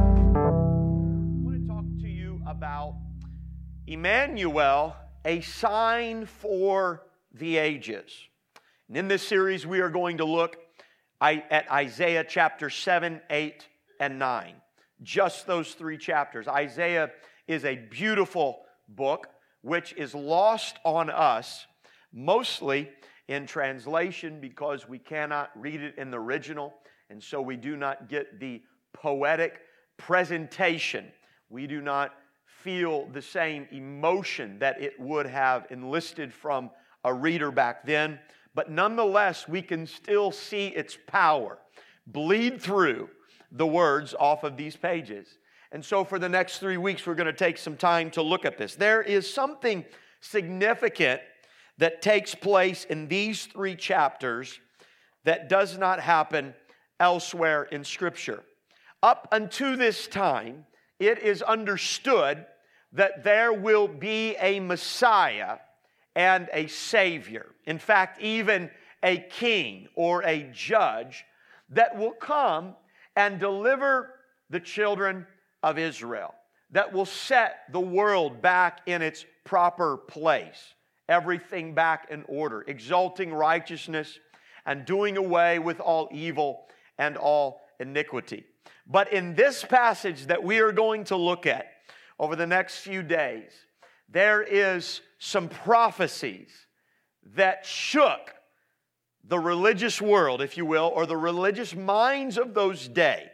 want 1.44 1.60
to 1.60 1.68
talk 1.68 1.84
to 2.00 2.08
you 2.08 2.40
about 2.46 2.94
Emmanuel, 3.86 4.96
a 5.26 5.42
sign 5.42 6.24
for 6.24 7.02
the 7.34 7.58
ages. 7.58 8.10
And 8.88 8.96
in 8.96 9.08
this 9.08 9.28
series, 9.28 9.66
we 9.66 9.80
are 9.80 9.90
going 9.90 10.16
to 10.16 10.24
look 10.24 10.56
at 11.20 11.70
Isaiah 11.70 12.24
chapter 12.26 12.70
7, 12.70 13.20
8, 13.28 13.68
and 14.00 14.18
9. 14.18 14.54
Just 15.02 15.46
those 15.46 15.74
three 15.74 15.98
chapters. 15.98 16.48
Isaiah 16.48 17.10
is 17.46 17.66
a 17.66 17.76
beautiful 17.76 18.62
book 18.88 19.28
which 19.66 19.92
is 19.94 20.14
lost 20.14 20.78
on 20.84 21.10
us, 21.10 21.66
mostly 22.12 22.88
in 23.26 23.46
translation 23.46 24.40
because 24.40 24.88
we 24.88 24.96
cannot 24.96 25.50
read 25.56 25.82
it 25.82 25.98
in 25.98 26.08
the 26.08 26.16
original, 26.16 26.72
and 27.10 27.20
so 27.20 27.42
we 27.42 27.56
do 27.56 27.76
not 27.76 28.08
get 28.08 28.38
the 28.38 28.62
poetic 28.92 29.58
presentation. 29.96 31.04
We 31.50 31.66
do 31.66 31.80
not 31.80 32.12
feel 32.44 33.08
the 33.08 33.20
same 33.20 33.66
emotion 33.72 34.60
that 34.60 34.80
it 34.80 35.00
would 35.00 35.26
have 35.26 35.66
enlisted 35.70 36.32
from 36.32 36.70
a 37.02 37.12
reader 37.12 37.50
back 37.50 37.84
then, 37.84 38.20
but 38.54 38.70
nonetheless, 38.70 39.48
we 39.48 39.62
can 39.62 39.84
still 39.88 40.30
see 40.30 40.68
its 40.68 40.96
power 41.08 41.58
bleed 42.06 42.62
through 42.62 43.10
the 43.50 43.66
words 43.66 44.14
off 44.16 44.44
of 44.44 44.56
these 44.56 44.76
pages. 44.76 45.38
And 45.72 45.84
so, 45.84 46.04
for 46.04 46.18
the 46.18 46.28
next 46.28 46.58
three 46.58 46.76
weeks, 46.76 47.06
we're 47.06 47.14
going 47.14 47.26
to 47.26 47.32
take 47.32 47.58
some 47.58 47.76
time 47.76 48.10
to 48.12 48.22
look 48.22 48.44
at 48.44 48.56
this. 48.56 48.74
There 48.74 49.02
is 49.02 49.32
something 49.32 49.84
significant 50.20 51.20
that 51.78 52.02
takes 52.02 52.34
place 52.34 52.84
in 52.84 53.08
these 53.08 53.46
three 53.46 53.76
chapters 53.76 54.58
that 55.24 55.48
does 55.48 55.76
not 55.76 56.00
happen 56.00 56.54
elsewhere 57.00 57.64
in 57.64 57.84
Scripture. 57.84 58.42
Up 59.02 59.28
unto 59.32 59.76
this 59.76 60.06
time, 60.06 60.64
it 60.98 61.18
is 61.18 61.42
understood 61.42 62.46
that 62.92 63.24
there 63.24 63.52
will 63.52 63.88
be 63.88 64.36
a 64.40 64.60
Messiah 64.60 65.58
and 66.14 66.48
a 66.52 66.66
Savior. 66.68 67.46
In 67.66 67.78
fact, 67.78 68.20
even 68.22 68.70
a 69.02 69.18
king 69.18 69.88
or 69.94 70.22
a 70.22 70.48
judge 70.52 71.24
that 71.70 71.96
will 71.96 72.12
come 72.12 72.74
and 73.14 73.38
deliver 73.38 74.14
the 74.48 74.60
children 74.60 75.26
of 75.66 75.78
Israel, 75.78 76.32
that 76.70 76.92
will 76.92 77.04
set 77.04 77.62
the 77.72 77.80
world 77.80 78.40
back 78.40 78.82
in 78.86 79.02
its 79.02 79.26
proper 79.44 79.96
place, 79.96 80.74
everything 81.08 81.74
back 81.74 82.06
in 82.08 82.24
order, 82.28 82.64
exalting 82.68 83.34
righteousness 83.34 84.20
and 84.64 84.84
doing 84.84 85.16
away 85.16 85.58
with 85.58 85.80
all 85.80 86.08
evil 86.12 86.66
and 86.98 87.16
all 87.16 87.62
iniquity. 87.80 88.44
But 88.86 89.12
in 89.12 89.34
this 89.34 89.64
passage 89.64 90.26
that 90.26 90.44
we 90.44 90.60
are 90.60 90.70
going 90.70 91.02
to 91.04 91.16
look 91.16 91.46
at 91.46 91.66
over 92.16 92.36
the 92.36 92.46
next 92.46 92.78
few 92.78 93.02
days, 93.02 93.50
there 94.08 94.40
is 94.40 95.00
some 95.18 95.48
prophecies 95.48 96.50
that 97.34 97.66
shook 97.66 98.34
the 99.24 99.38
religious 99.40 100.00
world, 100.00 100.40
if 100.40 100.56
you 100.56 100.64
will, 100.64 100.92
or 100.94 101.06
the 101.06 101.16
religious 101.16 101.74
minds 101.74 102.38
of 102.38 102.54
those 102.54 102.86
days. 102.86 103.26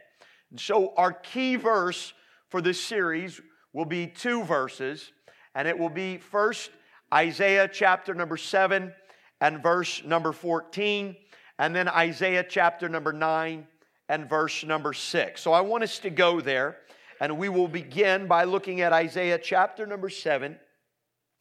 And 0.49 0.59
so, 0.59 0.93
our 0.97 1.13
key 1.13 1.55
verse 1.55 2.13
for 2.53 2.61
this 2.61 2.79
series 2.79 3.41
will 3.73 3.83
be 3.83 4.05
two 4.05 4.43
verses, 4.43 5.11
and 5.55 5.67
it 5.67 5.75
will 5.75 5.89
be 5.89 6.19
first 6.19 6.69
Isaiah 7.11 7.67
chapter 7.67 8.13
number 8.13 8.37
7 8.37 8.93
and 9.41 9.63
verse 9.63 10.03
number 10.05 10.31
14, 10.31 11.15
and 11.57 11.75
then 11.75 11.87
Isaiah 11.89 12.45
chapter 12.47 12.87
number 12.87 13.11
9 13.11 13.67
and 14.07 14.29
verse 14.29 14.63
number 14.63 14.93
6. 14.93 15.41
So 15.41 15.51
I 15.51 15.61
want 15.61 15.83
us 15.83 15.97
to 15.97 16.11
go 16.11 16.41
there, 16.41 16.77
and 17.19 17.39
we 17.39 17.49
will 17.49 17.67
begin 17.67 18.27
by 18.27 18.43
looking 18.43 18.81
at 18.81 18.93
Isaiah 18.93 19.39
chapter 19.39 19.87
number 19.87 20.09
7 20.09 20.55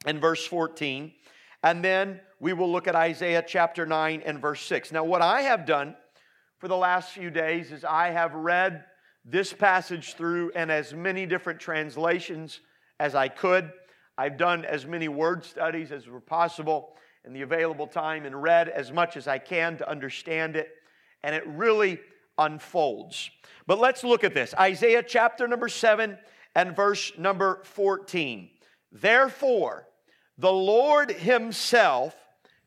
and 0.06 0.18
verse 0.18 0.46
14, 0.46 1.12
and 1.62 1.84
then 1.84 2.22
we 2.40 2.54
will 2.54 2.72
look 2.72 2.88
at 2.88 2.96
Isaiah 2.96 3.44
chapter 3.46 3.84
9 3.84 4.22
and 4.24 4.40
verse 4.40 4.62
6. 4.62 4.92
Now, 4.92 5.04
what 5.04 5.20
I 5.20 5.42
have 5.42 5.66
done 5.66 5.94
for 6.58 6.68
the 6.68 6.76
last 6.78 7.10
few 7.10 7.28
days 7.28 7.70
is 7.70 7.84
I 7.84 8.12
have 8.12 8.32
read 8.32 8.86
this 9.24 9.52
passage 9.52 10.14
through 10.14 10.50
in 10.50 10.70
as 10.70 10.94
many 10.94 11.26
different 11.26 11.60
translations 11.60 12.60
as 12.98 13.14
I 13.14 13.28
could. 13.28 13.70
I've 14.18 14.36
done 14.36 14.64
as 14.64 14.86
many 14.86 15.08
word 15.08 15.44
studies 15.44 15.92
as 15.92 16.06
were 16.06 16.20
possible 16.20 16.96
in 17.24 17.32
the 17.32 17.42
available 17.42 17.86
time 17.86 18.26
and 18.26 18.42
read 18.42 18.68
as 18.68 18.92
much 18.92 19.16
as 19.16 19.28
I 19.28 19.38
can 19.38 19.76
to 19.78 19.88
understand 19.88 20.56
it. 20.56 20.70
And 21.22 21.34
it 21.34 21.46
really 21.46 22.00
unfolds. 22.38 23.30
But 23.66 23.78
let's 23.78 24.02
look 24.02 24.24
at 24.24 24.34
this 24.34 24.54
Isaiah 24.54 25.02
chapter 25.02 25.46
number 25.46 25.68
7 25.68 26.18
and 26.54 26.76
verse 26.76 27.12
number 27.16 27.60
14. 27.64 28.50
Therefore, 28.90 29.86
the 30.36 30.52
Lord 30.52 31.10
Himself 31.10 32.14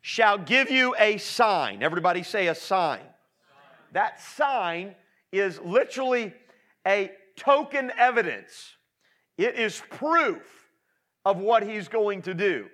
shall 0.00 0.38
give 0.38 0.70
you 0.70 0.94
a 0.98 1.18
sign. 1.18 1.82
Everybody 1.82 2.22
say 2.22 2.46
a 2.48 2.54
sign. 2.54 3.00
That 3.92 4.20
sign 4.20 4.94
is 5.32 5.60
literally 5.60 6.32
a 6.86 7.10
token 7.36 7.90
evidence, 7.98 8.76
it 9.36 9.56
is 9.56 9.82
proof 9.90 10.42
of 11.24 11.38
what 11.38 11.62
he's 11.62 11.88
going 11.88 12.22
to 12.22 12.34
do. 12.34 12.66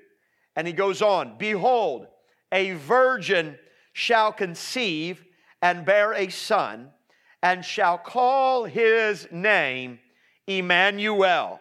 And 0.55 0.67
he 0.67 0.73
goes 0.73 1.03
on 1.03 1.37
Behold, 1.39 2.07
a 2.53 2.73
virgin 2.73 3.59
shall 3.93 4.33
conceive 4.33 5.25
and 5.61 5.85
bear 5.85 6.13
a 6.13 6.29
son, 6.29 6.91
and 7.43 7.65
shall 7.65 7.97
call 7.97 8.65
his 8.65 9.29
name 9.31 9.99
Emmanuel. 10.47 11.61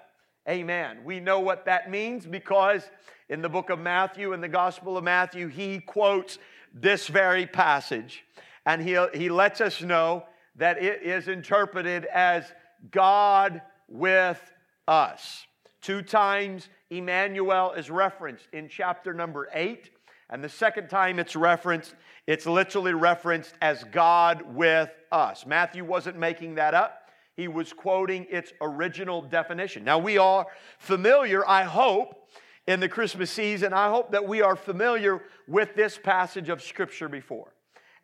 Amen. 0.49 1.03
We 1.05 1.19
know 1.19 1.39
what 1.39 1.65
that 1.65 1.89
means 1.89 2.25
because 2.25 2.83
in 3.29 3.41
the 3.41 3.49
book 3.49 3.69
of 3.69 3.79
Matthew, 3.79 4.33
in 4.33 4.41
the 4.41 4.49
Gospel 4.49 4.97
of 4.97 5.03
Matthew, 5.03 5.47
he 5.47 5.79
quotes 5.79 6.39
this 6.73 7.07
very 7.07 7.45
passage. 7.45 8.23
And 8.65 8.81
he, 8.81 8.97
he 9.13 9.29
lets 9.29 9.61
us 9.61 9.81
know 9.81 10.25
that 10.55 10.81
it 10.81 11.03
is 11.03 11.27
interpreted 11.27 12.05
as 12.05 12.51
God 12.91 13.61
with 13.87 14.41
us. 14.87 15.45
Two 15.81 16.01
times 16.01 16.69
Emmanuel 16.89 17.71
is 17.71 17.89
referenced 17.89 18.47
in 18.53 18.69
chapter 18.69 19.13
number 19.13 19.49
eight, 19.53 19.89
and 20.29 20.43
the 20.43 20.49
second 20.49 20.89
time 20.89 21.19
it's 21.19 21.35
referenced, 21.35 21.95
it's 22.27 22.45
literally 22.45 22.93
referenced 22.93 23.53
as 23.61 23.83
God 23.85 24.43
with 24.55 24.89
us. 25.11 25.45
Matthew 25.45 25.83
wasn't 25.83 26.17
making 26.17 26.55
that 26.55 26.73
up, 26.73 27.09
he 27.35 27.47
was 27.47 27.73
quoting 27.73 28.27
its 28.29 28.53
original 28.61 29.21
definition. 29.21 29.83
Now, 29.83 29.97
we 29.97 30.17
are 30.17 30.45
familiar, 30.79 31.47
I 31.47 31.63
hope, 31.63 32.29
in 32.67 32.79
the 32.79 32.89
Christmas 32.89 33.31
season, 33.31 33.73
I 33.73 33.89
hope 33.89 34.11
that 34.11 34.27
we 34.27 34.41
are 34.41 34.55
familiar 34.55 35.23
with 35.47 35.75
this 35.75 35.97
passage 35.97 36.49
of 36.49 36.61
Scripture 36.61 37.09
before. 37.09 37.53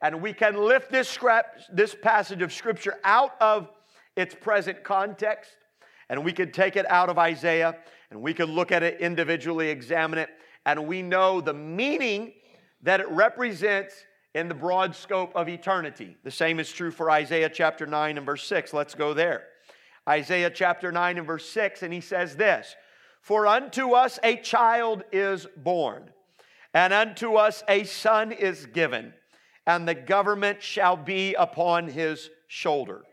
And 0.02 0.22
we 0.22 0.34
can 0.34 0.56
lift 0.56 0.92
this, 0.92 1.10
scrap, 1.10 1.58
this 1.72 1.96
passage 1.96 2.42
of 2.42 2.54
Scripture 2.54 3.00
out 3.04 3.34
of 3.42 3.70
its 4.16 4.36
present 4.36 4.84
context, 4.84 5.52
and 6.10 6.24
we 6.24 6.34
could 6.34 6.54
take 6.54 6.76
it 6.76 6.90
out 6.90 7.10
of 7.10 7.18
Isaiah 7.18 7.78
and 8.10 8.22
we 8.22 8.34
could 8.34 8.50
look 8.50 8.72
at 8.72 8.84
it 8.84 9.02
individually, 9.02 9.70
examine 9.70 10.20
it, 10.20 10.30
and 10.66 10.88
we 10.88 11.02
know 11.02 11.42
the 11.42 11.54
meaning 11.54 12.34
that 12.82 13.00
it 13.00 13.10
represents 13.10 13.94
in 14.34 14.48
the 14.48 14.54
broad 14.54 14.96
scope 14.96 15.36
of 15.36 15.50
eternity. 15.50 16.16
The 16.24 16.32
same 16.32 16.60
is 16.60 16.72
true 16.72 16.92
for 16.92 17.12
Isaiah 17.12 17.50
chapter 17.50 17.86
9 17.86 18.18
and 18.18 18.26
verse 18.26 18.46
6. 18.48 18.74
Let's 18.74 18.96
go 18.96 19.14
there. 19.14 19.44
Isaiah 20.08 20.50
chapter 20.50 20.92
9 20.92 21.18
and 21.18 21.28
verse 21.28 21.50
6, 21.50 21.84
and 21.84 21.92
he 21.92 22.02
says 22.02 22.36
this 22.36 22.76
For 23.22 23.46
unto 23.46 23.92
us 23.92 24.20
a 24.24 24.38
child 24.38 25.04
is 25.12 25.48
born, 25.58 26.12
and 26.74 26.94
unto 26.94 27.36
us 27.36 27.64
a 27.68 27.84
son 27.84 28.32
is 28.32 28.68
given 28.68 29.14
and 29.68 29.86
the 29.86 29.94
government 29.94 30.64
shall 30.64 30.96
be 30.96 31.36
upon 31.36 31.90
his 31.90 32.30
shoulder. 32.48 33.04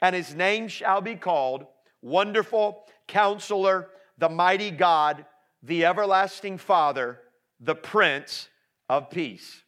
And 0.00 0.16
his 0.16 0.34
name 0.34 0.66
shall 0.66 1.02
be 1.02 1.14
called 1.14 1.66
Wonderful 2.00 2.86
Counselor, 3.06 3.90
the 4.16 4.30
Mighty 4.30 4.70
God, 4.70 5.26
the 5.62 5.84
Everlasting 5.84 6.56
Father, 6.56 7.20
the 7.60 7.74
Prince 7.74 8.48
of 8.88 9.10
Peace. 9.10 9.62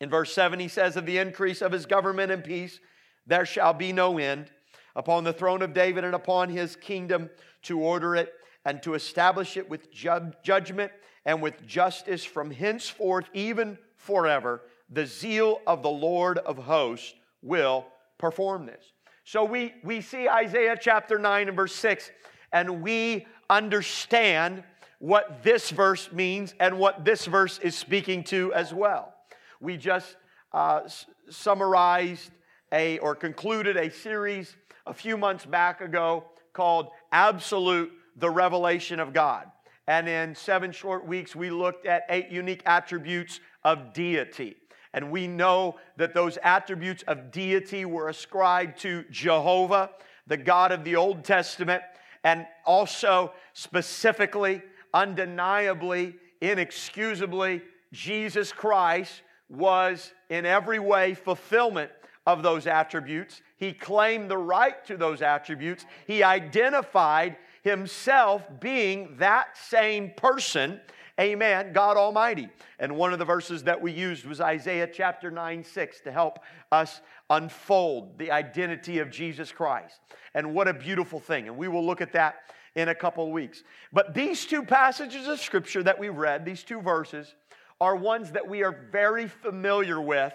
In 0.00 0.10
verse 0.10 0.32
7, 0.32 0.60
he 0.60 0.68
says, 0.68 0.96
Of 0.96 1.06
the 1.06 1.18
increase 1.18 1.60
of 1.60 1.72
his 1.72 1.86
government 1.86 2.30
and 2.30 2.44
peace, 2.44 2.78
there 3.26 3.46
shall 3.46 3.72
be 3.74 3.92
no 3.92 4.18
end 4.18 4.50
upon 4.94 5.24
the 5.24 5.32
throne 5.32 5.62
of 5.62 5.74
David 5.74 6.04
and 6.04 6.14
upon 6.14 6.50
his 6.50 6.76
kingdom 6.76 7.30
to 7.62 7.80
order 7.80 8.14
it 8.14 8.32
and 8.64 8.82
to 8.82 8.94
establish 8.94 9.56
it 9.56 9.68
with 9.68 9.90
ju- 9.92 10.32
judgment 10.44 10.92
and 11.24 11.42
with 11.42 11.66
justice 11.66 12.24
from 12.24 12.50
henceforth, 12.50 13.28
even 13.32 13.78
forever 13.96 14.62
the 14.92 15.06
zeal 15.06 15.60
of 15.66 15.82
the 15.82 15.90
Lord 15.90 16.38
of 16.38 16.58
hosts 16.58 17.14
will 17.40 17.86
perform 18.18 18.66
this. 18.66 18.84
So 19.24 19.44
we, 19.44 19.74
we 19.82 20.00
see 20.00 20.28
Isaiah 20.28 20.76
chapter 20.78 21.18
9 21.18 21.48
and 21.48 21.56
verse 21.56 21.74
6, 21.74 22.10
and 22.52 22.82
we 22.82 23.26
understand 23.48 24.64
what 24.98 25.42
this 25.42 25.70
verse 25.70 26.12
means 26.12 26.54
and 26.60 26.78
what 26.78 27.04
this 27.04 27.26
verse 27.26 27.58
is 27.58 27.76
speaking 27.76 28.22
to 28.24 28.52
as 28.54 28.72
well. 28.74 29.14
We 29.60 29.76
just 29.76 30.16
uh, 30.52 30.82
summarized 31.30 32.30
a 32.72 32.98
or 32.98 33.14
concluded 33.14 33.76
a 33.76 33.90
series 33.90 34.56
a 34.86 34.94
few 34.94 35.16
months 35.16 35.44
back 35.44 35.80
ago 35.80 36.24
called 36.52 36.88
Absolute 37.10 37.92
the 38.16 38.30
Revelation 38.30 39.00
of 39.00 39.12
God. 39.12 39.46
And 39.86 40.08
in 40.08 40.34
seven 40.34 40.70
short 40.72 41.06
weeks, 41.06 41.34
we 41.34 41.50
looked 41.50 41.86
at 41.86 42.04
eight 42.08 42.28
unique 42.28 42.62
attributes 42.66 43.40
of 43.64 43.92
deity. 43.92 44.56
And 44.94 45.10
we 45.10 45.26
know 45.26 45.76
that 45.96 46.14
those 46.14 46.38
attributes 46.42 47.02
of 47.04 47.30
deity 47.30 47.84
were 47.84 48.08
ascribed 48.08 48.78
to 48.80 49.04
Jehovah, 49.10 49.90
the 50.26 50.36
God 50.36 50.72
of 50.72 50.84
the 50.84 50.96
Old 50.96 51.24
Testament, 51.24 51.82
and 52.24 52.46
also 52.66 53.32
specifically, 53.54 54.62
undeniably, 54.94 56.14
inexcusably, 56.40 57.62
Jesus 57.92 58.52
Christ 58.52 59.22
was 59.48 60.12
in 60.30 60.46
every 60.46 60.78
way 60.78 61.14
fulfillment 61.14 61.90
of 62.26 62.42
those 62.42 62.66
attributes. 62.66 63.42
He 63.56 63.72
claimed 63.72 64.30
the 64.30 64.38
right 64.38 64.84
to 64.86 64.96
those 64.96 65.22
attributes. 65.22 65.84
He 66.06 66.22
identified 66.22 67.36
himself 67.62 68.42
being 68.60 69.16
that 69.18 69.56
same 69.56 70.12
person. 70.16 70.80
Amen, 71.20 71.72
God 71.72 71.96
Almighty. 71.96 72.48
And 72.78 72.96
one 72.96 73.12
of 73.12 73.18
the 73.18 73.24
verses 73.24 73.64
that 73.64 73.80
we 73.80 73.92
used 73.92 74.24
was 74.24 74.40
Isaiah 74.40 74.88
chapter 74.90 75.30
9, 75.30 75.62
6 75.62 76.00
to 76.00 76.12
help 76.12 76.38
us 76.70 77.02
unfold 77.28 78.18
the 78.18 78.30
identity 78.30 78.98
of 78.98 79.10
Jesus 79.10 79.52
Christ. 79.52 80.00
And 80.34 80.54
what 80.54 80.68
a 80.68 80.74
beautiful 80.74 81.20
thing. 81.20 81.48
And 81.48 81.56
we 81.56 81.68
will 81.68 81.84
look 81.84 82.00
at 82.00 82.12
that 82.14 82.36
in 82.74 82.88
a 82.88 82.94
couple 82.94 83.24
of 83.26 83.30
weeks. 83.30 83.62
But 83.92 84.14
these 84.14 84.46
two 84.46 84.62
passages 84.62 85.28
of 85.28 85.38
scripture 85.38 85.82
that 85.82 85.98
we 85.98 86.08
read, 86.08 86.46
these 86.46 86.62
two 86.62 86.80
verses, 86.80 87.34
are 87.80 87.94
ones 87.94 88.30
that 88.32 88.48
we 88.48 88.62
are 88.62 88.86
very 88.90 89.28
familiar 89.28 90.00
with 90.00 90.32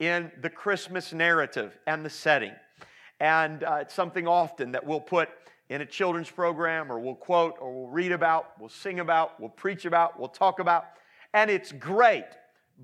in 0.00 0.32
the 0.40 0.50
Christmas 0.50 1.12
narrative 1.12 1.78
and 1.86 2.04
the 2.04 2.10
setting. 2.10 2.52
And 3.20 3.62
uh, 3.62 3.78
it's 3.82 3.94
something 3.94 4.26
often 4.26 4.72
that 4.72 4.84
we'll 4.84 5.00
put 5.00 5.28
in 5.68 5.80
a 5.80 5.86
children's 5.86 6.30
program 6.30 6.90
or 6.90 6.98
we'll 6.98 7.14
quote 7.14 7.56
or 7.60 7.72
we'll 7.72 7.90
read 7.90 8.12
about, 8.12 8.52
we'll 8.60 8.68
sing 8.68 9.00
about, 9.00 9.40
we'll 9.40 9.50
preach 9.50 9.84
about, 9.84 10.18
we'll 10.18 10.28
talk 10.28 10.60
about. 10.60 10.86
And 11.34 11.50
it's 11.50 11.72
great. 11.72 12.24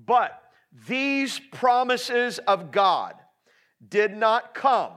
But 0.05 0.41
these 0.87 1.39
promises 1.51 2.39
of 2.39 2.71
God 2.71 3.15
did 3.89 4.15
not 4.15 4.53
come, 4.53 4.91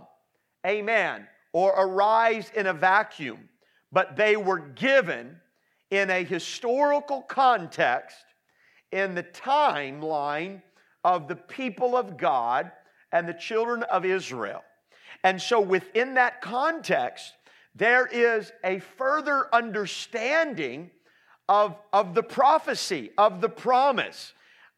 amen, 0.66 1.26
or 1.52 1.70
arise 1.76 2.50
in 2.54 2.66
a 2.66 2.72
vacuum, 2.72 3.48
but 3.92 4.16
they 4.16 4.36
were 4.36 4.58
given 4.58 5.36
in 5.90 6.10
a 6.10 6.24
historical 6.24 7.22
context 7.22 8.24
in 8.92 9.14
the 9.14 9.22
timeline 9.22 10.62
of 11.04 11.28
the 11.28 11.36
people 11.36 11.96
of 11.96 12.16
God 12.16 12.72
and 13.12 13.28
the 13.28 13.34
children 13.34 13.82
of 13.84 14.04
Israel. 14.04 14.62
And 15.22 15.40
so, 15.40 15.60
within 15.60 16.14
that 16.14 16.40
context, 16.40 17.32
there 17.76 18.06
is 18.06 18.52
a 18.64 18.78
further 18.78 19.54
understanding 19.54 20.90
of, 21.48 21.76
of 21.92 22.14
the 22.14 22.22
prophecy, 22.22 23.10
of 23.18 23.40
the 23.40 23.48
promise 23.48 24.32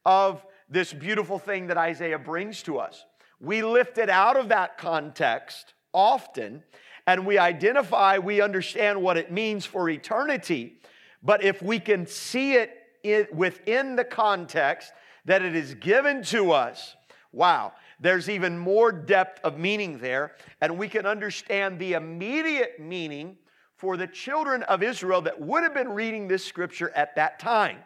of 0.04 0.44
this 0.68 0.92
beautiful 0.92 1.38
thing 1.38 1.68
that 1.68 1.78
Isaiah 1.78 2.18
brings 2.18 2.62
to 2.64 2.78
us. 2.78 3.04
We 3.40 3.62
lift 3.62 3.98
it 3.98 4.10
out 4.10 4.36
of 4.36 4.48
that 4.48 4.78
context 4.78 5.74
often 5.92 6.62
and 7.06 7.24
we 7.24 7.38
identify, 7.38 8.18
we 8.18 8.42
understand 8.42 9.00
what 9.00 9.16
it 9.16 9.32
means 9.32 9.64
for 9.64 9.88
eternity. 9.88 10.74
But 11.22 11.42
if 11.42 11.62
we 11.62 11.80
can 11.80 12.06
see 12.06 12.54
it 12.54 12.70
in, 13.02 13.26
within 13.32 13.96
the 13.96 14.04
context 14.04 14.92
that 15.24 15.40
it 15.40 15.56
is 15.56 15.74
given 15.74 16.22
to 16.24 16.52
us, 16.52 16.96
wow, 17.32 17.72
there's 18.00 18.28
even 18.28 18.58
more 18.58 18.92
depth 18.92 19.40
of 19.44 19.58
meaning 19.58 19.98
there, 19.98 20.34
and 20.60 20.78
we 20.78 20.88
can 20.88 21.06
understand 21.06 21.78
the 21.78 21.94
immediate 21.94 22.78
meaning 22.78 23.36
for 23.76 23.96
the 23.96 24.06
children 24.06 24.62
of 24.64 24.82
Israel 24.82 25.22
that 25.22 25.40
would 25.40 25.62
have 25.62 25.74
been 25.74 25.88
reading 25.88 26.28
this 26.28 26.44
scripture 26.44 26.90
at 26.94 27.16
that 27.16 27.38
time. 27.38 27.78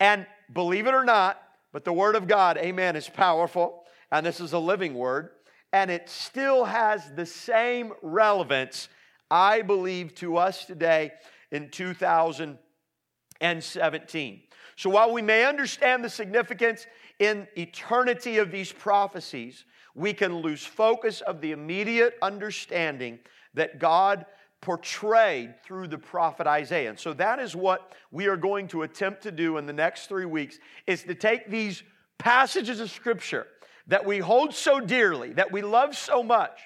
And 0.00 0.26
believe 0.52 0.86
it 0.86 0.94
or 0.94 1.04
not, 1.04 1.40
but 1.72 1.84
the 1.84 1.92
Word 1.92 2.16
of 2.16 2.26
God, 2.26 2.58
amen, 2.58 2.96
is 2.96 3.08
powerful, 3.08 3.84
and 4.10 4.24
this 4.24 4.40
is 4.40 4.52
a 4.52 4.58
living 4.58 4.94
Word, 4.94 5.30
and 5.72 5.90
it 5.90 6.08
still 6.08 6.64
has 6.64 7.10
the 7.14 7.26
same 7.26 7.92
relevance, 8.02 8.88
I 9.30 9.62
believe, 9.62 10.14
to 10.16 10.36
us 10.36 10.64
today 10.64 11.12
in 11.50 11.70
2017. 11.70 14.42
So 14.76 14.90
while 14.90 15.12
we 15.12 15.22
may 15.22 15.46
understand 15.46 16.04
the 16.04 16.10
significance 16.10 16.86
in 17.18 17.46
eternity 17.56 18.38
of 18.38 18.50
these 18.50 18.72
prophecies, 18.72 19.64
we 19.94 20.12
can 20.12 20.36
lose 20.40 20.64
focus 20.64 21.20
of 21.22 21.40
the 21.40 21.52
immediate 21.52 22.14
understanding 22.20 23.18
that 23.54 23.78
God 23.78 24.26
portrayed 24.60 25.54
through 25.64 25.88
the 25.88 25.98
prophet 25.98 26.46
Isaiah. 26.46 26.90
And 26.90 26.98
so 26.98 27.12
that 27.14 27.38
is 27.38 27.54
what 27.54 27.94
we 28.10 28.26
are 28.26 28.36
going 28.36 28.68
to 28.68 28.82
attempt 28.82 29.22
to 29.22 29.32
do 29.32 29.58
in 29.58 29.66
the 29.66 29.72
next 29.72 30.08
3 30.08 30.24
weeks 30.26 30.58
is 30.86 31.02
to 31.04 31.14
take 31.14 31.50
these 31.50 31.82
passages 32.18 32.80
of 32.80 32.90
scripture 32.90 33.46
that 33.86 34.04
we 34.04 34.18
hold 34.18 34.54
so 34.54 34.80
dearly, 34.80 35.32
that 35.34 35.52
we 35.52 35.62
love 35.62 35.96
so 35.96 36.22
much, 36.22 36.58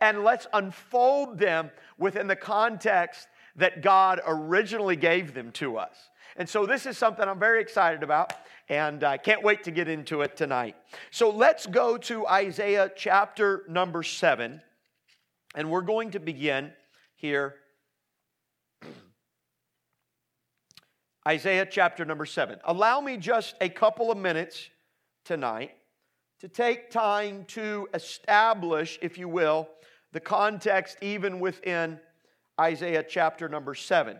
and 0.00 0.22
let's 0.22 0.46
unfold 0.52 1.38
them 1.38 1.70
within 1.98 2.26
the 2.26 2.36
context 2.36 3.28
that 3.56 3.80
God 3.80 4.20
originally 4.26 4.96
gave 4.96 5.32
them 5.32 5.50
to 5.52 5.78
us. 5.78 5.96
And 6.36 6.48
so 6.48 6.66
this 6.66 6.84
is 6.84 6.98
something 6.98 7.26
I'm 7.26 7.38
very 7.38 7.62
excited 7.62 8.02
about, 8.02 8.32
and 8.68 9.02
I 9.04 9.16
can't 9.16 9.42
wait 9.42 9.64
to 9.64 9.70
get 9.70 9.88
into 9.88 10.20
it 10.20 10.36
tonight. 10.36 10.76
So 11.10 11.30
let's 11.30 11.66
go 11.66 11.96
to 11.98 12.26
Isaiah 12.26 12.90
chapter 12.94 13.64
number 13.68 14.02
seven, 14.02 14.60
and 15.54 15.70
we're 15.70 15.80
going 15.80 16.10
to 16.10 16.20
begin 16.20 16.72
here. 17.14 17.54
Isaiah 21.26 21.66
chapter 21.70 22.04
number 22.04 22.26
seven. 22.26 22.58
Allow 22.64 23.00
me 23.00 23.16
just 23.16 23.54
a 23.62 23.70
couple 23.70 24.12
of 24.12 24.18
minutes 24.18 24.68
tonight 25.24 25.72
to 26.40 26.48
take 26.48 26.90
time 26.90 27.46
to 27.48 27.88
establish, 27.94 28.98
if 29.00 29.16
you 29.16 29.26
will, 29.26 29.68
the 30.12 30.20
context 30.20 30.98
even 31.00 31.40
within 31.40 31.98
Isaiah 32.60 33.02
chapter 33.02 33.48
number 33.48 33.74
seven 33.74 34.18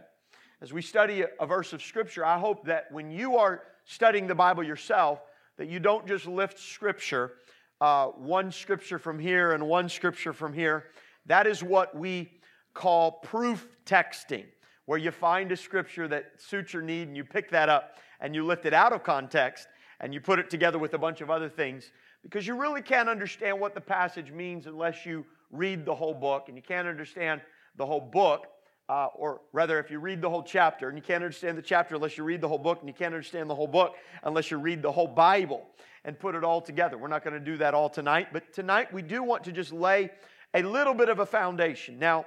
as 0.63 0.73
we 0.73 0.81
study 0.81 1.25
a 1.39 1.47
verse 1.47 1.73
of 1.73 1.83
Scripture, 1.83 2.25
I 2.25 2.39
hope 2.39 2.65
that 2.67 2.91
when 2.91 3.11
you 3.11 3.37
are 3.37 3.63
studying 3.85 4.27
the 4.27 4.35
Bible 4.35 4.63
yourself, 4.63 5.21
that 5.59 5.69
you 5.69 5.79
don't 5.79 6.07
just 6.07 6.27
lift 6.27 6.59
Scripture, 6.59 7.33
uh, 7.81 8.07
one 8.07 8.51
Scripture 8.51 8.99
from 8.99 9.19
here 9.19 9.53
and 9.53 9.67
one 9.69 9.89
Scripture 9.89 10.33
from 10.33 10.55
here. 10.55 10.87
That 11.27 11.47
is 11.47 11.63
what 11.63 11.95
we 11.95 12.31
call 12.73 13.13
proof 13.13 13.69
texting, 13.85 14.47
where 14.87 14.99
you 14.99 15.11
find 15.11 15.53
a 15.53 15.57
Scripture 15.57 16.09
that 16.09 16.33
suits 16.39 16.73
your 16.73 16.83
need 16.83 17.09
and 17.09 17.17
you 17.17 17.25
pick 17.25 17.51
that 17.51 17.69
up 17.69 17.97
and 18.21 18.35
you 18.35 18.45
lift 18.45 18.65
it 18.65 18.73
out 18.73 18.95
of 18.95 19.03
context 19.03 19.69
and 20.01 20.15
you 20.15 20.21
put 20.21 20.39
it 20.39 20.49
together 20.49 20.79
with 20.79 20.95
a 20.95 20.99
bunch 20.99 21.21
of 21.21 21.31
other 21.31 21.51
things 21.51 21.91
because 22.23 22.47
you 22.47 22.59
really 22.59 22.83
can't 22.83 23.09
understand 23.11 23.61
what 23.61 23.75
the 23.75 23.81
passage 23.81 24.33
means 24.33 24.67
unless 24.67 25.05
you 25.05 25.25
read 25.53 25.85
the 25.85 25.95
whole 25.95 26.15
book, 26.15 26.47
and 26.49 26.57
you 26.57 26.63
can't 26.63 26.89
understand 26.89 27.41
the 27.77 27.87
whole 27.87 28.01
book 28.01 28.47
uh, 28.89 29.09
or 29.15 29.41
rather, 29.53 29.79
if 29.79 29.91
you 29.91 29.99
read 29.99 30.21
the 30.21 30.31
whole 30.31 30.43
chapter, 30.43 30.89
and 30.89 30.97
you 30.97 31.03
can't 31.03 31.23
understand 31.23 31.59
the 31.59 31.63
chapter 31.63 31.97
unless 31.97 32.17
you 32.17 32.25
read 32.25 32.41
the 32.41 32.49
whole 32.49 32.59
book, 32.59 32.79
and 32.81 32.89
you 32.89 32.95
can't 32.95 33.15
understand 33.15 33.51
the 33.51 33.55
whole 33.55 33.67
book 33.67 33.97
unless 34.23 34.51
you 34.51 34.59
read 34.59 34.83
the 34.83 34.93
whole 34.93 35.09
Bible 35.09 35.67
and 36.05 36.19
put 36.19 36.35
it 36.35 36.45
all 36.45 36.61
together. 36.61 36.97
We're 36.97 37.09
not 37.09 37.25
going 37.25 37.35
to 37.35 37.41
do 37.41 37.57
that 37.57 37.75
all 37.75 37.89
tonight, 37.89 38.29
but 38.33 38.53
tonight 38.53 38.93
we 38.93 39.03
do 39.03 39.23
want 39.23 39.45
to 39.45 39.53
just 39.53 39.73
lay 39.73 40.11
a 40.55 40.63
little 40.63 40.95
bit 40.95 41.09
of 41.09 41.19
a 41.19 41.27
foundation. 41.27 41.99
Now, 41.99 42.27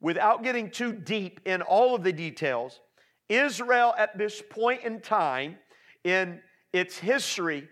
without 0.00 0.42
getting 0.42 0.70
too 0.70 0.92
deep 0.92 1.40
in 1.44 1.62
all 1.62 1.94
of 1.94 2.02
the 2.02 2.12
details, 2.12 2.80
Israel 3.28 3.94
at 3.96 4.18
this 4.18 4.42
point 4.50 4.82
in 4.82 5.00
time 5.00 5.56
in 6.02 6.40
its 6.72 6.98
history 6.98 7.68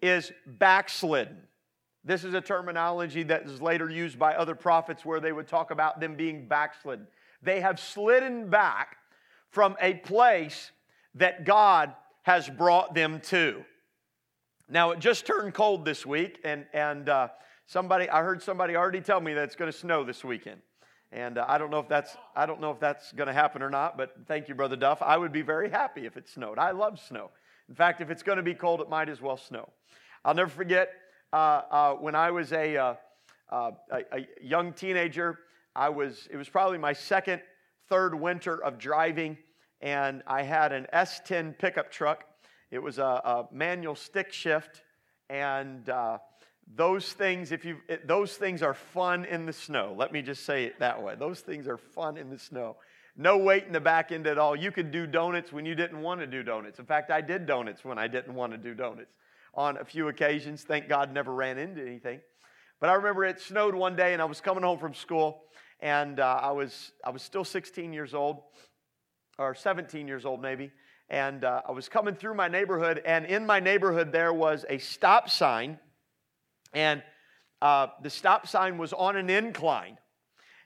is 0.00 0.32
backslidden. 0.46 1.36
This 2.02 2.24
is 2.24 2.34
a 2.34 2.40
terminology 2.40 3.22
that 3.24 3.44
is 3.44 3.62
later 3.62 3.88
used 3.88 4.18
by 4.18 4.34
other 4.34 4.54
prophets 4.54 5.04
where 5.04 5.20
they 5.20 5.32
would 5.32 5.48
talk 5.48 5.70
about 5.70 6.00
them 6.00 6.16
being 6.16 6.48
backslidden. 6.48 7.06
They 7.44 7.60
have 7.60 7.78
slidden 7.78 8.48
back 8.50 8.96
from 9.50 9.76
a 9.80 9.94
place 9.94 10.72
that 11.14 11.44
God 11.44 11.94
has 12.22 12.48
brought 12.48 12.94
them 12.94 13.20
to. 13.20 13.64
Now, 14.68 14.92
it 14.92 14.98
just 14.98 15.26
turned 15.26 15.54
cold 15.54 15.84
this 15.84 16.06
week, 16.06 16.40
and, 16.42 16.64
and 16.72 17.08
uh, 17.08 17.28
somebody, 17.66 18.08
I 18.08 18.22
heard 18.22 18.42
somebody 18.42 18.76
already 18.76 19.02
tell 19.02 19.20
me 19.20 19.34
that 19.34 19.44
it's 19.44 19.56
going 19.56 19.70
to 19.70 19.76
snow 19.76 20.04
this 20.04 20.24
weekend. 20.24 20.60
And 21.12 21.38
uh, 21.38 21.44
I 21.46 21.58
don't 21.58 21.70
know 21.70 21.78
if 21.78 21.88
that's 21.88 22.16
I 22.34 22.44
don't 22.44 22.60
know 22.60 22.72
if 22.72 22.80
that's 22.80 23.12
going 23.12 23.28
to 23.28 23.32
happen 23.32 23.62
or 23.62 23.70
not, 23.70 23.96
but 23.96 24.14
thank 24.26 24.48
you, 24.48 24.54
Brother 24.56 24.74
Duff. 24.74 25.00
I 25.00 25.16
would 25.16 25.30
be 25.30 25.42
very 25.42 25.70
happy 25.70 26.06
if 26.06 26.16
it 26.16 26.28
snowed. 26.28 26.58
I 26.58 26.72
love 26.72 26.98
snow. 26.98 27.30
In 27.68 27.74
fact, 27.76 28.00
if 28.00 28.10
it's 28.10 28.24
going 28.24 28.36
to 28.36 28.42
be 28.42 28.52
cold, 28.52 28.80
it 28.80 28.90
might 28.90 29.08
as 29.08 29.22
well 29.22 29.36
snow. 29.36 29.68
I'll 30.24 30.34
never 30.34 30.50
forget 30.50 30.90
uh, 31.32 31.36
uh 31.70 31.94
when 31.94 32.16
I 32.16 32.32
was 32.32 32.52
a, 32.52 32.76
uh, 32.76 32.94
uh, 33.52 33.70
a, 33.92 33.98
a 34.12 34.26
young 34.42 34.72
teenager. 34.72 35.38
I 35.74 35.88
was, 35.88 36.28
it 36.30 36.36
was 36.36 36.48
probably 36.48 36.78
my 36.78 36.92
second, 36.92 37.42
third 37.88 38.14
winter 38.14 38.62
of 38.62 38.78
driving 38.78 39.36
and 39.84 40.22
I 40.26 40.42
had 40.42 40.72
an 40.72 40.86
S10 40.94 41.58
pickup 41.58 41.92
truck. 41.92 42.24
It 42.70 42.78
was 42.78 42.98
a, 42.98 43.02
a 43.02 43.48
manual 43.52 43.94
stick 43.94 44.32
shift, 44.32 44.82
and 45.28 45.88
uh, 45.90 46.18
those 46.74 47.12
things, 47.12 47.52
if 47.52 47.66
you, 47.66 47.76
those 48.06 48.34
things 48.34 48.62
are 48.62 48.72
fun 48.72 49.26
in 49.26 49.44
the 49.44 49.52
snow. 49.52 49.94
Let 49.96 50.10
me 50.10 50.22
just 50.22 50.46
say 50.46 50.64
it 50.64 50.80
that 50.80 51.00
way. 51.00 51.14
Those 51.16 51.40
things 51.40 51.68
are 51.68 51.76
fun 51.76 52.16
in 52.16 52.30
the 52.30 52.38
snow. 52.38 52.76
No 53.14 53.36
weight 53.36 53.64
in 53.64 53.72
the 53.72 53.80
back 53.80 54.10
end 54.10 54.26
at 54.26 54.38
all. 54.38 54.56
You 54.56 54.72
could 54.72 54.90
do 54.90 55.06
donuts 55.06 55.52
when 55.52 55.66
you 55.66 55.74
didn't 55.74 56.00
want 56.00 56.20
to 56.20 56.26
do 56.26 56.42
donuts. 56.42 56.78
In 56.78 56.86
fact, 56.86 57.10
I 57.10 57.20
did 57.20 57.46
donuts 57.46 57.84
when 57.84 57.98
I 57.98 58.08
didn't 58.08 58.34
want 58.34 58.52
to 58.52 58.58
do 58.58 58.74
donuts 58.74 59.12
on 59.54 59.76
a 59.76 59.84
few 59.84 60.08
occasions. 60.08 60.62
Thank 60.62 60.88
God 60.88 61.12
never 61.12 61.32
ran 61.32 61.58
into 61.58 61.82
anything. 61.82 62.20
But 62.80 62.88
I 62.90 62.94
remember 62.94 63.24
it 63.24 63.40
snowed 63.40 63.74
one 63.74 63.94
day 63.94 64.14
and 64.14 64.22
I 64.22 64.24
was 64.24 64.40
coming 64.40 64.64
home 64.64 64.78
from 64.78 64.94
school 64.94 65.42
and 65.84 66.18
uh, 66.18 66.40
I, 66.42 66.50
was, 66.50 66.92
I 67.04 67.10
was 67.10 67.22
still 67.22 67.44
16 67.44 67.92
years 67.92 68.14
old 68.14 68.40
or 69.38 69.54
17 69.54 70.08
years 70.08 70.24
old 70.24 70.40
maybe. 70.40 70.72
And 71.10 71.44
uh, 71.44 71.60
I 71.68 71.72
was 71.72 71.90
coming 71.90 72.14
through 72.14 72.34
my 72.34 72.48
neighborhood 72.48 73.02
and 73.04 73.26
in 73.26 73.44
my 73.44 73.60
neighborhood 73.60 74.10
there 74.10 74.32
was 74.32 74.64
a 74.70 74.78
stop 74.78 75.28
sign 75.28 75.78
and 76.72 77.02
uh, 77.60 77.88
the 78.02 78.08
stop 78.08 78.48
sign 78.48 78.78
was 78.78 78.94
on 78.94 79.14
an 79.16 79.28
incline. 79.28 79.98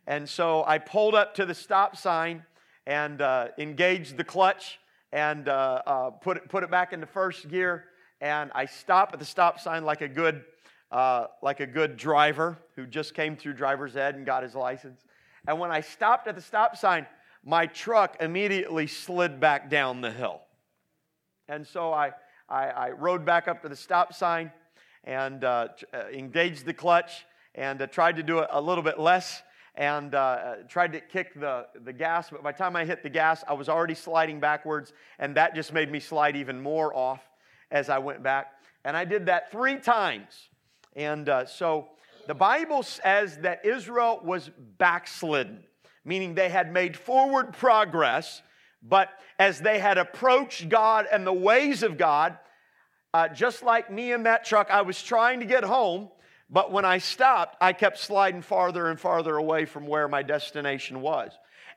And 0.07 0.29
so 0.29 0.65
I 0.65 0.79
pulled 0.79 1.17
up 1.17 1.35
to 1.35 1.45
the 1.45 1.55
stop 1.55 1.97
sign 1.97 2.45
and 2.87 3.21
uh, 3.21 3.49
engaged 3.59 4.17
the 4.17 4.25
clutch 4.25 4.79
and 5.11 5.49
uh, 5.49 5.83
uh, 5.85 6.11
put, 6.11 6.37
it, 6.37 6.49
put 6.49 6.63
it 6.63 6.71
back 6.71 6.93
into 6.93 7.07
first 7.07 7.49
gear. 7.49 7.87
And 8.21 8.53
I 8.55 8.67
stopped 8.67 9.15
at 9.15 9.19
the 9.19 9.27
stop 9.27 9.59
sign 9.59 9.85
like 9.85 10.01
a 10.01 10.09
good, 10.09 10.45
uh, 10.93 11.27
like 11.43 11.59
a 11.59 11.67
good 11.67 11.97
driver 11.97 12.57
who 12.77 12.87
just 12.87 13.15
came 13.15 13.37
through 13.37 13.55
driver's 13.55 13.97
ed 13.97 14.15
and 14.15 14.25
got 14.25 14.45
his 14.45 14.55
license. 14.55 15.03
And 15.49 15.59
when 15.59 15.71
I 15.71 15.81
stopped 15.81 16.29
at 16.29 16.35
the 16.35 16.43
stop 16.43 16.77
sign, 16.77 17.07
my 17.43 17.65
truck 17.65 18.19
immediately 18.21 18.87
slid 18.87 19.41
back 19.41 19.71
down 19.71 20.03
the 20.03 20.11
hill. 20.11 20.43
And 21.49 21.67
so 21.67 21.91
I, 21.91 22.13
I, 22.51 22.67
I 22.67 22.91
rode 22.91 23.25
back 23.25 23.49
up 23.49 23.63
to 23.63 23.69
the 23.71 23.75
stop 23.75 24.13
sign 24.13 24.53
and 25.05 25.43
uh, 25.45 25.69
uh 25.95 26.09
engaged 26.13 26.67
the 26.67 26.75
clutch 26.75 27.25
and 27.55 27.81
uh, 27.81 27.87
tried 27.87 28.17
to 28.17 28.23
do 28.23 28.41
it 28.41 28.49
a 28.53 28.61
little 28.61 28.85
bit 28.85 29.01
less 29.01 29.43
and 29.75 30.15
uh, 30.15 30.57
tried 30.69 30.93
to 30.93 31.01
kick 31.01 31.33
the, 31.41 31.67
the 31.83 31.95
gas. 31.95 32.29
But 32.29 32.43
by 32.43 32.53
the 32.53 32.59
time 32.59 32.77
I 32.77 32.85
hit 32.85 33.03
the 33.03 33.09
gas, 33.09 33.43
I 33.49 33.55
was 33.55 33.71
already 33.71 33.95
sliding 33.95 34.41
backwards, 34.41 34.93
and 35.19 35.35
that 35.37 35.55
just 35.55 35.73
made 35.73 35.91
me 35.91 35.99
slide 35.99 36.37
even 36.37 36.61
more 36.61 36.95
off 36.95 37.23
as 37.71 37.89
I 37.89 37.97
went 37.99 38.23
back. 38.23 38.49
And 38.85 38.95
I 38.95 39.07
did 39.07 39.25
that 39.27 39.51
three 39.51 39.79
times. 39.79 40.51
And 40.95 41.27
uh, 41.27 41.47
so 41.47 41.89
the 42.29 42.35
Bible 42.35 42.85
says 42.85 43.39
that 43.39 43.65
Israel 43.65 44.21
was 44.23 44.49
backslidden, 44.79 45.65
meaning 46.05 46.35
they 46.35 46.49
had 46.49 46.73
made 46.73 46.97
forward 46.97 47.53
progress, 47.53 48.43
but 48.81 49.09
as 49.41 49.61
they 49.61 49.81
had 49.81 49.99
approached 49.99 50.69
God 50.69 51.07
and 51.11 51.27
the 51.27 51.33
ways 51.33 51.83
of 51.83 51.99
God, 51.99 52.39
uh, 53.13 53.27
just 53.27 53.65
like 53.65 53.91
me 53.91 54.13
in 54.13 54.23
that 54.23 54.45
truck, 54.45 54.71
I 54.71 54.83
was 54.83 55.03
trying 55.03 55.41
to 55.41 55.47
get 55.47 55.65
home 55.65 56.11
but 56.51 56.73
when 56.73 56.85
I 56.85 56.99
stopped, 56.99 57.57
I 57.61 57.73
kept 57.73 57.99
sliding 57.99 58.43
farther 58.43 58.89
and 58.89 58.99
farther 58.99 59.37
away 59.37 59.67
from 59.67 59.87
where 59.87 60.09
my 60.09 60.23
destination 60.23 61.01
was. 61.01 61.33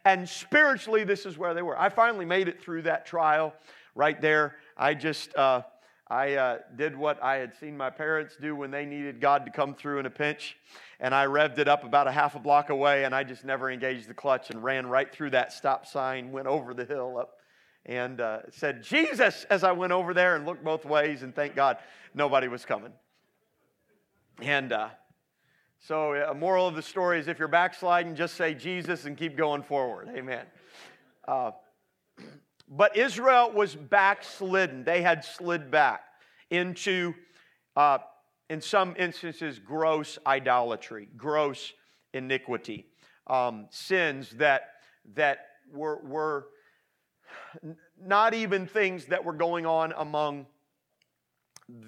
And 0.05 0.27
spiritually, 0.27 1.03
this 1.03 1.25
is 1.25 1.37
where 1.37 1.53
they 1.53 1.61
were. 1.61 1.77
I 1.77 1.89
finally 1.89 2.25
made 2.25 2.47
it 2.47 2.61
through 2.61 2.83
that 2.83 3.05
trial 3.05 3.53
right 3.95 4.19
there. 4.19 4.55
I 4.77 4.93
just, 4.93 5.35
uh, 5.35 5.63
I 6.11 6.33
uh, 6.33 6.57
did 6.75 6.97
what 6.97 7.23
I 7.23 7.37
had 7.37 7.55
seen 7.55 7.77
my 7.77 7.89
parents 7.89 8.35
do 8.35 8.53
when 8.53 8.69
they 8.69 8.85
needed 8.85 9.21
God 9.21 9.45
to 9.45 9.51
come 9.51 9.73
through 9.73 9.99
in 9.99 10.05
a 10.05 10.09
pinch. 10.09 10.57
And 10.99 11.15
I 11.15 11.25
revved 11.25 11.57
it 11.57 11.69
up 11.69 11.85
about 11.85 12.05
a 12.05 12.11
half 12.11 12.35
a 12.35 12.39
block 12.39 12.69
away, 12.69 13.05
and 13.05 13.15
I 13.15 13.23
just 13.23 13.45
never 13.45 13.71
engaged 13.71 14.09
the 14.09 14.13
clutch 14.13 14.49
and 14.49 14.61
ran 14.61 14.87
right 14.87 15.09
through 15.09 15.29
that 15.29 15.53
stop 15.53 15.87
sign, 15.87 16.33
went 16.33 16.47
over 16.47 16.73
the 16.73 16.83
hill 16.83 17.17
up, 17.17 17.37
and 17.85 18.19
uh, 18.19 18.39
said, 18.49 18.83
Jesus, 18.83 19.45
as 19.49 19.63
I 19.63 19.71
went 19.71 19.93
over 19.93 20.13
there 20.13 20.35
and 20.35 20.45
looked 20.45 20.65
both 20.65 20.83
ways, 20.83 21.23
and 21.23 21.33
thank 21.33 21.55
God 21.55 21.77
nobody 22.13 22.49
was 22.49 22.65
coming. 22.65 22.91
And 24.41 24.73
uh, 24.73 24.89
so, 25.79 26.13
a 26.15 26.33
moral 26.33 26.67
of 26.67 26.75
the 26.75 26.81
story 26.81 27.19
is 27.19 27.29
if 27.29 27.39
you're 27.39 27.47
backsliding, 27.47 28.17
just 28.17 28.35
say 28.35 28.53
Jesus 28.53 29.05
and 29.05 29.15
keep 29.15 29.37
going 29.37 29.63
forward. 29.63 30.09
Amen. 30.13 30.45
But 32.73 32.95
Israel 32.95 33.51
was 33.51 33.75
backslidden. 33.75 34.85
They 34.85 35.01
had 35.01 35.25
slid 35.25 35.69
back 35.69 36.03
into, 36.49 37.13
uh, 37.75 37.97
in 38.49 38.61
some 38.61 38.95
instances, 38.97 39.59
gross 39.59 40.17
idolatry, 40.25 41.09
gross 41.17 41.73
iniquity, 42.13 42.87
um, 43.27 43.67
sins 43.71 44.29
that, 44.37 44.69
that 45.15 45.39
were, 45.73 45.99
were 46.05 46.47
not 48.01 48.33
even 48.33 48.65
things 48.65 49.05
that 49.07 49.25
were 49.25 49.33
going 49.33 49.65
on 49.65 49.93
among 49.97 50.45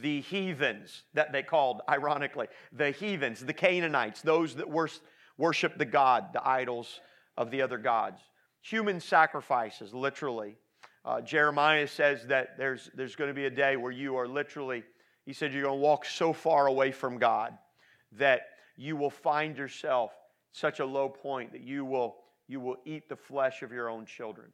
the 0.02 0.20
heathens 0.22 1.04
that 1.13 1.32
they 1.32 1.44
called, 1.44 1.82
ironically, 1.90 2.48
the 2.74 2.92
heathens, 2.92 3.40
the 3.40 3.54
Canaanites, 3.54 4.22
those 4.22 4.56
that 4.56 4.70
worship 5.38 5.78
the 5.78 5.86
God, 5.86 6.34
the 6.34 6.46
idols 6.46 7.00
of 7.38 7.52
the 7.52 7.62
other 7.62 7.78
gods. 7.78 8.20
Human 8.62 9.00
sacrifices, 9.00 9.94
literally. 9.94 10.58
Uh, 11.06 11.22
Jeremiah 11.22 11.88
says 11.88 12.26
that 12.28 12.58
there's, 12.58 12.90
there's 12.96 13.16
going 13.16 13.28
to 13.28 13.34
be 13.34 13.46
a 13.46 13.50
day 13.50 13.76
where 13.76 13.92
you 13.92 14.16
are 14.16 14.28
literally, 14.28 14.84
he 15.26 15.34
said, 15.34 15.54
you're 15.54 15.64
going 15.64 15.80
to 15.80 15.82
walk 15.82 16.06
so 16.06 16.32
far 16.32 16.68
away 16.68 16.92
from 16.92 17.18
God 17.18 17.58
that 18.14 18.42
you 18.78 18.96
will 18.96 19.10
find 19.10 19.58
yourself 19.58 20.12
such 20.54 20.80
a 20.80 20.86
low 20.86 21.10
point 21.10 21.52
that 21.52 21.62
you 21.62 21.84
will, 21.84 22.18
you 22.48 22.60
will 22.60 22.78
eat 22.86 23.10
the 23.10 23.16
flesh 23.16 23.64
of 23.64 23.72
your 23.72 23.90
own 23.90 24.06
children. 24.06 24.48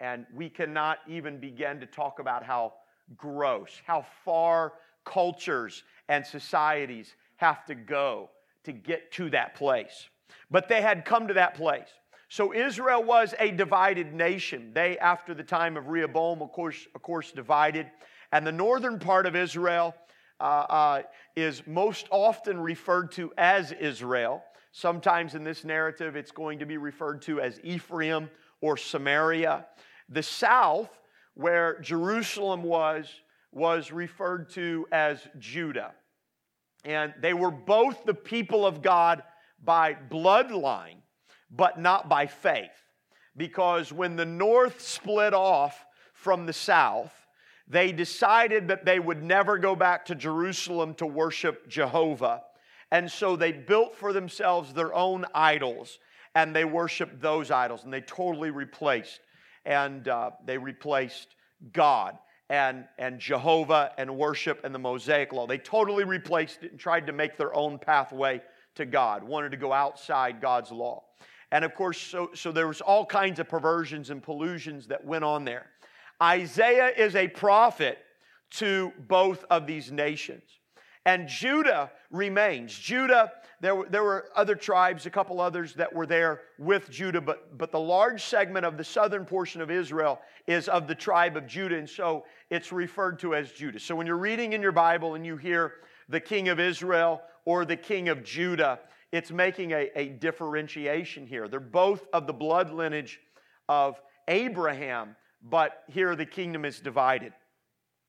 And 0.00 0.26
we 0.34 0.50
cannot 0.50 0.98
even 1.08 1.38
begin 1.38 1.80
to 1.80 1.86
talk 1.86 2.18
about 2.18 2.44
how 2.44 2.74
gross, 3.16 3.80
how 3.86 4.04
far 4.24 4.74
cultures 5.04 5.82
and 6.08 6.26
societies 6.26 7.14
have 7.36 7.64
to 7.66 7.74
go 7.74 8.28
to 8.64 8.72
get 8.72 9.12
to 9.12 9.30
that 9.30 9.54
place. 9.54 10.08
But 10.50 10.68
they 10.68 10.82
had 10.82 11.04
come 11.04 11.28
to 11.28 11.34
that 11.34 11.54
place. 11.54 11.88
So 12.28 12.52
Israel 12.52 13.04
was 13.04 13.34
a 13.38 13.50
divided 13.50 14.12
nation. 14.12 14.72
They, 14.74 14.98
after 14.98 15.32
the 15.34 15.44
time 15.44 15.76
of 15.76 15.88
Rehoboam, 15.88 16.42
of 16.42 16.50
course, 16.52 16.86
of 16.94 17.02
course 17.02 17.30
divided. 17.30 17.90
And 18.32 18.46
the 18.46 18.52
northern 18.52 18.98
part 18.98 19.26
of 19.26 19.36
Israel 19.36 19.94
uh, 20.40 20.42
uh, 20.42 21.02
is 21.36 21.62
most 21.66 22.08
often 22.10 22.60
referred 22.60 23.12
to 23.12 23.32
as 23.38 23.72
Israel. 23.72 24.42
Sometimes 24.72 25.34
in 25.34 25.44
this 25.44 25.64
narrative, 25.64 26.16
it's 26.16 26.32
going 26.32 26.58
to 26.58 26.66
be 26.66 26.76
referred 26.76 27.22
to 27.22 27.40
as 27.40 27.60
Ephraim 27.62 28.28
or 28.60 28.76
Samaria. 28.76 29.66
The 30.08 30.22
south 30.22 30.90
where 31.34 31.78
Jerusalem 31.80 32.62
was, 32.62 33.08
was 33.52 33.92
referred 33.92 34.50
to 34.50 34.86
as 34.90 35.20
Judah. 35.38 35.92
And 36.84 37.14
they 37.20 37.34
were 37.34 37.50
both 37.50 38.04
the 38.04 38.14
people 38.14 38.66
of 38.66 38.82
God 38.82 39.22
by 39.62 39.94
bloodline, 39.94 40.96
but 41.50 41.78
not 41.78 42.08
by 42.08 42.26
faith. 42.26 42.70
Because 43.36 43.92
when 43.92 44.16
the 44.16 44.24
north 44.24 44.80
split 44.80 45.34
off 45.34 45.84
from 46.14 46.46
the 46.46 46.52
south, 46.52 47.12
they 47.68 47.92
decided 47.92 48.68
that 48.68 48.84
they 48.84 48.98
would 48.98 49.22
never 49.22 49.58
go 49.58 49.74
back 49.74 50.06
to 50.06 50.14
Jerusalem 50.14 50.94
to 50.94 51.06
worship 51.06 51.68
Jehovah. 51.68 52.42
And 52.90 53.10
so 53.10 53.36
they 53.36 53.52
built 53.52 53.96
for 53.96 54.12
themselves 54.12 54.72
their 54.72 54.94
own 54.94 55.26
idols 55.34 55.98
and 56.34 56.54
they 56.54 56.64
worshiped 56.64 57.20
those 57.20 57.50
idols 57.50 57.84
and 57.84 57.92
they 57.92 58.02
totally 58.02 58.50
replaced 58.50 59.20
and 59.64 60.06
uh, 60.06 60.30
they 60.44 60.56
replaced 60.56 61.34
God 61.72 62.16
and, 62.48 62.84
and 62.98 63.18
Jehovah 63.18 63.92
and 63.98 64.16
worship 64.16 64.60
and 64.64 64.74
the 64.74 64.78
Mosaic 64.78 65.32
law. 65.32 65.46
They 65.46 65.58
totally 65.58 66.04
replaced 66.04 66.62
it 66.62 66.70
and 66.70 66.80
tried 66.80 67.06
to 67.08 67.12
make 67.12 67.36
their 67.36 67.54
own 67.54 67.78
pathway 67.78 68.40
to 68.76 68.86
God, 68.86 69.24
wanted 69.24 69.50
to 69.50 69.56
go 69.56 69.72
outside 69.72 70.40
God's 70.40 70.70
law. 70.70 71.02
And 71.52 71.64
of 71.64 71.74
course, 71.74 71.98
so, 71.98 72.30
so 72.34 72.52
there 72.52 72.66
was 72.66 72.80
all 72.80 73.06
kinds 73.06 73.38
of 73.38 73.48
perversions 73.48 74.10
and 74.10 74.22
pollutions 74.22 74.88
that 74.88 75.04
went 75.04 75.24
on 75.24 75.44
there. 75.44 75.66
Isaiah 76.22 76.90
is 76.96 77.14
a 77.14 77.28
prophet 77.28 77.98
to 78.52 78.92
both 79.08 79.44
of 79.50 79.66
these 79.66 79.92
nations. 79.92 80.42
And 81.04 81.28
Judah 81.28 81.92
remains. 82.10 82.76
Judah, 82.76 83.30
there 83.60 83.76
were, 83.76 83.88
there 83.88 84.02
were 84.02 84.26
other 84.34 84.56
tribes, 84.56 85.06
a 85.06 85.10
couple 85.10 85.40
others 85.40 85.74
that 85.74 85.92
were 85.92 86.06
there 86.06 86.40
with 86.58 86.90
Judah, 86.90 87.20
but, 87.20 87.56
but 87.56 87.70
the 87.70 87.78
large 87.78 88.24
segment 88.24 88.66
of 88.66 88.76
the 88.76 88.82
southern 88.82 89.24
portion 89.24 89.60
of 89.60 89.70
Israel 89.70 90.20
is 90.48 90.68
of 90.68 90.88
the 90.88 90.94
tribe 90.96 91.36
of 91.36 91.46
Judah, 91.46 91.76
and 91.76 91.88
so 91.88 92.24
it's 92.50 92.72
referred 92.72 93.20
to 93.20 93.36
as 93.36 93.52
Judah. 93.52 93.78
So 93.78 93.94
when 93.94 94.06
you're 94.06 94.16
reading 94.16 94.52
in 94.52 94.60
your 94.60 94.72
Bible 94.72 95.14
and 95.14 95.24
you 95.24 95.36
hear 95.36 95.74
the 96.08 96.20
king 96.20 96.48
of 96.48 96.58
Israel 96.58 97.22
or 97.44 97.64
the 97.64 97.76
king 97.76 98.08
of 98.08 98.24
Judah, 98.24 98.80
it's 99.12 99.30
making 99.30 99.72
a, 99.72 99.90
a 99.94 100.08
differentiation 100.08 101.26
here. 101.26 101.48
They're 101.48 101.60
both 101.60 102.06
of 102.12 102.26
the 102.26 102.32
blood 102.32 102.72
lineage 102.72 103.20
of 103.68 104.00
Abraham, 104.28 105.16
but 105.42 105.84
here 105.88 106.16
the 106.16 106.26
kingdom 106.26 106.64
is 106.64 106.80
divided. 106.80 107.32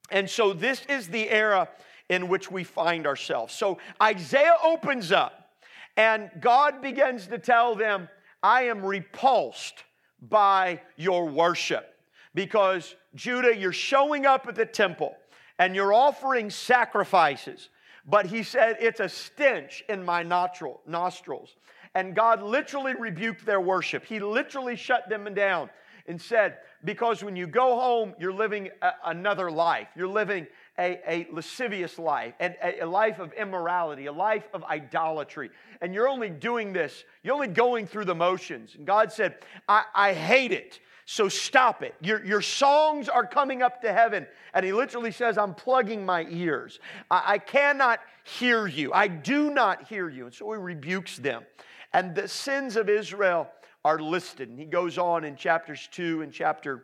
And 0.09 0.29
so 0.29 0.53
this 0.53 0.85
is 0.87 1.07
the 1.07 1.29
era 1.29 1.69
in 2.09 2.27
which 2.29 2.49
we 2.49 2.63
find 2.63 3.05
ourselves. 3.05 3.53
So 3.53 3.77
Isaiah 4.01 4.55
opens 4.63 5.11
up 5.11 5.49
and 5.97 6.29
God 6.39 6.81
begins 6.81 7.27
to 7.27 7.37
tell 7.37 7.75
them, 7.75 8.07
I 8.41 8.63
am 8.63 8.85
repulsed 8.85 9.83
by 10.21 10.81
your 10.95 11.27
worship. 11.27 11.93
because 12.37 12.95
Judah, 13.15 13.57
you're 13.57 13.71
showing 13.71 14.27
up 14.27 14.47
at 14.47 14.53
the 14.53 14.65
temple 14.65 15.17
and 15.57 15.75
you're 15.75 15.91
offering 15.91 16.51
sacrifices. 16.51 17.69
But 18.07 18.25
he 18.25 18.41
said, 18.41 18.77
It's 18.79 19.01
a 19.01 19.09
stench 19.09 19.83
in 19.89 20.03
my 20.03 20.23
nostrils. 20.23 21.55
And 21.93 22.15
God 22.15 22.41
literally 22.41 22.93
rebuked 22.95 23.45
their 23.45 23.61
worship. 23.61 24.05
He 24.05 24.19
literally 24.19 24.75
shut 24.75 25.09
them 25.09 25.33
down 25.33 25.69
and 26.07 26.21
said, 26.21 26.57
Because 26.85 27.23
when 27.23 27.35
you 27.35 27.47
go 27.47 27.79
home, 27.79 28.13
you're 28.17 28.33
living 28.33 28.69
a, 28.81 28.91
another 29.05 29.51
life. 29.51 29.89
You're 29.95 30.07
living 30.07 30.47
a, 30.79 30.99
a 31.07 31.27
lascivious 31.31 31.97
life, 31.99 32.33
and 32.39 32.55
a, 32.63 32.81
a 32.81 32.85
life 32.85 33.19
of 33.19 33.33
immorality, 33.33 34.05
a 34.05 34.11
life 34.11 34.47
of 34.53 34.63
idolatry. 34.63 35.49
And 35.81 35.93
you're 35.93 36.07
only 36.07 36.29
doing 36.29 36.71
this, 36.71 37.03
you're 37.23 37.33
only 37.33 37.47
going 37.47 37.87
through 37.87 38.05
the 38.05 38.15
motions. 38.15 38.75
And 38.75 38.85
God 38.85 39.11
said, 39.11 39.35
I, 39.67 39.83
I 39.93 40.13
hate 40.13 40.51
it. 40.51 40.79
So 41.09 41.29
stop 41.29 41.83
it. 41.83 41.95
Your, 42.01 42.23
your 42.25 42.41
songs 42.41 43.07
are 43.07 43.25
coming 43.25 43.61
up 43.61 43.81
to 43.83 43.93
heaven. 43.93 44.27
And 44.53 44.65
he 44.65 44.73
literally 44.73 45.13
says, 45.13 45.37
I'm 45.37 45.53
plugging 45.53 46.05
my 46.05 46.27
ears. 46.29 46.81
I, 47.09 47.23
I 47.25 47.37
cannot 47.37 48.01
hear 48.25 48.67
you. 48.67 48.91
I 48.91 49.07
do 49.07 49.49
not 49.49 49.87
hear 49.87 50.09
you. 50.09 50.25
And 50.25 50.33
so 50.33 50.51
he 50.51 50.57
rebukes 50.57 51.15
them. 51.15 51.45
And 51.93 52.13
the 52.13 52.27
sins 52.27 52.75
of 52.75 52.89
Israel 52.89 53.49
are 53.85 53.99
listed. 53.99 54.49
And 54.49 54.59
he 54.59 54.65
goes 54.65 54.97
on 54.97 55.23
in 55.23 55.37
chapters 55.37 55.87
2 55.93 56.23
and 56.23 56.33
chapter 56.33 56.83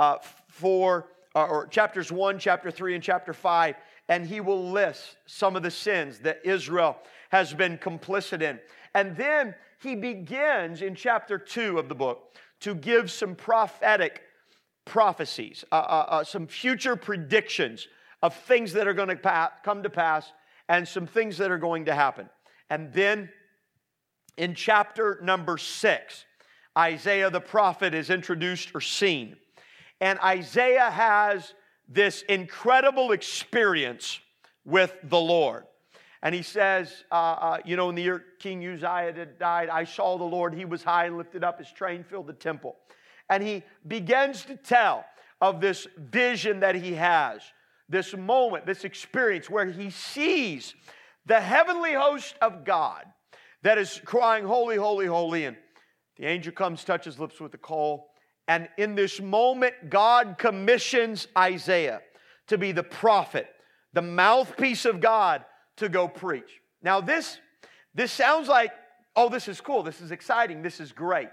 uh, 0.00 0.16
4, 0.48 1.06
uh, 1.36 1.44
or 1.44 1.68
chapters 1.68 2.10
1, 2.10 2.40
chapter 2.40 2.72
3, 2.72 2.96
and 2.96 3.04
chapter 3.04 3.32
5. 3.32 3.76
And 4.08 4.26
he 4.26 4.40
will 4.40 4.72
list 4.72 5.18
some 5.26 5.54
of 5.54 5.62
the 5.62 5.70
sins 5.70 6.18
that 6.20 6.40
Israel 6.44 6.96
has 7.28 7.54
been 7.54 7.78
complicit 7.78 8.42
in. 8.42 8.58
And 8.92 9.16
then 9.16 9.54
he 9.80 9.94
begins 9.94 10.82
in 10.82 10.96
chapter 10.96 11.38
2 11.38 11.78
of 11.78 11.88
the 11.88 11.94
book 11.94 12.34
to 12.60 12.74
give 12.74 13.10
some 13.10 13.34
prophetic 13.34 14.22
prophecies, 14.84 15.64
uh, 15.70 15.74
uh, 15.74 16.06
uh, 16.08 16.24
some 16.24 16.46
future 16.46 16.96
predictions 16.96 17.86
of 18.22 18.34
things 18.34 18.72
that 18.72 18.88
are 18.88 18.94
going 18.94 19.08
to 19.08 19.16
pa- 19.16 19.52
come 19.64 19.82
to 19.82 19.90
pass 19.90 20.32
and 20.68 20.86
some 20.86 21.06
things 21.06 21.38
that 21.38 21.50
are 21.50 21.58
going 21.58 21.84
to 21.84 21.94
happen. 21.94 22.28
And 22.70 22.92
then 22.92 23.30
in 24.36 24.54
chapter 24.54 25.18
number 25.22 25.58
six, 25.58 26.24
Isaiah 26.76 27.30
the 27.30 27.40
prophet 27.40 27.94
is 27.94 28.10
introduced 28.10 28.74
or 28.74 28.80
seen. 28.80 29.36
And 30.00 30.18
Isaiah 30.20 30.90
has 30.90 31.54
this 31.88 32.22
incredible 32.22 33.12
experience 33.12 34.20
with 34.64 34.94
the 35.02 35.18
Lord. 35.18 35.64
And 36.22 36.34
he 36.34 36.42
says, 36.42 37.04
uh, 37.12 37.14
uh, 37.14 37.58
you 37.64 37.76
know, 37.76 37.88
in 37.90 37.94
the 37.94 38.02
year 38.02 38.24
King 38.38 38.66
Uzziah 38.66 39.26
died, 39.38 39.68
I 39.68 39.84
saw 39.84 40.18
the 40.18 40.24
Lord. 40.24 40.52
He 40.52 40.64
was 40.64 40.82
high 40.82 41.06
and 41.06 41.16
lifted 41.16 41.44
up. 41.44 41.58
His 41.58 41.70
train 41.70 42.02
filled 42.02 42.26
the 42.26 42.32
temple. 42.32 42.76
And 43.30 43.42
he 43.42 43.62
begins 43.86 44.44
to 44.46 44.56
tell 44.56 45.04
of 45.40 45.60
this 45.60 45.86
vision 45.96 46.60
that 46.60 46.74
he 46.74 46.94
has, 46.94 47.42
this 47.88 48.16
moment, 48.16 48.66
this 48.66 48.84
experience 48.84 49.48
where 49.48 49.66
he 49.66 49.90
sees 49.90 50.74
the 51.26 51.40
heavenly 51.40 51.92
host 51.92 52.34
of 52.42 52.64
God 52.64 53.04
that 53.62 53.78
is 53.78 54.00
crying, 54.04 54.44
Holy, 54.44 54.76
holy, 54.76 55.06
holy. 55.06 55.44
And 55.44 55.56
the 56.16 56.26
angel 56.26 56.52
comes, 56.52 56.82
touches 56.82 57.18
lips 57.18 57.40
with 57.40 57.52
the 57.52 57.58
coal. 57.58 58.08
And 58.48 58.68
in 58.78 58.94
this 58.94 59.20
moment, 59.20 59.74
God 59.90 60.36
commissions 60.38 61.28
Isaiah 61.36 62.00
to 62.48 62.58
be 62.58 62.72
the 62.72 62.82
prophet, 62.82 63.46
the 63.92 64.02
mouthpiece 64.02 64.84
of 64.84 65.00
God 65.00 65.44
to 65.78 65.88
go 65.88 66.08
preach. 66.08 66.60
Now, 66.82 67.00
this, 67.00 67.38
this 67.94 68.12
sounds 68.12 68.48
like, 68.48 68.72
oh, 69.16 69.28
this 69.28 69.48
is 69.48 69.60
cool, 69.60 69.82
this 69.82 70.00
is 70.00 70.10
exciting, 70.10 70.62
this 70.62 70.80
is 70.80 70.92
great. 70.92 71.28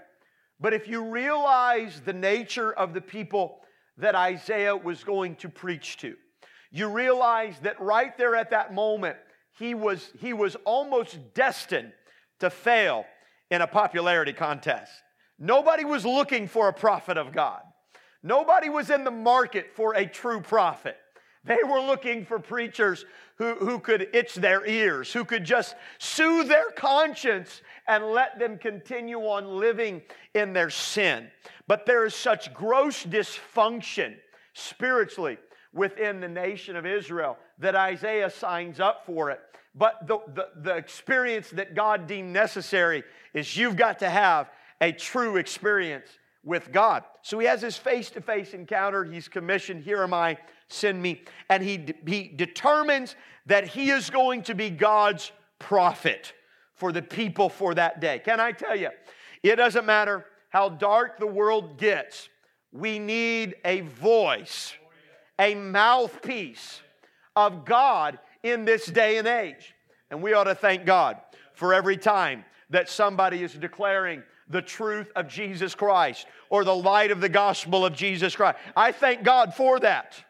But 0.58 0.72
if 0.72 0.88
you 0.88 1.04
realize 1.04 2.00
the 2.04 2.12
nature 2.12 2.72
of 2.72 2.94
the 2.94 3.00
people 3.00 3.60
that 3.98 4.14
Isaiah 4.14 4.76
was 4.76 5.04
going 5.04 5.36
to 5.36 5.48
preach 5.48 5.98
to, 5.98 6.16
you 6.70 6.88
realize 6.88 7.54
that 7.62 7.80
right 7.80 8.16
there 8.18 8.34
at 8.34 8.50
that 8.50 8.74
moment, 8.74 9.16
he 9.58 9.74
was, 9.74 10.10
he 10.18 10.32
was 10.32 10.56
almost 10.64 11.18
destined 11.34 11.92
to 12.40 12.50
fail 12.50 13.04
in 13.50 13.62
a 13.62 13.66
popularity 13.66 14.32
contest. 14.32 14.92
Nobody 15.38 15.84
was 15.84 16.04
looking 16.04 16.48
for 16.48 16.68
a 16.68 16.72
prophet 16.72 17.16
of 17.16 17.32
God. 17.32 17.60
Nobody 18.22 18.68
was 18.68 18.90
in 18.90 19.04
the 19.04 19.10
market 19.10 19.72
for 19.74 19.94
a 19.94 20.06
true 20.06 20.40
prophet. 20.40 20.96
They 21.46 21.58
were 21.64 21.80
looking 21.80 22.24
for 22.24 22.38
preachers 22.38 23.04
who, 23.36 23.54
who 23.54 23.78
could 23.78 24.08
itch 24.12 24.34
their 24.34 24.66
ears, 24.66 25.12
who 25.12 25.24
could 25.24 25.44
just 25.44 25.76
soothe 25.98 26.48
their 26.48 26.70
conscience 26.72 27.62
and 27.86 28.04
let 28.06 28.38
them 28.38 28.58
continue 28.58 29.20
on 29.20 29.58
living 29.58 30.02
in 30.34 30.52
their 30.52 30.70
sin. 30.70 31.28
But 31.68 31.86
there 31.86 32.04
is 32.04 32.14
such 32.14 32.52
gross 32.52 33.04
dysfunction 33.04 34.16
spiritually 34.54 35.38
within 35.72 36.20
the 36.20 36.28
nation 36.28 36.74
of 36.74 36.86
Israel 36.86 37.36
that 37.58 37.76
Isaiah 37.76 38.30
signs 38.30 38.80
up 38.80 39.04
for 39.06 39.30
it. 39.30 39.40
But 39.74 40.06
the, 40.06 40.18
the, 40.34 40.48
the 40.62 40.76
experience 40.76 41.50
that 41.50 41.74
God 41.74 42.06
deemed 42.06 42.32
necessary 42.32 43.04
is 43.34 43.56
you've 43.56 43.76
got 43.76 43.98
to 44.00 44.08
have 44.08 44.50
a 44.80 44.92
true 44.92 45.36
experience 45.36 46.08
with 46.42 46.72
God. 46.72 47.04
So 47.22 47.38
he 47.38 47.46
has 47.46 47.60
his 47.60 47.76
face 47.76 48.08
to 48.10 48.20
face 48.20 48.54
encounter. 48.54 49.04
He's 49.04 49.28
commissioned, 49.28 49.82
Here 49.82 50.02
am 50.02 50.14
I, 50.14 50.38
send 50.68 51.00
me. 51.00 51.22
And 51.48 51.62
he, 51.62 51.94
he 52.06 52.28
determines 52.28 53.16
that 53.46 53.68
he 53.68 53.90
is 53.90 54.10
going 54.10 54.42
to 54.42 54.54
be 54.54 54.70
God's 54.70 55.32
prophet 55.58 56.32
for 56.74 56.92
the 56.92 57.02
people 57.02 57.48
for 57.48 57.74
that 57.74 58.00
day. 58.00 58.20
Can 58.24 58.40
I 58.40 58.52
tell 58.52 58.76
you, 58.76 58.90
it 59.42 59.56
doesn't 59.56 59.86
matter 59.86 60.26
how 60.50 60.68
dark 60.68 61.18
the 61.18 61.26
world 61.26 61.78
gets, 61.78 62.28
we 62.72 62.98
need 62.98 63.54
a 63.64 63.80
voice, 63.80 64.74
a 65.38 65.54
mouthpiece 65.54 66.80
of 67.34 67.64
God 67.64 68.18
in 68.42 68.64
this 68.64 68.86
day 68.86 69.18
and 69.18 69.26
age. 69.26 69.74
And 70.10 70.22
we 70.22 70.32
ought 70.34 70.44
to 70.44 70.54
thank 70.54 70.84
God 70.84 71.16
for 71.54 71.74
every 71.74 71.96
time 71.96 72.44
that 72.70 72.88
somebody 72.88 73.42
is 73.42 73.54
declaring 73.54 74.22
the 74.48 74.62
truth 74.62 75.10
of 75.16 75.28
Jesus 75.28 75.74
Christ 75.74 76.26
or 76.50 76.64
the 76.64 76.74
light 76.74 77.10
of 77.10 77.20
the 77.20 77.28
gospel 77.28 77.84
of 77.84 77.94
Jesus 77.94 78.36
Christ. 78.36 78.58
I 78.76 78.92
thank 78.92 79.24
God 79.24 79.54
for 79.54 79.80
that. 79.80 80.22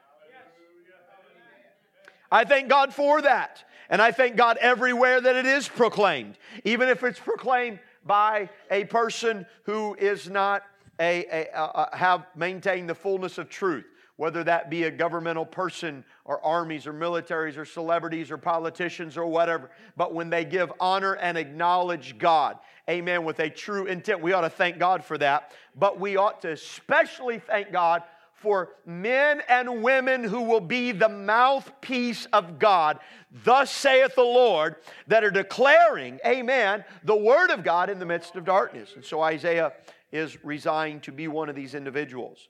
I 2.30 2.44
thank 2.44 2.68
God 2.68 2.92
for 2.92 3.22
that. 3.22 3.64
And 3.88 4.02
I 4.02 4.10
thank 4.10 4.36
God 4.36 4.56
everywhere 4.60 5.20
that 5.20 5.36
it 5.36 5.46
is 5.46 5.68
proclaimed, 5.68 6.38
even 6.64 6.88
if 6.88 7.02
it's 7.04 7.20
proclaimed 7.20 7.78
by 8.04 8.48
a 8.70 8.84
person 8.84 9.46
who 9.64 9.94
is 9.94 10.28
not 10.28 10.62
a, 10.98 11.24
a, 11.26 11.48
a, 11.54 11.96
have 11.96 12.26
maintained 12.34 12.88
the 12.88 12.94
fullness 12.94 13.38
of 13.38 13.48
truth, 13.48 13.84
whether 14.16 14.42
that 14.44 14.70
be 14.70 14.84
a 14.84 14.90
governmental 14.90 15.44
person 15.44 16.04
or 16.24 16.44
armies 16.44 16.86
or 16.86 16.92
militaries 16.92 17.56
or 17.56 17.64
celebrities 17.64 18.30
or 18.30 18.38
politicians 18.38 19.16
or 19.16 19.26
whatever. 19.26 19.70
But 19.96 20.14
when 20.14 20.30
they 20.30 20.44
give 20.44 20.72
honor 20.80 21.14
and 21.14 21.36
acknowledge 21.36 22.18
God, 22.18 22.58
amen, 22.88 23.24
with 23.24 23.38
a 23.40 23.50
true 23.50 23.86
intent, 23.86 24.20
we 24.20 24.32
ought 24.32 24.40
to 24.40 24.50
thank 24.50 24.78
God 24.78 25.04
for 25.04 25.18
that. 25.18 25.52
But 25.76 26.00
we 26.00 26.16
ought 26.16 26.42
to 26.42 26.52
especially 26.52 27.38
thank 27.38 27.72
God 27.72 28.02
for 28.36 28.70
men 28.84 29.42
and 29.48 29.82
women 29.82 30.22
who 30.22 30.42
will 30.42 30.60
be 30.60 30.92
the 30.92 31.08
mouthpiece 31.08 32.26
of 32.32 32.58
God, 32.58 32.98
thus 33.44 33.70
saith 33.70 34.14
the 34.14 34.22
Lord, 34.22 34.76
that 35.06 35.24
are 35.24 35.30
declaring, 35.30 36.20
amen, 36.24 36.84
the 37.02 37.16
word 37.16 37.50
of 37.50 37.64
God 37.64 37.88
in 37.90 37.98
the 37.98 38.06
midst 38.06 38.36
of 38.36 38.44
darkness. 38.44 38.92
And 38.94 39.04
so 39.04 39.22
Isaiah 39.22 39.72
is 40.12 40.44
resigned 40.44 41.02
to 41.04 41.12
be 41.12 41.28
one 41.28 41.48
of 41.48 41.56
these 41.56 41.74
individuals. 41.74 42.48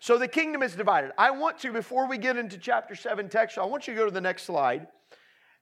So 0.00 0.18
the 0.18 0.28
kingdom 0.28 0.62
is 0.62 0.74
divided. 0.74 1.12
I 1.16 1.30
want 1.30 1.58
to, 1.60 1.72
before 1.72 2.08
we 2.08 2.18
get 2.18 2.36
into 2.36 2.58
chapter 2.58 2.94
7 2.94 3.28
text, 3.28 3.58
I 3.58 3.64
want 3.64 3.86
you 3.86 3.94
to 3.94 3.98
go 3.98 4.04
to 4.04 4.10
the 4.10 4.20
next 4.20 4.42
slide. 4.42 4.88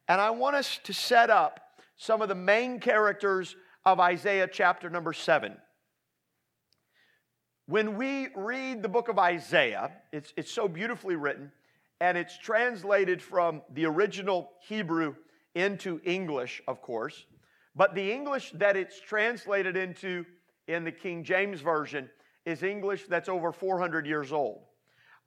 And 0.09 0.21
I 0.21 0.31
want 0.31 0.57
us 0.57 0.81
to 0.85 0.93
set 0.93 1.31
up 1.31 1.61
some 1.97 2.23
of 2.23 2.29
the 2.29 2.35
main 2.35 2.81
characters 2.81 3.57
of 3.85 4.01
Isaiah 4.01 4.49
chapter 4.51 4.89
number 4.91 5.12
7. 5.12 5.57
When 7.68 7.96
we 7.96 8.29
read 8.37 8.81
the 8.81 8.88
book 8.88 9.09
of 9.09 9.18
Isaiah, 9.18 9.90
it's, 10.12 10.33
it's 10.37 10.52
so 10.52 10.68
beautifully 10.68 11.16
written, 11.16 11.50
and 12.00 12.16
it's 12.16 12.38
translated 12.38 13.20
from 13.20 13.61
the 13.74 13.87
original 13.87 14.52
Hebrew 14.61 15.16
into 15.57 16.00
English, 16.05 16.62
of 16.68 16.81
course. 16.81 17.26
But 17.74 17.96
the 17.96 18.12
English 18.12 18.52
that 18.52 18.76
it's 18.76 19.00
translated 19.00 19.76
into 19.76 20.24
in 20.68 20.85
the 20.85 20.92
King 20.92 21.24
James 21.24 21.61
Version 21.61 22.09
is 22.44 22.62
English 22.62 23.07
that's 23.09 23.29
over 23.29 23.50
400 23.50 24.07
years 24.07 24.33
old. 24.33 24.61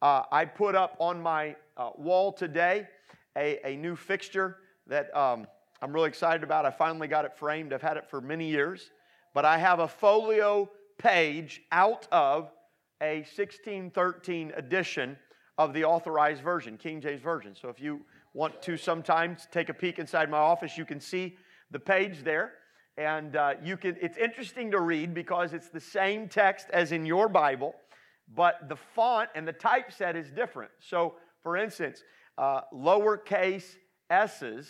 Uh, 0.00 0.22
I 0.32 0.46
put 0.46 0.74
up 0.74 0.96
on 0.98 1.20
my 1.20 1.56
uh, 1.76 1.90
wall 1.98 2.32
today 2.32 2.88
a, 3.36 3.58
a 3.66 3.76
new 3.76 3.94
fixture 3.94 4.56
that 4.86 5.14
um, 5.14 5.46
I'm 5.82 5.92
really 5.92 6.08
excited 6.08 6.42
about. 6.42 6.64
I 6.64 6.70
finally 6.70 7.06
got 7.06 7.26
it 7.26 7.36
framed. 7.36 7.74
I've 7.74 7.82
had 7.82 7.98
it 7.98 8.08
for 8.08 8.22
many 8.22 8.48
years. 8.48 8.92
But 9.34 9.44
I 9.44 9.58
have 9.58 9.80
a 9.80 9.86
folio 9.86 10.70
page 11.00 11.62
out 11.72 12.06
of 12.12 12.50
a 13.02 13.20
1613 13.34 14.52
edition 14.54 15.16
of 15.56 15.72
the 15.72 15.84
authorized 15.84 16.42
version, 16.42 16.76
King 16.76 17.00
James 17.00 17.22
Version. 17.22 17.54
So 17.54 17.68
if 17.68 17.80
you 17.80 18.02
want 18.34 18.60
to 18.62 18.76
sometimes 18.76 19.48
take 19.50 19.70
a 19.70 19.74
peek 19.74 19.98
inside 19.98 20.30
my 20.30 20.38
office, 20.38 20.76
you 20.76 20.84
can 20.84 21.00
see 21.00 21.36
the 21.70 21.78
page 21.78 22.22
there. 22.22 22.52
And 22.98 23.34
uh, 23.34 23.54
you 23.62 23.78
can, 23.78 23.96
it's 24.00 24.18
interesting 24.18 24.70
to 24.72 24.80
read 24.80 25.14
because 25.14 25.54
it's 25.54 25.70
the 25.70 25.80
same 25.80 26.28
text 26.28 26.66
as 26.70 26.92
in 26.92 27.06
your 27.06 27.28
Bible, 27.28 27.74
but 28.34 28.68
the 28.68 28.76
font 28.76 29.30
and 29.34 29.48
the 29.48 29.52
typeset 29.54 30.16
is 30.16 30.30
different. 30.30 30.70
So, 30.80 31.14
for 31.42 31.56
instance, 31.56 32.02
uh, 32.36 32.62
lowercase 32.74 33.76
s's 34.10 34.68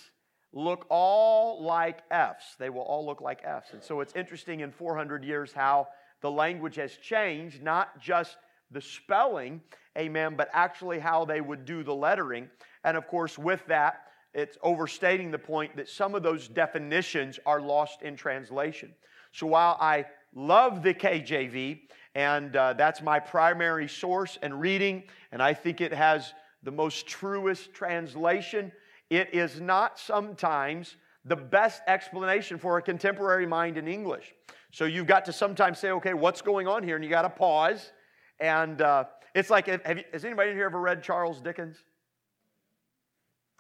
look 0.53 0.87
all 0.89 1.63
like 1.63 2.01
F's. 2.11 2.57
They 2.59 2.71
will 2.71 2.83
all 2.83 3.05
look 3.05 3.21
like 3.21 3.41
F's. 3.45 3.73
And 3.73 3.83
so 3.83 4.01
it's 4.01 4.15
interesting 4.15 4.61
in 4.61 4.71
400 4.71 5.25
years 5.25 5.53
how 5.53 5.89
the 6.21 6.31
language 6.31 6.77
has 6.77 6.97
changed, 6.97 7.63
not 7.63 8.01
just 8.01 8.37
the 8.71 8.81
spelling, 8.81 9.61
amen, 9.99 10.35
but 10.37 10.49
actually 10.53 10.99
how 10.99 11.25
they 11.25 11.41
would 11.41 11.65
do 11.65 11.83
the 11.83 11.95
lettering. 11.95 12.49
And 12.85 12.97
of 12.97 13.07
course, 13.09 13.39
with 13.39 13.65
that, 13.67 14.03
it's 14.33 14.57
overstating 14.63 15.31
the 15.31 15.39
point 15.39 15.77
that 15.77 15.89
some 15.89 16.15
of 16.15 16.23
those 16.23 16.47
definitions 16.47 17.41
are 17.45 17.61
lost 17.61 18.03
in 18.03 18.17
translation. 18.17 18.95
So 19.33 19.47
while 19.47 19.77
I 19.81 20.07
love 20.35 20.83
the 20.83 20.95
KJV, 20.95 21.81
and 22.15 22.55
uh, 22.55 22.73
that's 22.75 23.03
my 23.03 23.19
primary 23.19 23.89
source 23.89 24.39
and 24.43 24.61
reading, 24.61 25.05
and 25.33 25.43
I 25.43 25.55
think 25.55 25.81
it 25.81 25.93
has 25.93 26.33
the 26.63 26.71
most 26.71 27.07
truest 27.07 27.73
translation, 27.73 28.73
it 29.09 29.35
is 29.35 29.61
not 29.61 29.99
sometimes 29.99 30.97
the 31.25 31.37
best 31.37 31.83
explanation 31.87 32.59
for 32.59 32.79
a 32.79 32.83
contemporary 32.83 33.47
mind 33.47 33.77
in 33.77 33.89
English. 33.89 34.35
So 34.71 34.85
you've 34.85 35.07
got 35.07 35.25
to 35.27 35.33
sometimes 35.33 35.79
say, 35.79 35.91
okay, 35.93 36.15
what's 36.15 36.43
going 36.43 36.67
on 36.67 36.83
here? 36.83 36.97
And 36.97 37.05
you 37.05 37.11
got 37.11 37.23
to 37.23 37.31
pause. 37.31 37.93
And 38.39 38.81
uh, 38.81 39.05
it's 39.35 39.51
like, 39.51 39.67
have 39.67 39.99
you, 39.99 40.05
has 40.13 40.25
anybody 40.25 40.53
here 40.53 40.67
ever 40.67 40.81
read 40.81 41.03
Charles 41.03 41.41
Dickens? 41.41 41.77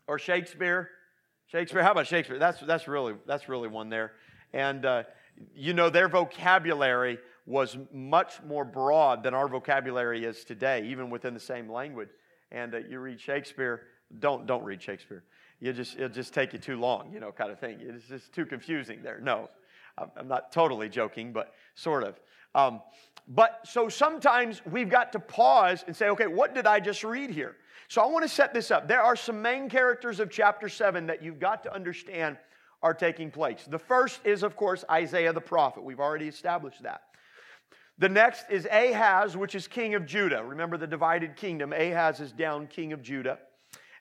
Or 0.06 0.18
Shakespeare? 0.18 0.90
Shakespeare, 1.46 1.82
how 1.82 1.92
about 1.92 2.06
Shakespeare? 2.06 2.38
That's, 2.38 2.60
that's, 2.60 2.86
really, 2.86 3.14
that's 3.26 3.48
really 3.48 3.68
one 3.68 3.88
there. 3.88 4.12
And 4.52 4.84
uh, 4.84 5.02
you 5.54 5.74
know, 5.74 5.90
their 5.90 6.08
vocabulary 6.08 7.18
was 7.46 7.76
much 7.92 8.42
more 8.46 8.64
broad 8.64 9.22
than 9.22 9.34
our 9.34 9.48
vocabulary 9.48 10.24
is 10.24 10.44
today, 10.44 10.86
even 10.86 11.10
within 11.10 11.34
the 11.34 11.40
same 11.40 11.70
language. 11.70 12.10
And 12.52 12.74
uh, 12.74 12.78
you 12.78 13.00
read 13.00 13.20
Shakespeare, 13.20 13.82
don't, 14.20 14.46
don't 14.46 14.64
read 14.64 14.80
Shakespeare 14.82 15.24
you 15.60 15.72
just, 15.72 15.96
it'll 15.96 16.08
just 16.08 16.32
take 16.32 16.52
you 16.52 16.58
too 16.58 16.78
long, 16.78 17.12
you 17.12 17.20
know, 17.20 17.30
kind 17.30 17.50
of 17.50 17.60
thing. 17.60 17.78
It's 17.80 18.08
just 18.08 18.32
too 18.32 18.46
confusing 18.46 19.02
there. 19.02 19.20
No, 19.20 19.50
I'm 20.16 20.28
not 20.28 20.52
totally 20.52 20.88
joking, 20.88 21.32
but 21.32 21.52
sort 21.74 22.04
of. 22.04 22.20
Um, 22.54 22.80
but 23.28 23.60
so 23.64 23.88
sometimes 23.88 24.60
we've 24.66 24.90
got 24.90 25.12
to 25.12 25.20
pause 25.20 25.84
and 25.86 25.94
say, 25.94 26.08
okay, 26.08 26.26
what 26.26 26.54
did 26.54 26.66
I 26.66 26.80
just 26.80 27.04
read 27.04 27.30
here? 27.30 27.56
So 27.88 28.02
I 28.02 28.06
want 28.06 28.24
to 28.24 28.28
set 28.28 28.52
this 28.54 28.70
up. 28.70 28.88
There 28.88 29.02
are 29.02 29.16
some 29.16 29.40
main 29.42 29.68
characters 29.68 30.20
of 30.20 30.30
chapter 30.30 30.68
7 30.68 31.06
that 31.06 31.22
you've 31.22 31.38
got 31.38 31.62
to 31.64 31.74
understand 31.74 32.38
are 32.82 32.94
taking 32.94 33.30
place. 33.30 33.66
The 33.68 33.78
first 33.78 34.20
is, 34.24 34.42
of 34.42 34.56
course, 34.56 34.84
Isaiah 34.90 35.32
the 35.32 35.40
prophet. 35.40 35.84
We've 35.84 36.00
already 36.00 36.28
established 36.28 36.82
that. 36.82 37.02
The 37.98 38.08
next 38.08 38.46
is 38.50 38.66
Ahaz, 38.70 39.36
which 39.36 39.54
is 39.54 39.68
king 39.68 39.94
of 39.94 40.06
Judah. 40.06 40.42
Remember 40.42 40.78
the 40.78 40.86
divided 40.86 41.36
kingdom. 41.36 41.72
Ahaz 41.72 42.20
is 42.20 42.32
down 42.32 42.66
king 42.66 42.92
of 42.92 43.02
Judah. 43.02 43.38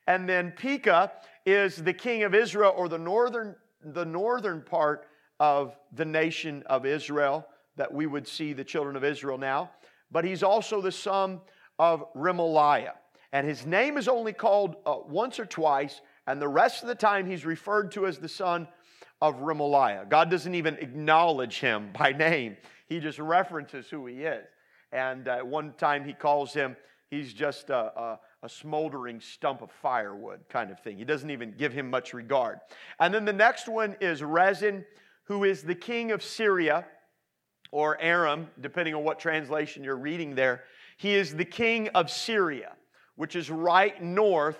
And 0.07 0.27
then 0.27 0.53
Pekah 0.55 1.11
is 1.45 1.75
the 1.75 1.93
king 1.93 2.23
of 2.23 2.33
Israel 2.33 2.73
or 2.75 2.87
the 2.87 2.97
northern, 2.97 3.55
the 3.83 4.05
northern 4.05 4.61
part 4.61 5.07
of 5.39 5.75
the 5.93 6.05
nation 6.05 6.63
of 6.67 6.85
Israel 6.85 7.45
that 7.75 7.93
we 7.93 8.05
would 8.05 8.27
see 8.27 8.53
the 8.53 8.63
children 8.63 8.95
of 8.95 9.03
Israel 9.03 9.37
now. 9.37 9.71
But 10.11 10.25
he's 10.25 10.43
also 10.43 10.81
the 10.81 10.91
son 10.91 11.39
of 11.77 12.03
Remaliah. 12.13 12.93
And 13.31 13.47
his 13.47 13.65
name 13.65 13.97
is 13.97 14.07
only 14.07 14.33
called 14.33 14.75
uh, 14.85 14.97
once 15.07 15.39
or 15.39 15.45
twice, 15.45 16.01
and 16.27 16.41
the 16.41 16.47
rest 16.47 16.81
of 16.81 16.87
the 16.87 16.95
time 16.95 17.25
he's 17.27 17.45
referred 17.45 17.91
to 17.91 18.07
as 18.07 18.17
the 18.17 18.27
son 18.27 18.67
of 19.21 19.35
Remaliah. 19.35 20.09
God 20.09 20.31
doesn't 20.31 20.55
even 20.55 20.75
acknowledge 20.77 21.59
him 21.59 21.91
by 21.97 22.11
name, 22.11 22.57
he 22.87 22.99
just 22.99 23.19
references 23.19 23.87
who 23.89 24.07
he 24.07 24.23
is. 24.23 24.45
And 24.91 25.27
uh, 25.27 25.41
one 25.41 25.73
time 25.77 26.03
he 26.03 26.13
calls 26.13 26.53
him, 26.53 26.75
he's 27.11 27.33
just 27.33 27.69
a, 27.69 27.99
a 27.99 28.19
a 28.41 28.49
smoldering 28.49 29.19
stump 29.19 29.61
of 29.61 29.71
firewood 29.81 30.39
kind 30.49 30.71
of 30.71 30.79
thing. 30.79 30.97
He 30.97 31.03
doesn't 31.03 31.29
even 31.29 31.53
give 31.57 31.73
him 31.73 31.89
much 31.89 32.13
regard. 32.13 32.59
And 32.99 33.13
then 33.13 33.25
the 33.25 33.33
next 33.33 33.67
one 33.67 33.97
is 33.99 34.23
Rezin, 34.23 34.85
who 35.29 35.43
is 35.43 35.61
the 35.61 35.75
king 35.75 36.11
of 36.11 36.23
Syria 36.23 36.85
or 37.71 38.01
Aram, 38.01 38.49
depending 38.59 38.95
on 38.95 39.03
what 39.03 39.19
translation 39.19 39.83
you're 39.83 39.95
reading 39.95 40.33
there. 40.33 40.63
He 40.97 41.13
is 41.13 41.35
the 41.35 41.45
king 41.45 41.87
of 41.89 42.09
Syria, 42.09 42.73
which 43.15 43.35
is 43.35 43.51
right 43.51 44.01
north, 44.01 44.57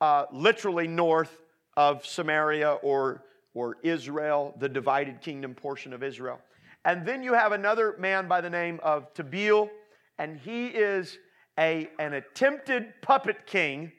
uh, 0.00 0.26
literally 0.32 0.86
north 0.86 1.36
of 1.76 2.06
Samaria 2.06 2.70
or, 2.82 3.24
or 3.52 3.78
Israel, 3.82 4.54
the 4.60 4.68
divided 4.68 5.20
kingdom 5.20 5.54
portion 5.54 5.92
of 5.92 6.04
Israel. 6.04 6.40
And 6.84 7.04
then 7.04 7.24
you 7.24 7.34
have 7.34 7.50
another 7.50 7.96
man 7.98 8.28
by 8.28 8.40
the 8.40 8.50
name 8.50 8.78
of 8.84 9.12
Tabeel, 9.14 9.70
and 10.18 10.38
he 10.38 10.68
is 10.68 11.18
a, 11.58 11.90
an 11.98 12.14
attempted 12.14 12.94
puppet 13.02 13.44
king 13.44 13.90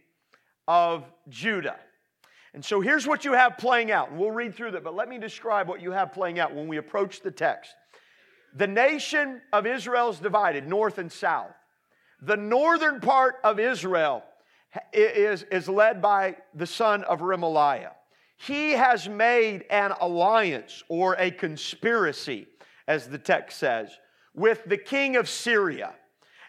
of 0.69 1.03
Judah. 1.27 1.79
And 2.53 2.63
so 2.63 2.81
here's 2.81 3.07
what 3.07 3.25
you 3.25 3.33
have 3.33 3.57
playing 3.57 3.91
out. 3.91 4.11
And 4.11 4.19
we'll 4.19 4.31
read 4.31 4.53
through 4.53 4.71
that, 4.71 4.83
but 4.83 4.95
let 4.95 5.09
me 5.09 5.17
describe 5.17 5.67
what 5.67 5.81
you 5.81 5.91
have 5.91 6.13
playing 6.13 6.39
out 6.39 6.53
when 6.53 6.67
we 6.67 6.77
approach 6.77 7.21
the 7.21 7.31
text. 7.31 7.73
The 8.55 8.67
nation 8.67 9.41
of 9.51 9.65
Israel 9.65 10.09
is 10.09 10.19
divided 10.19 10.67
north 10.67 10.99
and 10.99 11.11
south. 11.11 11.55
The 12.21 12.37
northern 12.37 13.01
part 13.01 13.35
of 13.43 13.59
Israel 13.59 14.23
is, 14.93 15.43
is 15.51 15.67
led 15.67 16.01
by 16.01 16.37
the 16.53 16.67
son 16.67 17.03
of 17.05 17.21
Remaliah. 17.21 17.91
He 18.37 18.71
has 18.71 19.09
made 19.09 19.65
an 19.69 19.93
alliance 19.99 20.83
or 20.89 21.15
a 21.17 21.31
conspiracy, 21.31 22.47
as 22.87 23.07
the 23.07 23.17
text 23.17 23.57
says, 23.57 23.89
with 24.35 24.63
the 24.65 24.77
king 24.77 25.15
of 25.15 25.27
Syria. 25.27 25.93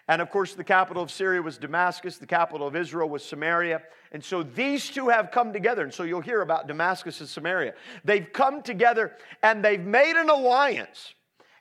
And 0.09 0.21
of 0.21 0.31
course, 0.31 0.55
the 0.55 0.65
capital 0.65 1.03
of 1.03 1.11
Syria 1.11 1.41
was 1.41 1.57
Damascus, 1.57 2.19
the 2.19 2.27
capital 2.27 2.67
of 2.67 2.77
Israel 2.77 3.09
was 3.09 3.25
Samaria. 3.25 3.83
And 4.15 4.25
so 4.25 4.45
these 4.45 4.89
two 4.89 5.09
have 5.09 5.33
come 5.33 5.53
together. 5.53 5.83
And 5.83 5.93
so 5.93 6.05
you'll 6.05 6.21
hear 6.21 6.41
about 6.41 6.69
Damascus 6.69 7.19
and 7.19 7.29
Samaria. 7.29 7.75
They've 8.05 8.33
come 8.33 8.63
together 8.63 9.13
and 9.43 9.63
they've 9.63 9.85
made 9.85 10.15
an 10.15 10.31
alliance. 10.31 11.15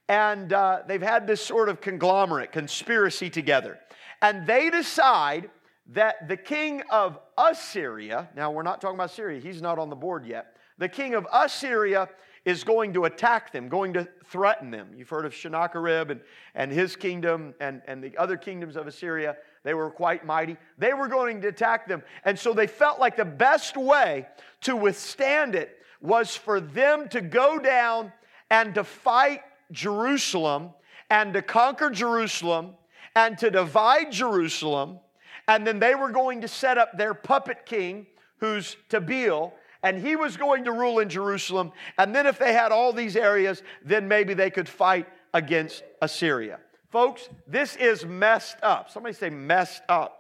And 0.08 0.54
uh, 0.54 0.82
they've 0.88 1.02
had 1.02 1.26
this 1.26 1.42
sort 1.42 1.68
of 1.68 1.82
conglomerate, 1.82 2.52
conspiracy 2.52 3.32
together. 3.32 3.80
And 4.22 4.46
they 4.46 4.70
decide 4.70 5.50
that 5.88 6.28
the 6.28 6.38
king 6.38 6.84
of 6.92 7.18
Assyria, 7.39 8.30
now 8.36 8.52
we're 8.52 8.62
not 8.62 8.80
talking 8.80 8.98
about 8.98 9.10
Syria, 9.10 9.42
he's 9.42 9.62
not 9.62 9.80
on 9.80 9.89
the 9.89 9.96
board 9.96 10.24
yet. 10.24 10.56
The 10.78 10.89
king 10.89 11.16
of 11.16 11.26
Assyria 11.34 12.08
is 12.45 12.63
going 12.63 12.93
to 12.93 13.06
attack 13.06 13.51
them, 13.51 13.69
going 13.69 13.93
to 13.93 14.08
threaten 14.25 14.69
them. 14.69 14.89
You've 14.95 15.10
heard 15.10 15.25
of 15.25 15.34
Sennacherib 15.34 16.12
and, 16.12 16.21
and 16.56 16.71
his 16.71 16.95
kingdom 16.95 17.53
and, 17.60 17.82
and 17.88 18.03
the 18.03 18.17
other 18.17 18.36
kingdoms 18.36 18.75
of 18.75 18.86
Assyria. 18.86 19.38
They 19.63 19.73
were 19.73 19.89
quite 19.89 20.25
mighty. 20.25 20.58
They 20.77 20.93
were 20.93 21.08
going 21.08 21.41
to 21.41 21.47
attack 21.47 21.88
them. 21.88 22.03
And 22.25 22.38
so 22.38 22.53
they 22.53 22.67
felt 22.67 22.99
like 22.99 23.15
the 23.15 23.25
best 23.25 23.77
way 23.77 24.27
to 24.62 24.75
withstand 24.75 25.56
it 25.56 25.77
was 26.01 26.36
for 26.36 26.60
them 26.60 27.08
to 27.10 27.21
go 27.21 27.60
down 27.60 28.12
and 28.49 28.75
to 28.75 28.84
fight 28.84 29.41
Jerusalem 29.71 30.71
and 31.10 31.34
to 31.34 31.41
conquer 31.41 31.89
Jerusalem 31.89 32.71
and 33.15 33.38
to 33.38 33.49
divide 33.49 34.12
Jerusalem. 34.12 34.99
And 35.47 35.65
then 35.65 35.79
they 35.79 35.95
were 35.95 36.12
going 36.12 36.41
to 36.41 36.47
set 36.47 36.77
up 36.77 36.97
their 36.97 37.13
puppet 37.13 37.65
king, 37.65 38.08
who's 38.38 38.75
Tabeel, 38.89 39.53
and 39.84 40.02
he 40.02 40.15
was 40.15 40.38
going 40.38 40.63
to 40.63 40.72
rule 40.72 41.00
in 41.00 41.10
Jerusalem. 41.10 41.74
And 41.98 42.15
then, 42.15 42.26
if 42.26 42.39
they 42.39 42.54
had 42.54 42.72
all 42.72 42.93
these 42.93 43.15
areas, 43.15 43.62
then 43.84 44.08
maybe 44.08 44.34
they 44.34 44.50
could 44.50 44.69
fight 44.69 45.08
against 45.34 45.84
Assyria. 46.02 46.60
Folks, 46.89 47.28
this 47.48 47.76
is 47.76 48.06
messed 48.06 48.58
up. 48.63 48.89
Somebody 48.89 49.13
say, 49.13 49.30
messed 49.30 49.84
up. 49.89 50.19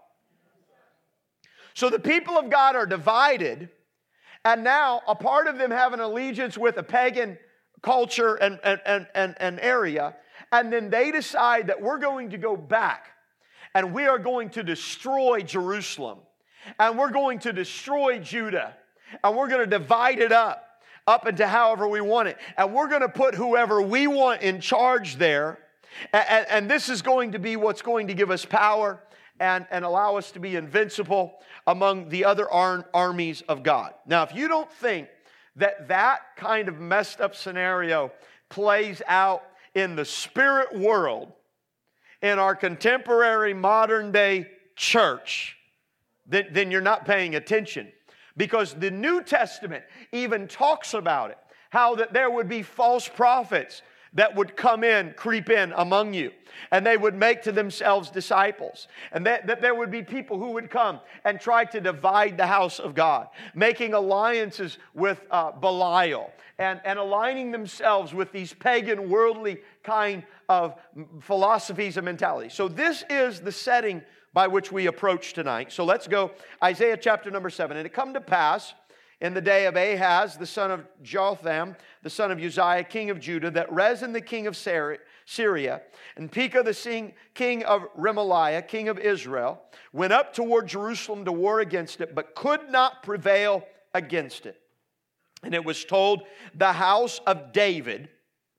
So 1.73 1.89
the 1.89 1.99
people 1.99 2.37
of 2.37 2.49
God 2.49 2.75
are 2.75 2.85
divided, 2.85 3.69
and 4.43 4.63
now 4.63 5.01
a 5.07 5.15
part 5.15 5.47
of 5.47 5.57
them 5.57 5.71
have 5.71 5.93
an 5.93 6.01
allegiance 6.01 6.57
with 6.57 6.77
a 6.77 6.83
pagan 6.83 7.37
culture 7.81 8.35
and, 8.35 8.59
and, 8.63 9.07
and, 9.15 9.35
and, 9.39 9.59
area, 9.59 10.15
and 10.51 10.71
then 10.71 10.89
they 10.89 11.11
decide 11.11 11.67
that 11.67 11.81
we're 11.81 11.97
going 11.97 12.29
to 12.31 12.37
go 12.37 12.55
back 12.55 13.07
and 13.75 13.93
we 13.93 14.05
are 14.05 14.19
going 14.19 14.49
to 14.51 14.63
destroy 14.63 15.41
Jerusalem 15.41 16.19
and 16.79 16.97
we're 16.97 17.11
going 17.11 17.39
to 17.39 17.51
destroy 17.51 18.19
Judah 18.19 18.75
and 19.23 19.35
we're 19.35 19.47
going 19.47 19.61
to 19.61 19.77
divide 19.79 20.19
it 20.19 20.31
up 20.31 20.73
up 21.07 21.27
into 21.27 21.47
however 21.47 21.87
we 21.87 22.01
want 22.01 22.27
it. 22.27 22.37
And 22.57 22.73
we're 22.73 22.87
going 22.87 23.01
to 23.01 23.09
put 23.09 23.35
whoever 23.35 23.81
we 23.81 24.07
want 24.07 24.41
in 24.41 24.61
charge 24.61 25.17
there. 25.17 25.59
And, 26.11 26.47
and, 26.49 26.71
this 26.71 26.89
is 26.89 27.01
going 27.01 27.33
to 27.33 27.39
be 27.39 27.55
what's 27.55 27.83
going 27.83 28.07
to 28.07 28.15
give 28.15 28.31
us 28.31 28.45
power 28.45 28.99
and, 29.39 29.67
and 29.69 29.85
allow 29.85 30.15
us 30.15 30.31
to 30.31 30.39
be 30.39 30.55
invincible 30.55 31.35
among 31.67 32.09
the 32.09 32.25
other 32.25 32.49
ar- 32.51 32.89
armies 32.95 33.43
of 33.47 33.61
God. 33.61 33.93
Now, 34.07 34.23
if 34.23 34.33
you 34.33 34.47
don't 34.47 34.71
think 34.71 35.07
that 35.55 35.87
that 35.89 36.21
kind 36.35 36.67
of 36.67 36.79
messed 36.79 37.21
up 37.21 37.35
scenario 37.35 38.11
plays 38.49 39.03
out 39.07 39.43
in 39.75 39.95
the 39.95 40.05
spirit 40.05 40.75
world 40.75 41.31
in 42.23 42.39
our 42.39 42.55
contemporary 42.55 43.53
modern 43.53 44.11
day 44.11 44.47
church, 44.75 45.57
then, 46.25 46.47
then 46.51 46.71
you're 46.71 46.81
not 46.81 47.05
paying 47.05 47.35
attention 47.35 47.91
because 48.37 48.73
the 48.73 48.91
New 48.91 49.21
Testament 49.23 49.83
even 50.11 50.47
talks 50.47 50.93
about 50.93 51.31
it 51.31 51.37
how 51.69 51.95
that 51.95 52.13
there 52.13 52.29
would 52.29 52.47
be 52.47 52.61
false 52.61 53.07
prophets 53.07 53.81
that 54.15 54.35
would 54.35 54.55
come 54.55 54.83
in, 54.83 55.13
creep 55.15 55.49
in 55.49 55.73
among 55.75 56.13
you, 56.13 56.31
and 56.71 56.85
they 56.85 56.97
would 56.97 57.15
make 57.15 57.41
to 57.43 57.51
themselves 57.51 58.09
disciples. 58.09 58.87
And 59.11 59.25
that, 59.25 59.47
that 59.47 59.61
there 59.61 59.73
would 59.73 59.91
be 59.91 60.03
people 60.03 60.37
who 60.37 60.51
would 60.51 60.69
come 60.69 60.99
and 61.25 61.39
try 61.39 61.65
to 61.65 61.81
divide 61.81 62.37
the 62.37 62.45
house 62.45 62.79
of 62.79 62.93
God, 62.93 63.27
making 63.55 63.93
alliances 63.93 64.77
with 64.93 65.21
uh, 65.31 65.51
Belial 65.51 66.31
and, 66.59 66.79
and 66.85 66.99
aligning 66.99 67.51
themselves 67.51 68.13
with 68.13 68.31
these 68.31 68.53
pagan, 68.53 69.09
worldly 69.09 69.59
kind 69.83 70.23
of 70.47 70.75
philosophies 71.21 71.97
and 71.97 72.05
mentalities. 72.05 72.53
So, 72.53 72.67
this 72.67 73.03
is 73.09 73.41
the 73.41 73.51
setting 73.51 74.01
by 74.33 74.47
which 74.47 74.71
we 74.71 74.87
approach 74.87 75.33
tonight. 75.33 75.71
So, 75.71 75.83
let's 75.83 76.07
go 76.07 76.31
Isaiah 76.63 76.97
chapter 76.97 77.31
number 77.31 77.49
seven. 77.49 77.77
And 77.77 77.85
it 77.85 77.93
come 77.93 78.13
to 78.13 78.21
pass 78.21 78.73
in 79.23 79.33
the 79.33 79.41
day 79.41 79.65
of 79.67 79.77
Ahaz, 79.77 80.35
the 80.35 80.45
son 80.45 80.69
of 80.69 80.85
Jotham, 81.01 81.77
the 82.03 82.09
son 82.09 82.29
of 82.29 82.39
Uzziah, 82.39 82.83
king 82.83 83.09
of 83.09 83.21
Judah, 83.21 83.49
that 83.51 83.71
Rezin, 83.71 84.11
the 84.11 84.19
king 84.19 84.47
of 84.47 84.57
Syria, 84.57 85.81
and 86.17 86.29
Pekah, 86.29 86.61
the 86.61 87.13
king 87.33 87.63
of 87.63 87.83
Remaliah, 87.97 88.67
king 88.67 88.89
of 88.89 88.99
Israel, 88.99 89.61
went 89.93 90.11
up 90.11 90.33
toward 90.33 90.67
Jerusalem 90.67 91.23
to 91.23 91.31
war 91.31 91.61
against 91.61 92.01
it, 92.01 92.13
but 92.13 92.35
could 92.35 92.69
not 92.69 93.01
prevail 93.01 93.65
against 93.93 94.45
it. 94.45 94.59
And 95.41 95.53
it 95.53 95.63
was 95.63 95.85
told 95.85 96.23
the 96.53 96.73
house 96.73 97.21
of 97.25 97.53
David, 97.53 98.09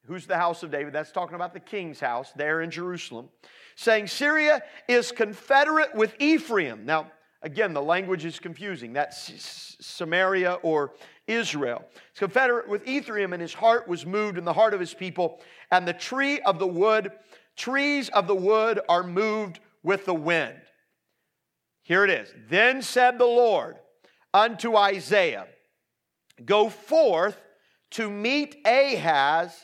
who's 0.06 0.26
the 0.26 0.38
house 0.38 0.62
of 0.62 0.70
David? 0.70 0.94
That's 0.94 1.12
talking 1.12 1.34
about 1.34 1.52
the 1.52 1.60
king's 1.60 2.00
house 2.00 2.32
there 2.36 2.62
in 2.62 2.70
Jerusalem, 2.70 3.28
saying, 3.76 4.06
Syria 4.06 4.62
is 4.88 5.12
confederate 5.12 5.94
with 5.94 6.14
Ephraim. 6.18 6.86
Now, 6.86 7.10
Again, 7.44 7.74
the 7.74 7.82
language 7.82 8.24
is 8.24 8.38
confusing. 8.40 8.94
That's 8.94 9.76
Samaria 9.78 10.54
or 10.62 10.94
Israel. 11.26 11.84
It's 12.10 12.18
confederate 12.18 12.66
with 12.66 12.88
Ephraim, 12.88 13.34
and 13.34 13.42
his 13.42 13.52
heart 13.52 13.86
was 13.86 14.06
moved 14.06 14.38
in 14.38 14.46
the 14.46 14.52
heart 14.54 14.72
of 14.72 14.80
his 14.80 14.94
people. 14.94 15.42
And 15.70 15.86
the 15.86 15.92
tree 15.92 16.40
of 16.40 16.58
the 16.58 16.66
wood, 16.66 17.12
trees 17.54 18.08
of 18.08 18.26
the 18.26 18.34
wood 18.34 18.80
are 18.88 19.02
moved 19.02 19.60
with 19.82 20.06
the 20.06 20.14
wind. 20.14 20.56
Here 21.82 22.02
it 22.02 22.10
is. 22.10 22.32
Then 22.48 22.80
said 22.80 23.18
the 23.18 23.26
Lord 23.26 23.76
unto 24.32 24.74
Isaiah, 24.74 25.46
Go 26.46 26.70
forth 26.70 27.38
to 27.90 28.10
meet 28.10 28.56
Ahaz, 28.66 29.54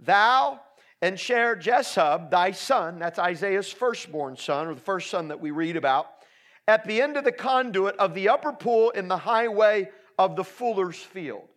thou 0.00 0.58
and 1.02 1.20
Shear-jashub, 1.20 2.30
thy 2.30 2.52
son. 2.52 2.98
That's 2.98 3.18
Isaiah's 3.18 3.70
firstborn 3.70 4.38
son, 4.38 4.68
or 4.68 4.74
the 4.74 4.80
first 4.80 5.10
son 5.10 5.28
that 5.28 5.38
we 5.38 5.50
read 5.50 5.76
about 5.76 6.06
at 6.68 6.86
the 6.86 7.00
end 7.00 7.16
of 7.16 7.24
the 7.24 7.32
conduit 7.32 7.96
of 7.96 8.14
the 8.14 8.28
upper 8.28 8.52
pool 8.52 8.90
in 8.90 9.08
the 9.08 9.16
highway 9.16 9.88
of 10.18 10.36
the 10.36 10.44
fuller's 10.44 10.96
field. 10.96 11.48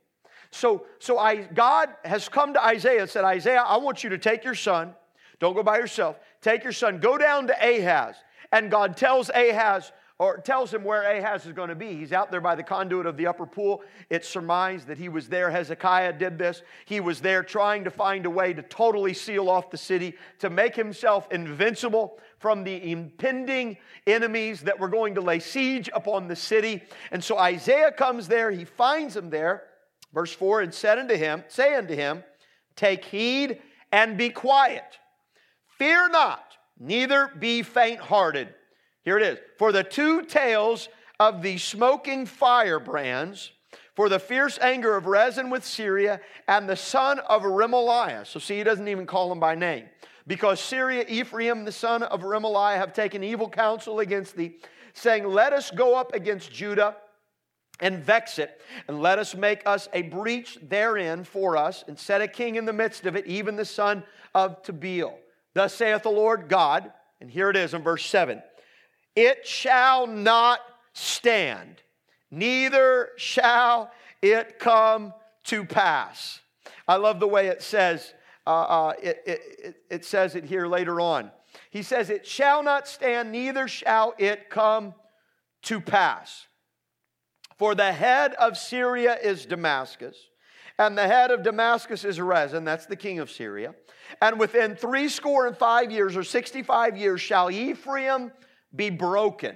So, 0.52 0.86
so 1.00 1.18
I, 1.18 1.38
God 1.38 1.90
has 2.04 2.28
come 2.28 2.54
to 2.54 2.64
Isaiah 2.64 3.02
and 3.02 3.10
said, 3.10 3.24
Isaiah, 3.24 3.64
I 3.66 3.78
want 3.78 4.04
you 4.04 4.10
to 4.12 4.18
take 4.18 4.44
your 4.44 4.56
son. 4.56 4.94
Don't 5.40 5.54
go 5.54 5.64
by 5.64 5.78
yourself. 5.78 6.18
Take 6.42 6.64
your 6.64 6.74
son. 6.74 7.00
Go 7.00 7.18
down 7.18 7.48
to 7.48 7.54
Ahaz. 7.54 8.16
And 8.52 8.72
God 8.72 8.98
tells 8.98 9.30
Ahaz, 9.30 9.92
or 10.20 10.38
tells 10.38 10.74
him 10.74 10.84
where 10.84 11.04
Ahaz 11.04 11.46
is 11.46 11.54
going 11.54 11.70
to 11.70 11.76
be. 11.76 11.96
He's 11.96 12.12
out 12.12 12.30
there 12.30 12.42
by 12.42 12.54
the 12.54 12.64
conduit 12.64 13.06
of 13.06 13.16
the 13.16 13.26
upper 13.26 13.46
pool. 13.46 13.82
It's 14.10 14.28
surmised 14.28 14.88
that 14.88 14.98
he 14.98 15.08
was 15.08 15.30
there. 15.30 15.50
Hezekiah 15.50 16.14
did 16.14 16.38
this. 16.38 16.62
He 16.86 17.00
was 17.00 17.22
there 17.22 17.42
trying 17.42 17.86
to 17.86 17.90
find 17.90 18.26
a 18.26 18.30
way 18.30 18.54
to 18.54 18.62
totally 18.62 19.14
seal 19.14 19.50
off 19.50 19.72
the 19.72 19.78
city, 19.78 20.16
to 20.40 20.50
make 20.50 20.76
himself 20.76 21.32
invincible 21.32 22.20
from 22.38 22.66
the 22.66 22.92
impending 22.92 23.78
enemies 24.06 24.62
that 24.62 24.78
were 24.78 24.90
going 24.90 25.16
to 25.16 25.22
lay 25.22 25.40
siege 25.40 25.90
upon 25.94 26.28
the 26.28 26.36
city. 26.36 26.84
And 27.12 27.24
so 27.24 27.38
Isaiah 27.38 27.92
comes 27.92 28.28
there. 28.28 28.52
He 28.52 28.66
finds 28.66 29.16
him 29.16 29.30
there. 29.30 29.64
Verse 30.14 30.34
4 30.34 30.62
and 30.62 30.74
said 30.74 31.00
unto 31.00 31.16
him, 31.16 31.46
say 31.48 31.76
unto 31.76 31.96
him, 31.96 32.24
Take 32.76 33.06
heed 33.06 33.62
and 33.92 34.18
be 34.18 34.30
quiet. 34.30 35.00
Fear 35.78 36.10
not, 36.10 36.58
neither 36.78 37.32
be 37.40 37.64
faint 37.64 38.02
hearted. 38.02 38.54
Here 39.04 39.18
it 39.18 39.24
is. 39.24 39.40
For 39.58 39.72
the 39.72 39.84
two 39.84 40.24
tails 40.24 40.90
of 41.20 41.42
the 41.42 41.58
smoking 41.58 42.26
firebrands, 42.26 43.52
for 43.96 44.08
the 44.08 44.20
fierce 44.20 44.58
anger 44.60 44.96
of 44.96 45.06
Rezin 45.06 45.50
with 45.50 45.66
Syria, 45.66 46.22
and 46.48 46.70
the 46.70 46.76
son 46.76 47.20
of 47.20 47.44
Remaliah. 47.44 48.26
So, 48.26 48.40
see, 48.40 48.58
he 48.58 48.64
doesn't 48.64 48.88
even 48.88 49.06
call 49.06 49.32
him 49.32 49.40
by 49.40 49.56
name. 49.56 49.86
Because 50.26 50.60
Syria, 50.60 51.06
Ephraim, 51.08 51.66
the 51.66 51.72
son 51.72 52.04
of 52.04 52.22
Remaliah, 52.22 52.78
have 52.78 52.94
taken 52.94 53.24
evil 53.24 53.50
counsel 53.50 54.00
against 54.00 54.36
thee, 54.36 54.58
saying, 54.94 55.26
Let 55.26 55.54
us 55.54 55.72
go 55.72 55.96
up 55.96 56.14
against 56.14 56.52
Judah 56.52 56.96
and 57.82 58.04
vex 58.04 58.40
it, 58.40 58.62
and 58.88 59.02
let 59.02 59.20
us 59.20 59.36
make 59.36 59.66
us 59.66 59.88
a 59.94 60.04
breach 60.04 60.58
therein 60.62 61.24
for 61.24 61.58
us, 61.58 61.84
and 61.88 61.98
set 61.98 62.22
a 62.22 62.28
king 62.28 62.56
in 62.56 62.66
the 62.66 62.74
midst 62.74 63.06
of 63.06 63.16
it, 63.16 63.26
even 63.26 63.56
the 63.56 63.66
son 63.66 64.04
of 64.36 64.62
Tabeel. 64.64 65.14
Thus 65.54 65.74
saith 65.74 66.04
the 66.04 66.10
Lord 66.10 66.48
God, 66.48 66.92
and 67.22 67.32
here 67.32 67.50
it 67.50 67.58
is 67.58 67.74
in 67.74 67.82
verse 67.82 68.06
7 68.06 68.42
it 69.20 69.46
shall 69.46 70.08
not 70.08 70.62
stand, 70.94 71.82
neither 72.32 73.10
shall 73.18 73.92
it 74.22 74.60
come 74.60 75.14
to 75.44 75.66
pass. 75.66 76.40
I 76.88 76.96
love 76.96 77.20
the 77.20 77.28
way 77.28 77.48
it 77.48 77.62
says, 77.62 78.14
uh, 78.48 78.50
uh, 78.50 78.94
it, 79.02 79.22
it, 79.26 79.76
it 79.90 80.06
says 80.06 80.36
it 80.36 80.46
here 80.46 80.68
later 80.68 81.02
on. 81.02 81.32
He 81.70 81.84
says, 81.84 82.10
It 82.10 82.26
shall 82.26 82.64
not 82.64 82.88
stand, 82.88 83.34
neither 83.34 83.68
shall 83.68 84.14
it 84.18 84.50
come 84.50 84.94
to 85.64 85.82
pass. 85.82 86.48
For 87.58 87.76
the 87.76 87.92
head 87.92 88.34
of 88.36 88.58
Syria 88.58 89.18
is 89.22 89.46
Damascus, 89.46 90.16
and 90.78 90.98
the 90.98 91.08
head 91.08 91.30
of 91.30 91.44
Damascus 91.44 92.06
is 92.06 92.22
Rezin, 92.22 92.64
that's 92.64 92.86
the 92.86 92.96
king 92.96 93.20
of 93.20 93.30
Syria. 93.30 93.76
And 94.22 94.40
within 94.40 94.78
three 94.78 95.10
score 95.10 95.46
and 95.46 95.58
five 95.58 95.92
years, 95.92 96.16
or 96.16 96.24
65 96.24 96.96
years, 96.96 97.20
shall 97.20 97.52
Ephraim 97.52 98.32
be 98.76 98.90
broken, 98.90 99.56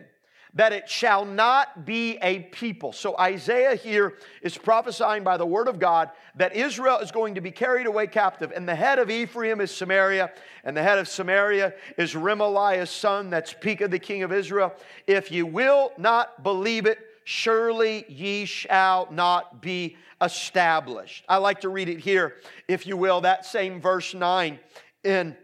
that 0.56 0.72
it 0.72 0.88
shall 0.88 1.26
not 1.26 1.86
be 1.86 2.18
a 2.22 2.40
people. 2.40 2.94
So 2.94 3.18
Isaiah 3.18 3.76
here 3.76 4.18
is 4.42 4.58
prophesying 4.58 5.24
by 5.24 5.38
the 5.38 5.46
word 5.46 5.68
of 5.68 5.80
God 5.80 6.12
that 6.36 6.56
Israel 6.56 7.00
is 7.00 7.12
going 7.12 7.36
to 7.36 7.42
be 7.42 7.52
carried 7.52 7.88
away 7.88 8.08
captive, 8.08 8.52
and 8.56 8.68
the 8.68 8.76
head 8.76 9.00
of 9.00 9.10
Ephraim 9.10 9.62
is 9.62 9.72
Samaria, 9.72 10.32
and 10.64 10.78
the 10.78 10.84
head 10.84 11.00
of 11.00 11.08
Samaria 11.08 11.74
is 11.98 12.14
Remaliah's 12.14 12.92
son, 12.92 13.30
that's 13.30 13.54
Pekah, 13.54 13.88
the 13.88 14.00
king 14.00 14.24
of 14.24 14.32
Israel. 14.32 14.74
If 15.08 15.32
you 15.32 15.46
will 15.46 15.92
not 15.98 16.44
believe 16.44 16.86
it, 16.86 17.00
surely 17.26 18.06
ye 18.08 18.46
shall 18.46 19.08
not 19.12 19.62
be 19.62 19.98
established. 20.22 21.24
I 21.28 21.38
like 21.38 21.62
to 21.62 21.70
read 21.70 21.90
it 21.90 22.00
here, 22.00 22.36
if 22.68 22.86
you 22.86 22.96
will, 22.98 23.22
that 23.22 23.46
same 23.46 23.82
verse 23.82 24.14
9 24.14 24.60
in 25.04 25.36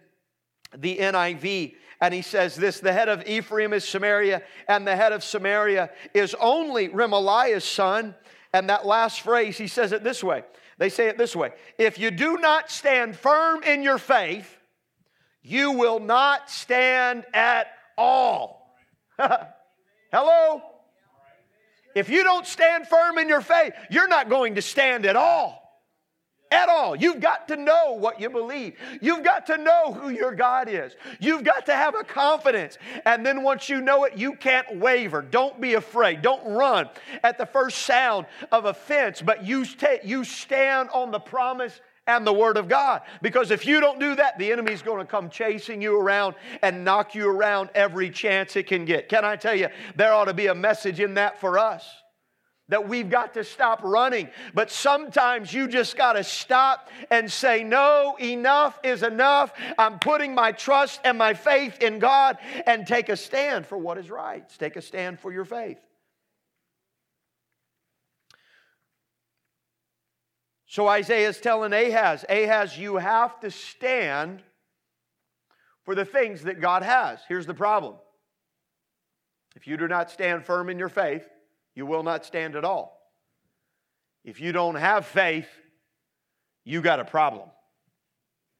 the 0.77 0.97
NIV. 0.97 1.75
And 2.01 2.13
he 2.13 2.21
says 2.21 2.55
this 2.55 2.79
the 2.79 2.93
head 2.93 3.09
of 3.09 3.27
Ephraim 3.27 3.73
is 3.73 3.87
Samaria, 3.87 4.41
and 4.67 4.87
the 4.87 4.95
head 4.95 5.11
of 5.11 5.23
Samaria 5.23 5.89
is 6.13 6.35
only 6.39 6.89
Remaliah's 6.89 7.65
son. 7.65 8.15
And 8.53 8.69
that 8.69 8.85
last 8.85 9.21
phrase, 9.21 9.57
he 9.57 9.67
says 9.67 9.91
it 9.91 10.03
this 10.03 10.23
way. 10.23 10.43
They 10.77 10.89
say 10.89 11.07
it 11.07 11.17
this 11.17 11.35
way 11.35 11.51
If 11.77 11.99
you 11.99 12.11
do 12.11 12.37
not 12.37 12.71
stand 12.71 13.17
firm 13.17 13.63
in 13.63 13.83
your 13.83 13.97
faith, 13.97 14.57
you 15.41 15.71
will 15.71 15.99
not 15.99 16.49
stand 16.49 17.25
at 17.33 17.67
all. 17.97 18.75
Hello? 19.17 20.61
If 21.95 22.09
you 22.09 22.23
don't 22.23 22.45
stand 22.45 22.87
firm 22.87 23.17
in 23.17 23.27
your 23.27 23.41
faith, 23.41 23.73
you're 23.89 24.07
not 24.07 24.29
going 24.29 24.55
to 24.55 24.61
stand 24.61 25.05
at 25.05 25.15
all 25.15 25.68
at 26.51 26.67
all. 26.69 26.95
You've 26.95 27.19
got 27.19 27.47
to 27.49 27.55
know 27.55 27.93
what 27.93 28.19
you 28.19 28.29
believe. 28.29 28.75
You've 29.01 29.23
got 29.23 29.45
to 29.47 29.57
know 29.57 29.93
who 29.93 30.09
your 30.09 30.33
God 30.33 30.67
is. 30.67 30.95
You've 31.19 31.43
got 31.43 31.65
to 31.67 31.73
have 31.73 31.95
a 31.95 32.03
confidence. 32.03 32.77
And 33.05 33.25
then 33.25 33.43
once 33.43 33.69
you 33.69 33.81
know 33.81 34.05
it, 34.05 34.17
you 34.17 34.33
can't 34.33 34.77
waver. 34.77 35.21
Don't 35.21 35.61
be 35.61 35.75
afraid. 35.75 36.21
Don't 36.21 36.55
run 36.55 36.89
at 37.23 37.37
the 37.37 37.45
first 37.45 37.79
sound 37.79 38.25
of 38.51 38.65
offense, 38.65 39.21
but 39.21 39.45
you, 39.45 39.63
st- 39.63 40.03
you 40.03 40.23
stand 40.23 40.89
on 40.89 41.11
the 41.11 41.19
promise 41.19 41.79
and 42.07 42.25
the 42.25 42.33
Word 42.33 42.57
of 42.57 42.67
God. 42.67 43.03
Because 43.21 43.51
if 43.51 43.67
you 43.67 43.79
don't 43.79 43.99
do 43.99 44.15
that, 44.15 44.39
the 44.39 44.51
enemy's 44.51 44.81
going 44.81 44.99
to 44.99 45.05
come 45.05 45.29
chasing 45.29 45.81
you 45.81 45.99
around 45.99 46.33
and 46.63 46.83
knock 46.83 47.13
you 47.13 47.29
around 47.29 47.69
every 47.75 48.09
chance 48.09 48.55
it 48.55 48.65
can 48.65 48.85
get. 48.85 49.07
Can 49.09 49.23
I 49.23 49.35
tell 49.35 49.53
you, 49.53 49.67
there 49.95 50.11
ought 50.13 50.25
to 50.25 50.33
be 50.33 50.47
a 50.47 50.55
message 50.55 50.99
in 50.99 51.13
that 51.13 51.39
for 51.39 51.59
us 51.59 51.98
that 52.69 52.87
we've 52.87 53.09
got 53.09 53.33
to 53.33 53.43
stop 53.43 53.81
running. 53.83 54.29
But 54.53 54.71
sometimes 54.71 55.53
you 55.53 55.67
just 55.67 55.97
got 55.97 56.13
to 56.13 56.23
stop 56.23 56.89
and 57.11 57.29
say, 57.29 57.63
No, 57.63 58.15
enough 58.19 58.79
is 58.83 59.03
enough. 59.03 59.51
I'm 59.77 59.99
putting 59.99 60.33
my 60.33 60.51
trust 60.51 61.01
and 61.03 61.17
my 61.17 61.33
faith 61.33 61.81
in 61.81 61.99
God 61.99 62.37
and 62.65 62.87
take 62.87 63.09
a 63.09 63.17
stand 63.17 63.65
for 63.65 63.77
what 63.77 63.97
is 63.97 64.09
right. 64.09 64.47
Take 64.57 64.77
a 64.77 64.81
stand 64.81 65.19
for 65.19 65.33
your 65.33 65.45
faith. 65.45 65.79
So 70.67 70.87
Isaiah 70.87 71.29
is 71.29 71.39
telling 71.39 71.73
Ahaz, 71.73 72.23
Ahaz, 72.29 72.77
you 72.77 72.97
have 72.97 73.39
to 73.39 73.49
stand 73.49 74.43
for 75.83 75.95
the 75.95 76.05
things 76.05 76.43
that 76.43 76.61
God 76.61 76.83
has. 76.83 77.19
Here's 77.27 77.47
the 77.47 77.55
problem. 77.55 77.95
If 79.55 79.65
you 79.65 79.77
do 79.77 79.87
not 79.87 80.11
stand 80.11 80.45
firm 80.45 80.69
in 80.69 80.77
your 80.77 80.89
faith, 80.89 81.27
you 81.75 81.85
will 81.85 82.03
not 82.03 82.25
stand 82.25 82.55
at 82.55 82.65
all. 82.65 82.99
If 84.23 84.41
you 84.41 84.51
don't 84.51 84.75
have 84.75 85.05
faith, 85.05 85.47
you 86.65 86.81
got 86.81 86.99
a 86.99 87.05
problem. 87.05 87.49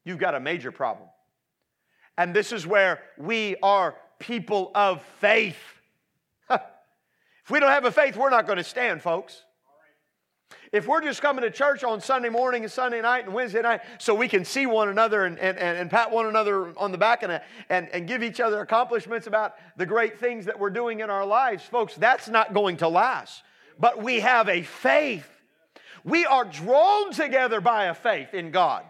you've 0.04 0.18
got 0.18 0.34
a 0.34 0.40
major 0.40 0.72
problem. 0.72 1.08
And 2.16 2.34
this 2.34 2.52
is 2.52 2.66
where 2.66 3.00
we 3.18 3.56
are 3.62 3.94
people 4.18 4.70
of 4.74 5.02
faith. 5.20 5.58
if 6.50 7.50
we 7.50 7.60
don't 7.60 7.70
have 7.70 7.84
a 7.84 7.92
faith, 7.92 8.16
we're 8.16 8.30
not 8.30 8.46
going 8.46 8.58
to 8.58 8.64
stand, 8.64 9.02
folks. 9.02 9.44
If 10.72 10.86
we're 10.86 11.00
just 11.00 11.20
coming 11.20 11.42
to 11.42 11.50
church 11.50 11.82
on 11.82 12.00
Sunday 12.00 12.28
morning 12.28 12.62
and 12.62 12.70
Sunday 12.70 13.00
night 13.00 13.24
and 13.24 13.34
Wednesday 13.34 13.60
night 13.60 13.80
so 13.98 14.14
we 14.14 14.28
can 14.28 14.44
see 14.44 14.66
one 14.66 14.88
another 14.88 15.24
and, 15.24 15.36
and, 15.38 15.58
and 15.58 15.90
pat 15.90 16.12
one 16.12 16.26
another 16.26 16.72
on 16.78 16.92
the 16.92 16.98
back 16.98 17.24
and, 17.24 17.40
and, 17.68 17.88
and 17.88 18.06
give 18.06 18.22
each 18.22 18.38
other 18.38 18.60
accomplishments 18.60 19.26
about 19.26 19.54
the 19.76 19.86
great 19.86 20.20
things 20.20 20.44
that 20.44 20.58
we're 20.58 20.70
doing 20.70 21.00
in 21.00 21.10
our 21.10 21.26
lives, 21.26 21.64
folks, 21.64 21.96
that's 21.96 22.28
not 22.28 22.54
going 22.54 22.76
to 22.78 22.88
last. 22.88 23.42
But 23.80 24.02
we 24.02 24.20
have 24.20 24.48
a 24.48 24.62
faith. 24.62 25.28
We 26.04 26.24
are 26.24 26.44
drawn 26.44 27.12
together 27.12 27.60
by 27.60 27.86
a 27.86 27.94
faith 27.94 28.32
in 28.32 28.52
God. 28.52 28.84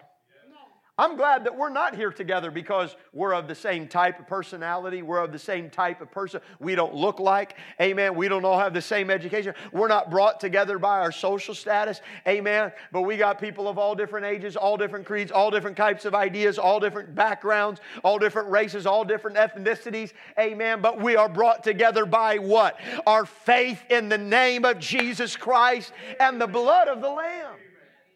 I'm 1.00 1.16
glad 1.16 1.44
that 1.44 1.56
we're 1.56 1.70
not 1.70 1.96
here 1.96 2.12
together 2.12 2.50
because 2.50 2.94
we're 3.14 3.32
of 3.32 3.48
the 3.48 3.54
same 3.54 3.88
type 3.88 4.20
of 4.20 4.26
personality. 4.26 5.00
We're 5.00 5.24
of 5.24 5.32
the 5.32 5.38
same 5.38 5.70
type 5.70 6.02
of 6.02 6.10
person. 6.10 6.42
We 6.58 6.74
don't 6.74 6.94
look 6.94 7.18
like. 7.18 7.56
Amen. 7.80 8.14
We 8.14 8.28
don't 8.28 8.44
all 8.44 8.58
have 8.58 8.74
the 8.74 8.82
same 8.82 9.08
education. 9.08 9.54
We're 9.72 9.88
not 9.88 10.10
brought 10.10 10.40
together 10.40 10.78
by 10.78 10.98
our 10.98 11.10
social 11.10 11.54
status. 11.54 12.02
Amen. 12.28 12.70
But 12.92 13.00
we 13.02 13.16
got 13.16 13.40
people 13.40 13.66
of 13.66 13.78
all 13.78 13.94
different 13.94 14.26
ages, 14.26 14.56
all 14.56 14.76
different 14.76 15.06
creeds, 15.06 15.32
all 15.32 15.50
different 15.50 15.74
types 15.74 16.04
of 16.04 16.14
ideas, 16.14 16.58
all 16.58 16.78
different 16.78 17.14
backgrounds, 17.14 17.80
all 18.04 18.18
different 18.18 18.50
races, 18.50 18.84
all 18.84 19.02
different 19.02 19.38
ethnicities. 19.38 20.12
Amen. 20.38 20.82
But 20.82 21.00
we 21.00 21.16
are 21.16 21.30
brought 21.30 21.64
together 21.64 22.04
by 22.04 22.36
what? 22.36 22.78
Our 23.06 23.24
faith 23.24 23.82
in 23.88 24.10
the 24.10 24.18
name 24.18 24.66
of 24.66 24.78
Jesus 24.78 25.34
Christ 25.34 25.94
and 26.20 26.38
the 26.38 26.46
blood 26.46 26.88
of 26.88 27.00
the 27.00 27.08
Lamb. 27.08 27.56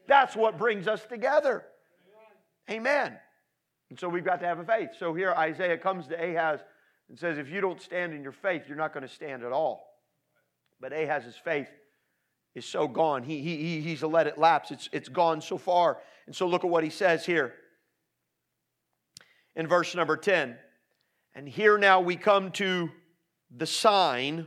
That's 0.07 0.37
what 0.37 0.59
brings 0.59 0.87
us 0.87 1.03
together. 1.07 1.65
Amen. 2.71 3.19
And 3.91 3.99
so 3.99 4.09
we've 4.09 4.25
got 4.25 4.41
to 4.41 4.47
have 4.47 4.59
a 4.59 4.65
faith. 4.65 4.91
So 4.99 5.15
here 5.15 5.33
Isaiah 5.33 5.79
comes 5.79 6.07
to 6.09 6.15
Ahaz 6.15 6.61
and 7.09 7.19
says, 7.19 7.39
If 7.39 7.51
you 7.51 7.61
don't 7.61 7.81
stand 7.81 8.15
in 8.15 8.23
your 8.23 8.33
faith, 8.33 8.63
you're 8.67 8.77
not 8.77 8.93
going 8.93 9.07
to 9.07 9.13
stand 9.13 9.43
at 9.43 9.53
all. 9.53 9.87
But 10.81 10.93
Ahaz's 10.93 11.37
faith 11.37 11.69
is 12.55 12.65
so 12.65 12.89
gone. 12.89 13.23
He, 13.23 13.41
he, 13.41 13.81
he's 13.81 14.03
let 14.03 14.27
it 14.27 14.39
lapse, 14.39 14.71
it's, 14.71 14.89
it's 14.93 15.09
gone 15.09 15.41
so 15.41 15.59
far. 15.59 15.99
And 16.27 16.35
so 16.35 16.47
look 16.47 16.65
at 16.65 16.71
what 16.71 16.85
he 16.85 16.91
says 16.91 17.27
here 17.27 17.55
in 19.57 19.67
verse 19.67 19.95
number 19.95 20.17
10. 20.17 20.57
And 21.35 21.49
here 21.49 21.79
now 21.79 22.01
we 22.01 22.17
come 22.17 22.51
to 22.53 22.91
the 23.55 23.67
sign, 23.67 24.47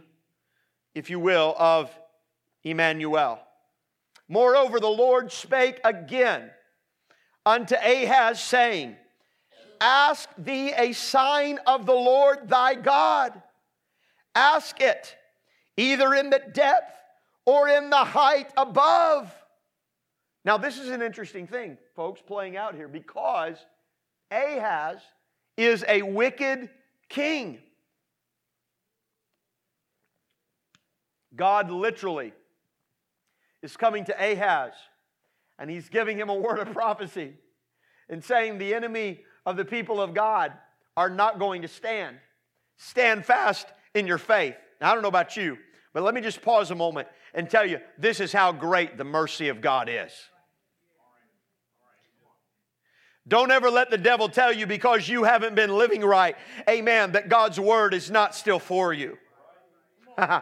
if 0.95 1.09
you 1.09 1.19
will, 1.19 1.55
of 1.57 1.89
Emmanuel. 2.63 3.39
Moreover, 4.27 4.79
the 4.79 4.87
Lord 4.87 5.31
spake 5.31 5.79
again 5.83 6.49
unto 7.47 7.75
Ahaz, 7.75 8.41
saying, 8.43 8.97
Ask 9.79 10.29
thee 10.37 10.73
a 10.75 10.91
sign 10.91 11.59
of 11.65 11.85
the 11.85 11.93
Lord 11.93 12.49
thy 12.49 12.75
God. 12.75 13.41
Ask 14.35 14.81
it, 14.81 15.15
either 15.77 16.13
in 16.13 16.29
the 16.29 16.41
depth 16.51 16.93
or 17.45 17.69
in 17.69 17.89
the 17.89 17.95
height 17.95 18.51
above. 18.57 19.33
Now, 20.43 20.57
this 20.57 20.77
is 20.77 20.89
an 20.89 21.01
interesting 21.01 21.47
thing, 21.47 21.77
folks, 21.95 22.21
playing 22.21 22.57
out 22.57 22.75
here 22.75 22.89
because 22.89 23.57
Ahaz 24.29 24.97
is 25.55 25.85
a 25.87 26.01
wicked 26.01 26.69
king. 27.07 27.59
God 31.33 31.71
literally 31.71 32.33
is 33.61 33.77
coming 33.77 34.03
to 34.05 34.13
Ahaz 34.13 34.73
and 35.59 35.69
he's 35.69 35.89
giving 35.89 36.17
him 36.17 36.29
a 36.29 36.35
word 36.35 36.59
of 36.59 36.71
prophecy 36.73 37.33
and 38.09 38.23
saying 38.23 38.57
the 38.57 38.73
enemy 38.73 39.21
of 39.45 39.57
the 39.57 39.65
people 39.65 40.01
of 40.01 40.13
God 40.13 40.53
are 40.95 41.09
not 41.09 41.39
going 41.39 41.61
to 41.61 41.67
stand. 41.67 42.17
Stand 42.77 43.25
fast 43.25 43.67
in 43.93 44.07
your 44.07 44.17
faith. 44.17 44.55
Now, 44.79 44.91
I 44.91 44.93
don't 44.93 45.01
know 45.01 45.09
about 45.09 45.35
you, 45.35 45.57
but 45.93 46.03
let 46.03 46.13
me 46.13 46.21
just 46.21 46.41
pause 46.41 46.71
a 46.71 46.75
moment 46.75 47.07
and 47.33 47.49
tell 47.49 47.65
you 47.65 47.79
this 47.97 48.19
is 48.19 48.31
how 48.31 48.51
great 48.51 48.97
the 48.97 49.03
mercy 49.03 49.49
of 49.49 49.61
God 49.61 49.89
is. 49.89 50.11
Don't 53.27 53.51
ever 53.51 53.69
let 53.69 53.89
the 53.89 53.97
devil 53.97 54.29
tell 54.29 54.53
you 54.53 54.65
because 54.65 55.09
you 55.09 55.25
haven't 55.25 55.53
been 55.53 55.75
living 55.75 56.01
right, 56.01 56.37
amen, 56.69 57.11
that 57.11 57.27
God's 57.27 57.59
word 57.59 57.93
is 57.93 58.09
not 58.09 58.33
still 58.33 58.59
for 58.59 58.93
you. 58.93 59.17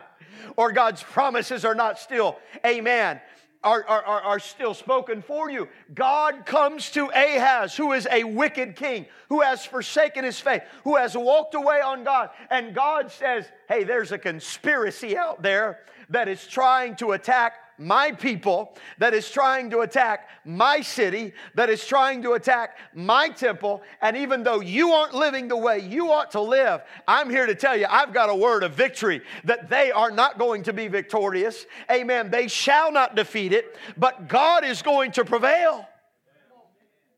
or 0.57 0.71
God's 0.71 1.01
promises 1.01 1.65
are 1.65 1.73
not 1.73 1.97
still, 1.97 2.37
amen, 2.63 3.19
are, 3.65 3.83
are, 3.87 4.21
are, 4.21 4.39
still 4.39 4.75
spoken 4.75 5.21
for 5.23 5.49
you. 5.49 5.67
God 5.93 6.45
comes 6.45 6.91
to 6.91 7.07
Ahaz, 7.07 7.75
who 7.75 7.93
is 7.93 8.07
a 8.11 8.23
wicked 8.23 8.75
king, 8.75 9.07
who 9.29 9.41
has 9.41 9.65
forsaken 9.65 10.23
his 10.23 10.39
faith, 10.39 10.61
who 10.83 10.95
has 10.95 11.17
walked 11.17 11.55
away 11.55 11.81
on 11.81 12.03
God. 12.03 12.29
And 12.51 12.75
God 12.75 13.11
says, 13.11 13.45
Hey, 13.67 13.83
there's 13.83 14.11
a 14.11 14.19
conspiracy 14.19 15.17
out 15.17 15.41
there 15.41 15.79
that 16.09 16.27
is 16.27 16.45
trying 16.45 16.95
to 16.97 17.13
attack 17.13 17.55
my 17.77 18.11
people, 18.11 18.75
that 18.99 19.13
is 19.13 19.29
trying 19.29 19.69
to 19.71 19.79
attack 19.79 20.29
my 20.45 20.81
city, 20.81 21.33
that 21.55 21.69
is 21.69 21.85
trying 21.85 22.21
to 22.23 22.33
attack 22.33 22.77
my 22.93 23.29
temple. 23.29 23.81
And 24.01 24.15
even 24.17 24.43
though 24.43 24.61
you 24.61 24.91
aren't 24.91 25.13
living 25.13 25.47
the 25.47 25.57
way 25.57 25.79
you 25.79 26.11
ought 26.11 26.31
to 26.31 26.41
live, 26.41 26.81
I'm 27.07 27.29
here 27.29 27.45
to 27.45 27.55
tell 27.55 27.75
you, 27.75 27.87
I've 27.89 28.13
got 28.13 28.29
a 28.29 28.35
word 28.35 28.63
of 28.63 28.73
victory 28.73 29.21
that 29.43 29.69
they 29.69 29.91
are 29.91 30.11
not 30.11 30.37
going 30.37 30.63
to 30.63 30.73
be 30.73 30.87
victorious. 30.87 31.65
Amen. 31.91 32.31
They 32.31 32.47
shall 32.47 32.91
not 32.91 33.15
defeat 33.15 33.53
it, 33.53 33.77
but 33.97 34.27
God 34.27 34.63
is 34.63 34.81
going 34.81 35.11
to 35.13 35.25
prevail. 35.25 35.87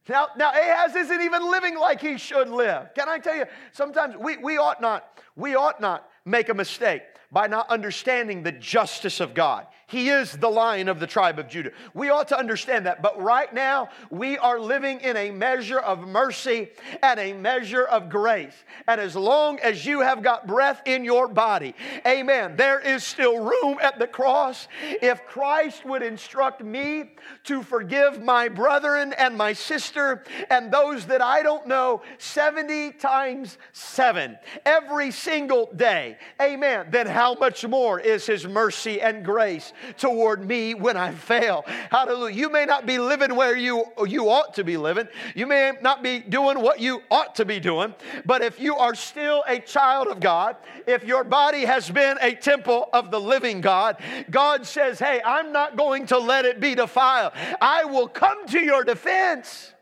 Now, 0.10 0.30
now 0.38 0.52
Ahaz 0.52 0.96
isn't 0.96 1.22
even 1.22 1.52
living 1.52 1.78
like 1.78 2.02
he 2.02 2.18
should 2.18 2.50
live. 2.50 2.94
Can 2.96 3.10
I 3.10 3.20
tell 3.20 3.36
you? 3.36 3.46
Sometimes 3.74 4.16
we, 4.16 4.38
we 4.38 4.58
ought 4.58 4.82
not, 4.82 5.22
we 5.36 5.56
ought 5.56 5.82
not 5.82 6.10
make 6.26 6.50
a 6.50 6.54
mistake 6.54 7.02
by 7.32 7.48
not 7.48 7.70
understanding 7.70 8.44
the 8.44 8.54
justice 8.54 9.20
of 9.20 9.34
God. 9.34 9.68
He 9.90 10.10
is 10.10 10.34
the 10.34 10.50
lion 10.50 10.90
of 10.90 11.00
the 11.00 11.08
tribe 11.08 11.40
of 11.40 11.48
Judah. 11.48 11.72
We 11.94 12.10
ought 12.10 12.28
to 12.28 12.38
understand 12.38 12.86
that. 12.88 13.02
But 13.02 13.22
right 13.22 13.54
now, 13.54 13.88
we 14.10 14.38
are 14.38 14.60
living 14.60 15.00
in 15.00 15.16
a 15.16 15.32
measure 15.32 15.80
of 15.80 16.06
mercy 16.06 16.72
and 17.02 17.18
a 17.18 17.32
measure 17.32 17.86
of 17.86 18.10
grace. 18.10 18.54
And 18.90 19.00
as 19.00 19.16
long 19.16 19.60
as 19.62 19.86
you 19.86 20.02
have 20.02 20.22
got 20.22 20.46
breath 20.46 20.82
in 20.86 21.06
your 21.06 21.30
body, 21.30 21.74
amen, 22.06 22.58
there 22.58 22.82
is 22.82 23.06
still 23.06 23.40
room 23.40 23.78
at 23.82 23.98
the 23.98 24.08
cross. 24.08 24.68
If 25.02 25.26
Christ 25.26 25.86
would 25.86 26.04
instruct 26.04 26.62
me 26.62 27.12
to 27.46 27.64
forgive 27.64 28.22
my 28.22 28.50
brethren 28.50 29.14
and 29.18 29.38
my 29.38 29.54
sister 29.54 30.26
and 30.50 30.70
those 30.70 31.06
that 31.06 31.22
I 31.22 31.44
don't 31.44 31.66
know 31.66 32.02
70 32.18 32.92
times 32.92 33.58
7 33.72 34.38
every 34.66 35.12
single 35.12 35.72
day, 35.74 36.18
amen, 36.42 36.88
then 36.92 37.08
how 37.08 37.36
much 37.36 37.66
more 37.66 38.02
is 38.02 38.26
His 38.26 38.46
mercy 38.46 39.00
and 39.00 39.24
grace 39.24 39.72
toward 39.98 40.46
me 40.46 40.74
when 40.74 40.98
I 40.98 41.12
fail. 41.12 41.64
Hallelujah. 41.92 42.36
You 42.36 42.50
may 42.50 42.66
not 42.66 42.86
be 42.86 43.00
living 43.00 43.36
where 43.36 43.56
you, 43.56 43.86
you 44.06 44.30
ought 44.30 44.54
to 44.56 44.64
be 44.64 44.78
living. 44.78 45.08
You 45.36 45.48
may 45.48 45.74
not 45.82 46.04
be 46.04 46.20
doing 46.20 46.62
what 46.62 46.80
you 46.80 47.02
ought 47.10 47.36
to 47.36 47.46
be 47.46 47.60
doing. 47.60 47.94
But 48.26 48.42
if 48.42 48.60
you 48.60 48.76
are 48.76 48.96
still 48.96 49.44
a 49.48 49.60
child 49.60 50.08
of 50.08 50.20
God, 50.20 50.58
if 50.86 51.04
your 51.04 51.24
body 51.24 51.66
has 51.66 51.90
been 51.90 52.18
a 52.22 52.34
temple 52.34 52.90
of 52.94 53.12
the 53.12 53.20
living 53.20 53.62
God, 53.62 53.98
God 54.30 54.66
says, 54.66 55.00
Hey, 55.00 55.22
I'm 55.24 55.52
not 55.52 55.78
going 55.78 56.06
to 56.08 56.18
let 56.18 56.46
it 56.46 56.60
be 56.60 56.76
defiled. 56.76 57.34
I 57.62 57.86
will 57.86 58.08
come 58.08 58.48
to 58.48 58.60
your 58.60 58.84
defense. 58.84 59.74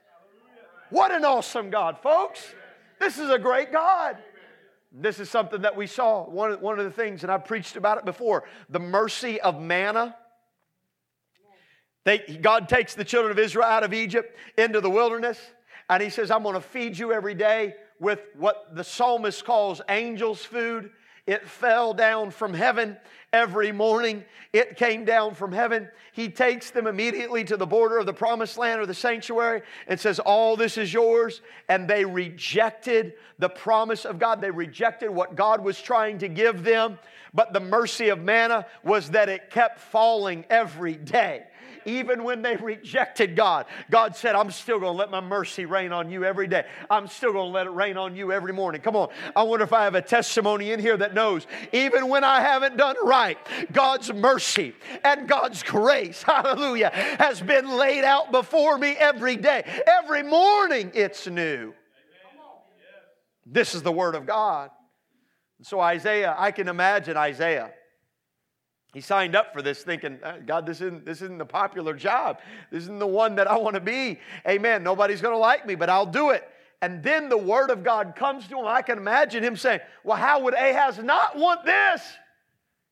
What 0.90 1.12
an 1.12 1.26
awesome 1.26 1.70
God, 1.70 1.98
folks. 2.02 2.54
This 3.00 3.18
is 3.20 3.30
a 3.30 3.40
great 3.40 3.72
God. 3.72 4.18
This 4.98 5.20
is 5.20 5.30
something 5.30 5.64
that 5.64 5.76
we 5.76 5.88
saw. 5.88 6.24
One, 6.24 6.54
one 6.62 6.80
of 6.80 6.86
the 6.86 6.92
things, 6.92 7.24
and 7.24 7.32
I've 7.32 7.44
preached 7.44 7.76
about 7.76 7.98
it 7.98 8.06
before 8.06 8.46
the 8.70 8.80
mercy 8.80 9.42
of 9.42 9.60
manna. 9.60 10.16
They, 12.06 12.20
God 12.20 12.70
takes 12.70 12.96
the 12.96 13.04
children 13.04 13.32
of 13.32 13.40
Israel 13.40 13.66
out 13.66 13.84
of 13.84 13.94
Egypt 13.94 14.38
into 14.58 14.80
the 14.80 14.90
wilderness, 14.90 15.40
and 15.90 16.02
He 16.02 16.10
says, 16.10 16.32
I'm 16.32 16.44
going 16.44 16.56
to 16.56 16.62
feed 16.62 16.98
you 16.98 17.12
every 17.12 17.34
day 17.34 17.76
with 18.00 18.22
what 18.38 18.74
the 18.74 18.84
psalmist 18.84 19.44
calls 19.44 19.82
angels' 19.90 20.46
food. 20.46 20.92
It 21.28 21.48
fell 21.48 21.94
down 21.94 22.30
from 22.30 22.54
heaven 22.54 22.98
every 23.34 23.72
morning. 23.72 24.24
It 24.54 24.78
came 24.78 25.06
down 25.06 25.34
from 25.34 25.52
heaven. 25.52 25.90
He 26.14 26.30
takes 26.30 26.70
them 26.70 26.86
immediately 26.86 27.44
to 27.46 27.58
the 27.58 27.66
border 27.66 27.98
of 27.98 28.06
the 28.06 28.14
promised 28.14 28.58
land 28.58 28.80
or 28.80 28.86
the 28.86 28.94
sanctuary 28.94 29.64
and 29.88 30.00
says, 30.00 30.20
All 30.20 30.56
this 30.56 30.78
is 30.78 30.94
yours. 30.94 31.42
And 31.68 31.88
they 31.88 32.06
rejected 32.06 33.14
the 33.40 33.50
promise 33.50 34.06
of 34.06 34.20
God. 34.20 34.40
They 34.40 34.52
rejected 34.52 35.10
what 35.10 35.36
God 35.36 35.64
was 35.64 35.82
trying 35.82 36.20
to 36.20 36.28
give 36.28 36.64
them. 36.64 37.00
But 37.34 37.54
the 37.54 37.60
mercy 37.60 38.10
of 38.10 38.20
manna 38.20 38.68
was 38.84 39.10
that 39.10 39.28
it 39.28 39.50
kept 39.50 39.80
falling 39.80 40.46
every 40.50 40.96
day 40.96 41.46
even 41.86 42.24
when 42.24 42.42
they 42.42 42.56
rejected 42.56 43.36
God, 43.36 43.66
God 43.90 44.16
said, 44.16 44.36
I'm 44.36 44.52
still 44.52 44.80
going 44.80 44.94
to 44.94 44.98
let 44.98 45.12
my 45.12 45.22
mercy 45.22 45.66
rain 45.66 45.92
on 45.92 46.10
you 46.10 46.24
every 46.24 46.48
day. 46.48 46.66
I'm 46.90 47.08
still 47.08 47.34
going 47.34 47.50
to 47.50 47.54
let 47.54 47.68
it 47.68 47.72
rain 47.72 47.98
on 47.98 48.16
you 48.16 48.32
every 48.32 48.54
morning. 48.54 48.82
Come 48.82 48.96
on. 48.96 49.10
I 49.36 49.44
wonder 49.44 49.64
if 49.64 49.74
I 49.74 49.84
have 49.84 49.96
a 49.96 50.02
testimony 50.02 50.72
in 50.72 50.80
here 50.80 50.98
that 50.98 51.14
knows, 51.14 51.48
even 51.72 52.10
when 52.10 52.24
I 52.24 52.42
haven't 52.42 52.78
done 52.78 52.96
right, 53.04 53.38
God's 53.72 54.12
mercy 54.14 54.76
and 55.04 55.28
God's 55.28 55.64
grace, 55.64 56.22
hallelujah, 56.24 56.92
has 56.94 57.42
been 57.42 57.78
laid 57.78 58.04
out 58.04 58.32
before 58.32 58.78
me 58.78 58.90
every 58.92 59.36
day. 59.36 59.64
Every 59.88 60.24
morning 60.24 60.92
it's 60.94 61.28
new. 61.28 61.74
This 63.46 63.76
is 63.76 63.84
the 63.84 63.92
Word 63.92 64.16
of 64.16 64.26
God. 64.26 64.72
So, 65.62 65.80
Isaiah, 65.80 66.36
I 66.38 66.52
can 66.52 66.68
imagine 66.68 67.16
Isaiah. 67.16 67.72
He 68.96 69.02
signed 69.02 69.36
up 69.36 69.52
for 69.52 69.62
this 69.62 69.84
thinking, 69.84 70.20
uh, 70.24 70.38
God, 70.46 70.66
this 70.66 70.80
isn't, 70.80 71.06
this 71.06 71.22
isn't 71.22 71.38
the 71.38 71.46
popular 71.46 71.94
job. 71.94 72.40
This 72.72 72.84
isn't 72.84 73.00
the 73.00 73.06
one 73.06 73.36
that 73.36 73.46
I 73.46 73.58
want 73.58 73.74
to 73.74 73.82
be. 73.82 74.22
Amen. 74.48 74.84
Nobody's 74.84 75.20
going 75.20 75.34
to 75.34 75.38
like 75.38 75.68
me, 75.68 75.76
but 75.76 75.90
I'll 75.90 76.06
do 76.06 76.30
it. 76.30 76.48
And 76.82 77.04
then 77.04 77.28
the 77.28 77.38
word 77.38 77.72
of 77.72 77.84
God 77.84 78.16
comes 78.16 78.48
to 78.48 78.58
him. 78.58 78.66
I 78.66 78.82
can 78.82 78.98
imagine 78.98 79.44
him 79.44 79.58
saying, 79.58 79.82
Well, 80.06 80.16
how 80.16 80.40
would 80.44 80.54
Ahaz 80.54 80.98
not 80.98 81.38
want 81.38 81.66
this? 81.66 82.02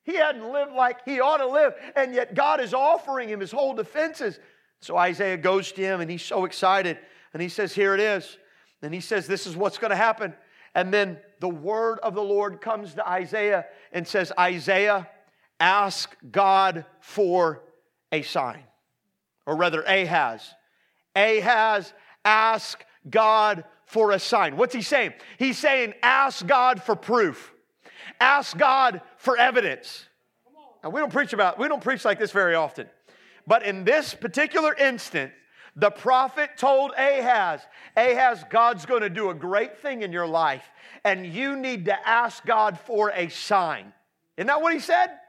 He 0.04 0.16
hadn't 0.16 0.52
lived 0.52 0.74
like 0.74 1.06
he 1.06 1.22
ought 1.22 1.38
to 1.38 1.48
live, 1.48 1.74
and 1.96 2.14
yet 2.14 2.36
God 2.36 2.60
is 2.60 2.74
offering 2.74 3.30
him 3.30 3.40
his 3.40 3.54
whole 3.54 3.74
defenses. 3.74 4.38
So 4.82 4.98
Isaiah 4.98 5.38
goes 5.38 5.72
to 5.72 5.82
him, 5.82 6.02
and 6.02 6.12
he's 6.12 6.22
so 6.22 6.44
excited. 6.44 7.00
And 7.32 7.42
he 7.42 7.48
says, 7.48 7.74
Here 7.74 7.94
it 7.94 8.02
is. 8.02 8.38
And 8.82 8.94
he 8.94 9.00
says, 9.00 9.26
This 9.26 9.48
is 9.48 9.56
what's 9.56 9.78
going 9.78 9.92
to 9.92 9.96
happen. 9.96 10.34
And 10.76 10.94
then 10.94 11.20
the 11.40 11.48
word 11.48 12.00
of 12.00 12.14
the 12.14 12.24
Lord 12.24 12.60
comes 12.60 12.94
to 12.96 13.08
Isaiah 13.08 13.68
and 13.94 14.06
says, 14.06 14.34
Isaiah, 14.38 15.08
ask 15.64 16.14
God 16.30 16.86
for 17.00 17.64
a 18.12 18.22
sign. 18.22 18.64
Or 19.46 19.56
rather, 19.56 19.82
Ahaz. 19.84 20.54
Ahaz, 21.16 21.94
ask 22.26 22.84
God 23.10 23.64
for 23.86 24.12
a 24.12 24.20
sign. 24.20 24.58
What's 24.58 24.76
he 24.76 24.82
saying? 24.82 25.14
He's 25.40 25.58
saying, 25.58 25.94
ask 26.04 26.46
God 26.46 26.84
for 26.84 26.98
proof. 26.98 27.54
Ask 28.20 28.58
God 28.58 29.02
for 29.16 29.38
evidence. 29.38 30.06
Now, 30.84 30.90
we 30.90 31.00
don't 31.00 31.14
preach 31.14 31.32
about, 31.32 31.58
we 31.58 31.70
don't 31.70 31.84
preach 31.84 32.04
like 32.04 32.20
this 32.20 32.32
very 32.32 32.56
often. 32.56 32.90
But 33.48 33.64
in 33.64 33.86
this 33.86 34.14
particular 34.14 34.76
instance, 34.76 35.32
the 35.78 35.92
prophet 35.92 36.52
told 36.58 36.92
Ahaz, 36.98 37.62
Ahaz, 37.96 38.44
God's 38.50 38.86
going 38.86 39.02
to 39.02 39.10
do 39.10 39.30
a 39.30 39.34
great 39.34 39.80
thing 39.80 40.02
in 40.02 40.12
your 40.12 40.28
life, 40.28 40.66
and 41.06 41.26
you 41.26 41.56
need 41.56 41.86
to 41.86 42.08
ask 42.08 42.46
God 42.46 42.78
for 42.80 43.12
a 43.12 43.30
sign. 43.30 43.94
Isn't 44.36 44.48
that 44.48 44.62
what 44.62 44.74
he 44.74 44.80
said? 44.80 45.20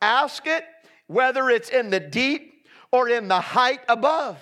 Ask 0.00 0.46
it 0.46 0.64
whether 1.06 1.48
it's 1.50 1.68
in 1.68 1.90
the 1.90 2.00
deep 2.00 2.66
or 2.92 3.08
in 3.08 3.28
the 3.28 3.40
height 3.40 3.80
above. 3.88 4.38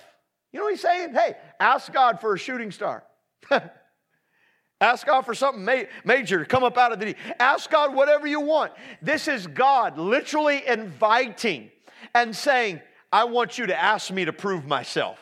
You 0.53 0.61
know 0.61 0.65
what 0.65 0.75
he's 0.75 0.83
saying? 0.83 1.15
Hey, 1.15 1.35
ask 1.59 1.93
God 1.93 2.21
for 2.21 2.35
a 2.35 2.39
shooting 2.39 2.71
star. 2.71 3.05
ask 4.81 5.07
God 5.07 5.23
for 5.23 5.35
something 5.35 5.65
ma- 5.65 5.83
major 6.05 6.45
come 6.45 6.63
up 6.63 6.79
out 6.79 6.93
of 6.93 7.01
the 7.01 7.07
deep. 7.07 7.17
Ask 7.41 7.71
God 7.71 7.95
whatever 7.95 8.27
you 8.27 8.41
want. 8.41 8.73
This 9.03 9.27
is 9.29 9.47
God 9.47 9.99
literally 9.99 10.63
inviting 10.67 11.71
and 12.15 12.35
saying, 12.35 12.81
I 13.13 13.25
want 13.25 13.59
you 13.59 13.67
to 13.67 13.77
ask 13.77 14.13
me 14.13 14.25
to 14.25 14.33
prove 14.33 14.65
myself. 14.65 15.19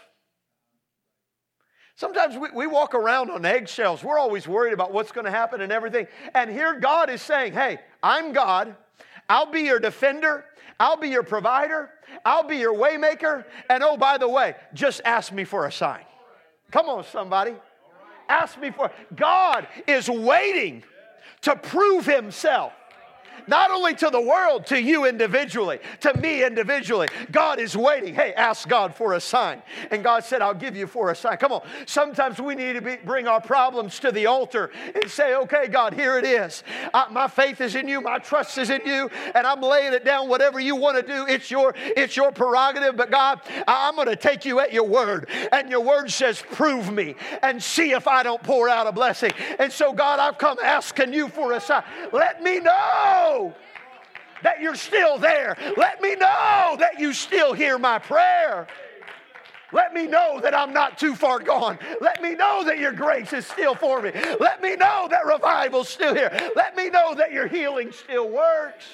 Sometimes 1.96 2.36
we, 2.36 2.50
we 2.50 2.66
walk 2.66 2.94
around 2.94 3.30
on 3.30 3.44
eggshells. 3.44 4.02
We're 4.02 4.18
always 4.18 4.48
worried 4.48 4.72
about 4.72 4.92
what's 4.92 5.12
going 5.12 5.24
to 5.24 5.30
happen 5.30 5.60
and 5.60 5.70
everything. 5.70 6.08
And 6.34 6.50
here 6.50 6.78
God 6.80 7.10
is 7.10 7.22
saying, 7.22 7.52
Hey, 7.52 7.78
I'm 8.02 8.32
God. 8.32 8.74
I'll 9.28 9.50
be 9.50 9.62
your 9.62 9.78
defender. 9.78 10.44
I'll 10.78 10.96
be 10.96 11.08
your 11.08 11.22
provider. 11.22 11.90
I'll 12.24 12.42
be 12.42 12.56
your 12.56 12.74
waymaker. 12.74 13.44
And 13.70 13.82
oh, 13.82 13.96
by 13.96 14.18
the 14.18 14.28
way, 14.28 14.56
just 14.74 15.00
ask 15.04 15.32
me 15.32 15.44
for 15.44 15.66
a 15.66 15.72
sign. 15.72 16.04
Come 16.70 16.88
on, 16.88 17.04
somebody. 17.04 17.54
Ask 18.28 18.58
me 18.58 18.70
for. 18.70 18.90
God 19.14 19.68
is 19.86 20.08
waiting 20.08 20.82
to 21.42 21.56
prove 21.56 22.06
himself 22.06 22.72
not 23.47 23.70
only 23.70 23.95
to 23.95 24.11
the 24.11 24.20
world, 24.20 24.66
to 24.66 24.80
you 24.80 25.07
individually, 25.07 25.78
to 26.01 26.16
me 26.18 26.45
individually. 26.45 27.09
God 27.30 27.59
is 27.59 27.76
waiting. 27.76 28.14
Hey, 28.14 28.32
ask 28.34 28.68
God 28.68 28.95
for 28.95 29.14
a 29.14 29.20
sign. 29.20 29.62
And 29.90 30.03
God 30.03 30.24
said, 30.24 30.43
I'll 30.43 30.55
give 30.55 30.76
you 30.76 30.86
for 30.86 31.11
a 31.11 31.16
sign. 31.16 31.36
Come 31.36 31.53
on. 31.53 31.62
Sometimes 31.86 32.40
we 32.40 32.55
need 32.55 32.74
to 32.74 32.82
be, 32.82 32.97
bring 32.97 33.26
our 33.26 33.40
problems 33.40 33.99
to 34.01 34.12
the 34.12 34.26
altar 34.26 34.70
and 34.95 35.11
say, 35.11 35.34
okay, 35.34 35.68
God, 35.68 35.95
here 35.95 36.18
it 36.18 36.24
is. 36.24 36.62
I, 36.95 37.09
my 37.11 37.28
faith 37.28 37.61
is 37.61 37.74
in 37.74 37.88
you. 37.88 38.01
My 38.01 38.18
trust 38.18 38.59
is 38.59 38.70
in 38.70 38.80
you. 38.84 39.11
And 39.34 39.47
I'm 39.47 39.61
laying 39.61 39.93
it 39.93 40.05
down. 40.05 40.28
Whatever 40.28 40.61
you 40.61 40.76
want 40.76 40.97
to 40.97 41.03
do, 41.03 41.26
it's 41.26 41.51
your, 41.51 41.74
it's 41.76 42.16
your 42.16 42.32
prerogative. 42.32 42.97
But 42.97 43.11
God, 43.11 43.40
I'm 43.66 43.97
going 43.97 44.09
to 44.09 44.16
take 44.16 44.45
you 44.45 44.61
at 44.61 44.72
your 44.72 44.86
word. 44.86 45.28
And 45.53 45.70
your 45.70 45.80
word 45.80 46.11
says, 46.11 46.43
prove 46.53 46.93
me 46.93 47.14
and 47.43 47.62
see 47.62 47.93
if 47.93 48.07
I 48.07 48.22
don't 48.22 48.43
pour 48.43 48.68
out 48.68 48.86
a 48.86 48.93
blessing. 48.93 49.32
And 49.59 49.72
so, 49.72 49.93
God, 49.93 50.18
I've 50.18 50.38
come 50.38 50.59
asking 50.62 51.12
you 51.12 51.28
for 51.28 51.53
a 51.53 51.61
sign. 51.61 51.82
Let 52.12 52.43
me 52.43 52.61
know 52.61 53.31
that 54.42 54.60
you're 54.60 54.74
still 54.74 55.18
there. 55.18 55.56
Let 55.76 56.00
me 56.00 56.16
know 56.16 56.76
that 56.78 56.98
you 56.98 57.12
still 57.12 57.52
hear 57.52 57.78
my 57.78 57.98
prayer. 57.98 58.66
Let 59.72 59.94
me 59.94 60.06
know 60.06 60.38
that 60.40 60.54
I'm 60.54 60.72
not 60.72 60.98
too 60.98 61.14
far 61.14 61.38
gone. 61.38 61.78
Let 62.00 62.22
me 62.22 62.34
know 62.34 62.62
that 62.64 62.78
your 62.78 62.92
grace 62.92 63.32
is 63.32 63.46
still 63.46 63.74
for 63.74 64.02
me. 64.02 64.12
Let 64.38 64.62
me 64.62 64.76
know 64.76 65.06
that 65.10 65.26
revival's 65.26 65.88
still 65.88 66.14
here. 66.14 66.30
Let 66.54 66.76
me 66.76 66.90
know 66.90 67.14
that 67.14 67.32
your 67.32 67.46
healing 67.46 67.90
still 67.92 68.28
works. 68.28 68.84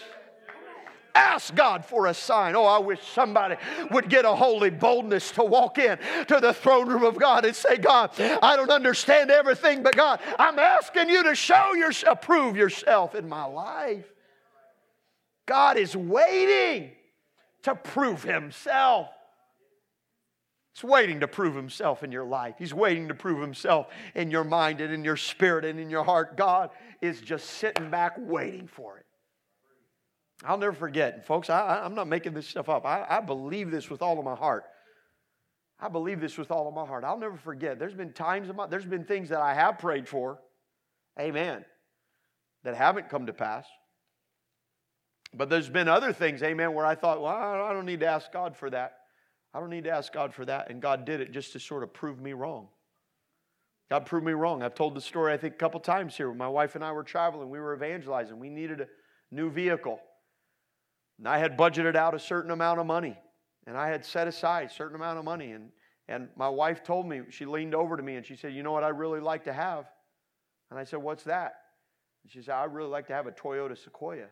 Ask 1.15 1.53
God 1.57 1.85
for 1.85 2.07
a 2.07 2.15
sign. 2.15 2.55
Oh, 2.55 2.65
I 2.65 2.79
wish 2.79 3.01
somebody 3.13 3.57
would 3.91 4.09
get 4.09 4.25
a 4.25 4.37
holy 4.37 4.71
boldness 4.71 5.33
to 5.33 5.43
walk 5.43 5.79
in 5.79 5.99
to 6.29 6.39
the 6.41 6.55
throne 6.55 6.89
room 6.89 7.03
of 7.03 7.19
God 7.19 7.45
and 7.45 7.57
say, 7.57 7.77
God, 7.77 8.11
I 8.21 8.55
don't 8.55 8.71
understand 8.71 9.33
everything, 9.33 9.83
but 9.83 9.97
God, 9.97 10.21
I'm 10.39 10.61
asking 10.61 11.09
you 11.09 11.25
to 11.25 11.35
show 11.35 11.75
yourself, 11.75 12.21
prove 12.23 12.57
yourself 12.57 13.17
in 13.17 13.29
my 13.29 13.45
life. 13.45 14.07
God 15.49 15.79
is 15.79 15.97
waiting 15.97 16.91
to 17.63 17.75
prove 17.75 18.23
himself. 18.23 19.09
He's 20.75 20.85
waiting 20.85 21.21
to 21.21 21.27
prove 21.27 21.57
himself 21.57 22.05
in 22.05 22.13
your 22.13 22.27
life. 22.27 22.57
He's 22.59 22.75
waiting 22.75 23.09
to 23.09 23.15
prove 23.15 23.41
himself 23.41 23.89
in 24.15 24.31
your 24.31 24.45
mind 24.45 24.83
and 24.83 24.93
in 24.93 25.05
your 25.05 25.17
spirit 25.17 25.65
and 25.65 25.81
in 25.81 25.89
your 25.89 26.05
heart. 26.05 26.37
God 26.37 26.71
is 27.01 27.23
just 27.23 27.47
sitting 27.47 27.91
back 27.91 28.15
waiting 28.19 28.69
for 28.69 28.99
it. 28.99 29.07
I'll 30.45 30.59
never 30.59 30.75
forget. 30.75 31.27
folks, 31.27 31.49
I, 31.51 31.85
am 31.85 31.95
not 31.95 32.07
making 32.07 32.35
this 32.35 32.47
stuff 32.47 32.69
up. 32.69 32.85
I, 32.85 33.07
I 33.09 33.21
believe 33.21 33.71
this 33.71 33.91
with 33.91 34.03
all 34.03 34.19
of 34.19 34.25
my 34.25 34.37
heart. 34.37 34.65
I 35.81 35.89
believe 35.89 36.21
this 36.21 36.37
with 36.37 36.51
all 36.51 36.69
of 36.69 36.75
my 36.75 36.87
heart. 36.87 37.05
I'll 37.05 37.19
never 37.19 37.39
forget. 37.39 37.79
There's 37.79 37.95
been 37.95 38.13
times, 38.13 38.49
my, 38.55 38.67
there's 38.67 38.85
been 38.85 39.05
things 39.05 39.31
that 39.31 39.41
I 39.41 39.55
have 39.55 39.79
prayed 39.79 40.07
for, 40.07 40.39
amen, 41.19 41.65
that 42.65 42.77
haven't 42.77 43.09
come 43.09 43.27
to 43.27 43.33
pass. 43.33 43.65
But 45.35 45.51
there's 45.51 45.69
been 45.69 45.89
other 45.89 46.13
things, 46.13 46.43
amen, 46.43 46.73
where 46.75 46.87
I 46.87 46.95
thought, 46.95 47.21
well, 47.21 47.35
I 47.35 47.73
don't 47.73 47.87
need 47.87 48.01
to 48.01 48.07
ask 48.07 48.33
God 48.33 48.57
for 48.57 48.71
that. 48.71 48.99
I 49.53 49.61
don't 49.61 49.71
need 49.71 49.85
to 49.85 49.91
ask 49.91 50.13
God 50.13 50.35
for 50.35 50.45
that. 50.45 50.71
And 50.71 50.81
God 50.81 51.05
did 51.05 51.21
it 51.21 51.33
just 51.33 51.53
to 51.53 51.61
sort 51.61 51.83
of 51.83 51.93
prove 51.93 52.21
me 52.21 52.33
wrong. 52.33 52.69
God 53.91 54.05
proved 54.07 54.27
me 54.27 54.33
wrong. 54.33 54.63
I've 54.63 54.75
told 54.75 54.95
the 54.95 55.01
story, 55.01 55.33
I 55.33 55.37
think, 55.39 55.55
a 55.55 55.59
couple 55.59 55.81
times 55.81 56.17
here. 56.17 56.33
My 56.33 56.49
wife 56.49 56.75
and 56.75 56.85
I 56.85 56.93
were 56.93 57.03
traveling, 57.03 57.49
we 57.49 57.59
were 57.59 57.75
evangelizing. 57.75 58.39
We 58.39 58.51
needed 58.51 58.83
a 58.83 58.89
new 59.31 59.51
vehicle. 59.51 60.01
And 61.19 61.27
I 61.27 61.39
had 61.39 61.57
budgeted 61.57 61.97
out 61.97 62.15
a 62.15 62.19
certain 62.19 62.51
amount 62.51 62.81
of 62.81 62.87
money. 62.87 63.17
And 63.67 63.77
I 63.77 63.89
had 63.89 64.05
set 64.05 64.29
aside 64.29 64.69
a 64.69 64.73
certain 64.73 64.97
amount 64.97 65.19
of 65.19 65.25
money. 65.25 65.53
And, 65.53 65.71
and 66.07 66.29
my 66.37 66.49
wife 66.49 66.85
told 66.85 67.07
me, 67.07 67.23
she 67.31 67.45
leaned 67.45 67.75
over 67.75 67.97
to 67.97 68.03
me 68.03 68.17
and 68.17 68.25
she 68.25 68.37
said, 68.37 68.53
You 68.53 68.63
know 68.63 68.73
what 68.73 68.85
I'd 68.85 68.99
really 68.99 69.21
like 69.21 69.45
to 69.45 69.53
have? 69.53 69.87
And 70.71 70.79
I 70.79 70.85
said, 70.85 71.01
What's 71.01 71.25
that? 71.25 71.55
And 72.23 72.33
she 72.33 72.43
said, 72.43 72.55
I'd 72.55 72.73
really 72.73 72.91
like 72.91 73.07
to 73.09 73.15
have 73.15 73.27
a 73.27 73.33
Toyota 73.33 73.77
Sequoia. 73.77 74.27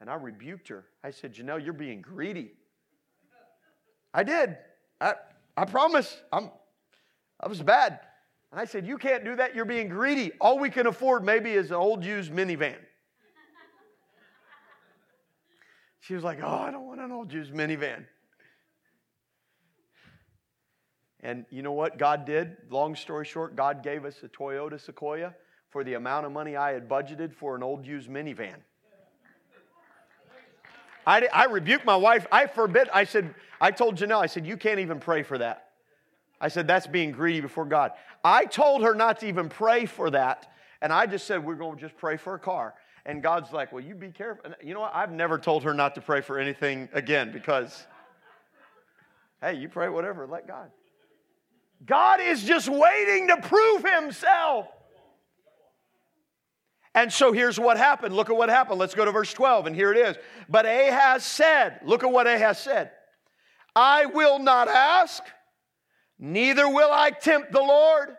And 0.00 0.08
I 0.08 0.14
rebuked 0.14 0.68
her. 0.68 0.86
I 1.04 1.10
said, 1.10 1.34
Janelle, 1.34 1.62
you're 1.62 1.72
being 1.72 2.00
greedy. 2.00 2.52
I 4.14 4.22
did. 4.22 4.56
I, 5.00 5.14
I 5.56 5.64
promise. 5.66 6.20
I'm, 6.32 6.50
I 7.38 7.48
was 7.48 7.62
bad. 7.62 8.00
And 8.50 8.60
I 8.60 8.64
said, 8.64 8.86
You 8.86 8.98
can't 8.98 9.24
do 9.24 9.36
that. 9.36 9.54
You're 9.54 9.64
being 9.64 9.88
greedy. 9.88 10.32
All 10.40 10.58
we 10.58 10.70
can 10.70 10.86
afford 10.86 11.24
maybe 11.24 11.50
is 11.50 11.70
an 11.70 11.76
old 11.76 12.04
used 12.04 12.32
minivan. 12.32 12.76
She 16.00 16.14
was 16.14 16.24
like, 16.24 16.40
Oh, 16.42 16.48
I 16.48 16.70
don't 16.70 16.86
want 16.86 17.00
an 17.00 17.12
old 17.12 17.32
used 17.32 17.52
minivan. 17.52 18.06
And 21.22 21.44
you 21.50 21.62
know 21.62 21.72
what 21.72 21.98
God 21.98 22.24
did? 22.24 22.56
Long 22.70 22.96
story 22.96 23.26
short, 23.26 23.54
God 23.54 23.82
gave 23.82 24.06
us 24.06 24.16
a 24.22 24.28
Toyota 24.28 24.80
Sequoia 24.80 25.34
for 25.68 25.84
the 25.84 25.94
amount 25.94 26.24
of 26.24 26.32
money 26.32 26.56
I 26.56 26.72
had 26.72 26.88
budgeted 26.88 27.34
for 27.34 27.54
an 27.54 27.62
old 27.62 27.86
used 27.86 28.08
minivan. 28.08 28.56
I, 31.06 31.28
I 31.32 31.44
rebuked 31.46 31.84
my 31.84 31.96
wife. 31.96 32.26
I 32.30 32.46
forbid. 32.46 32.88
I 32.92 33.04
said, 33.04 33.34
I 33.60 33.70
told 33.70 33.96
Janelle, 33.96 34.22
I 34.22 34.26
said, 34.26 34.46
you 34.46 34.56
can't 34.56 34.80
even 34.80 35.00
pray 35.00 35.22
for 35.22 35.38
that. 35.38 35.68
I 36.40 36.48
said, 36.48 36.66
that's 36.66 36.86
being 36.86 37.12
greedy 37.12 37.40
before 37.40 37.64
God. 37.64 37.92
I 38.24 38.44
told 38.46 38.82
her 38.82 38.94
not 38.94 39.20
to 39.20 39.28
even 39.28 39.48
pray 39.48 39.86
for 39.86 40.10
that. 40.10 40.50
And 40.82 40.92
I 40.92 41.06
just 41.06 41.26
said, 41.26 41.44
we're 41.44 41.54
going 41.54 41.76
to 41.76 41.80
just 41.80 41.96
pray 41.96 42.16
for 42.16 42.34
a 42.34 42.38
car. 42.38 42.74
And 43.04 43.22
God's 43.22 43.52
like, 43.52 43.72
well, 43.72 43.82
you 43.82 43.94
be 43.94 44.10
careful. 44.10 44.44
And 44.44 44.54
you 44.62 44.74
know 44.74 44.80
what? 44.80 44.94
I've 44.94 45.12
never 45.12 45.38
told 45.38 45.64
her 45.64 45.74
not 45.74 45.94
to 45.96 46.00
pray 46.00 46.20
for 46.20 46.38
anything 46.38 46.88
again 46.92 47.32
because 47.32 47.86
Hey, 49.40 49.54
you 49.54 49.68
pray 49.68 49.88
whatever, 49.88 50.26
let 50.26 50.46
God. 50.46 50.70
God 51.86 52.20
is 52.20 52.44
just 52.44 52.68
waiting 52.68 53.28
to 53.28 53.38
prove 53.38 53.84
himself. 53.84 54.66
And 56.94 57.12
so 57.12 57.32
here's 57.32 57.58
what 57.58 57.76
happened. 57.76 58.14
Look 58.14 58.30
at 58.30 58.36
what 58.36 58.48
happened. 58.48 58.80
Let's 58.80 58.94
go 58.94 59.04
to 59.04 59.12
verse 59.12 59.32
12, 59.32 59.66
and 59.66 59.76
here 59.76 59.92
it 59.92 59.98
is. 59.98 60.16
But 60.48 60.66
Ahaz 60.66 61.24
said, 61.24 61.80
Look 61.84 62.02
at 62.02 62.10
what 62.10 62.26
Ahaz 62.26 62.58
said 62.58 62.90
I 63.76 64.06
will 64.06 64.38
not 64.38 64.68
ask, 64.68 65.22
neither 66.18 66.68
will 66.68 66.90
I 66.92 67.10
tempt 67.10 67.52
the 67.52 67.60
Lord. 67.60 68.16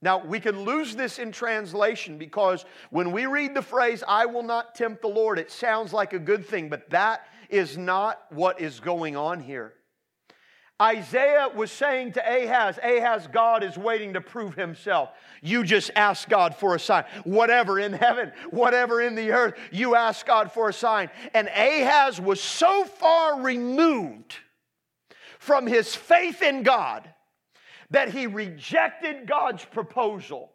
Now, 0.00 0.24
we 0.24 0.38
can 0.38 0.60
lose 0.60 0.94
this 0.94 1.18
in 1.18 1.32
translation 1.32 2.18
because 2.18 2.64
when 2.90 3.10
we 3.10 3.26
read 3.26 3.54
the 3.54 3.62
phrase, 3.62 4.04
I 4.06 4.26
will 4.26 4.44
not 4.44 4.76
tempt 4.76 5.02
the 5.02 5.08
Lord, 5.08 5.40
it 5.40 5.50
sounds 5.50 5.92
like 5.92 6.12
a 6.12 6.20
good 6.20 6.46
thing, 6.46 6.68
but 6.68 6.88
that 6.90 7.26
is 7.48 7.76
not 7.76 8.20
what 8.30 8.60
is 8.60 8.78
going 8.78 9.16
on 9.16 9.40
here. 9.40 9.74
Isaiah 10.80 11.48
was 11.52 11.72
saying 11.72 12.12
to 12.12 12.20
Ahaz, 12.20 12.78
Ahaz, 12.82 13.26
God 13.26 13.64
is 13.64 13.76
waiting 13.76 14.12
to 14.12 14.20
prove 14.20 14.54
himself. 14.54 15.10
You 15.42 15.64
just 15.64 15.90
ask 15.96 16.28
God 16.28 16.54
for 16.54 16.76
a 16.76 16.80
sign. 16.80 17.04
Whatever 17.24 17.80
in 17.80 17.92
heaven, 17.92 18.30
whatever 18.50 19.00
in 19.00 19.16
the 19.16 19.32
earth, 19.32 19.54
you 19.72 19.96
ask 19.96 20.24
God 20.24 20.52
for 20.52 20.68
a 20.68 20.72
sign. 20.72 21.10
And 21.34 21.48
Ahaz 21.48 22.20
was 22.20 22.40
so 22.40 22.84
far 22.84 23.42
removed 23.42 24.36
from 25.40 25.66
his 25.66 25.96
faith 25.96 26.42
in 26.42 26.62
God 26.62 27.12
that 27.90 28.10
he 28.10 28.26
rejected 28.26 29.26
God's 29.26 29.64
proposal 29.64 30.52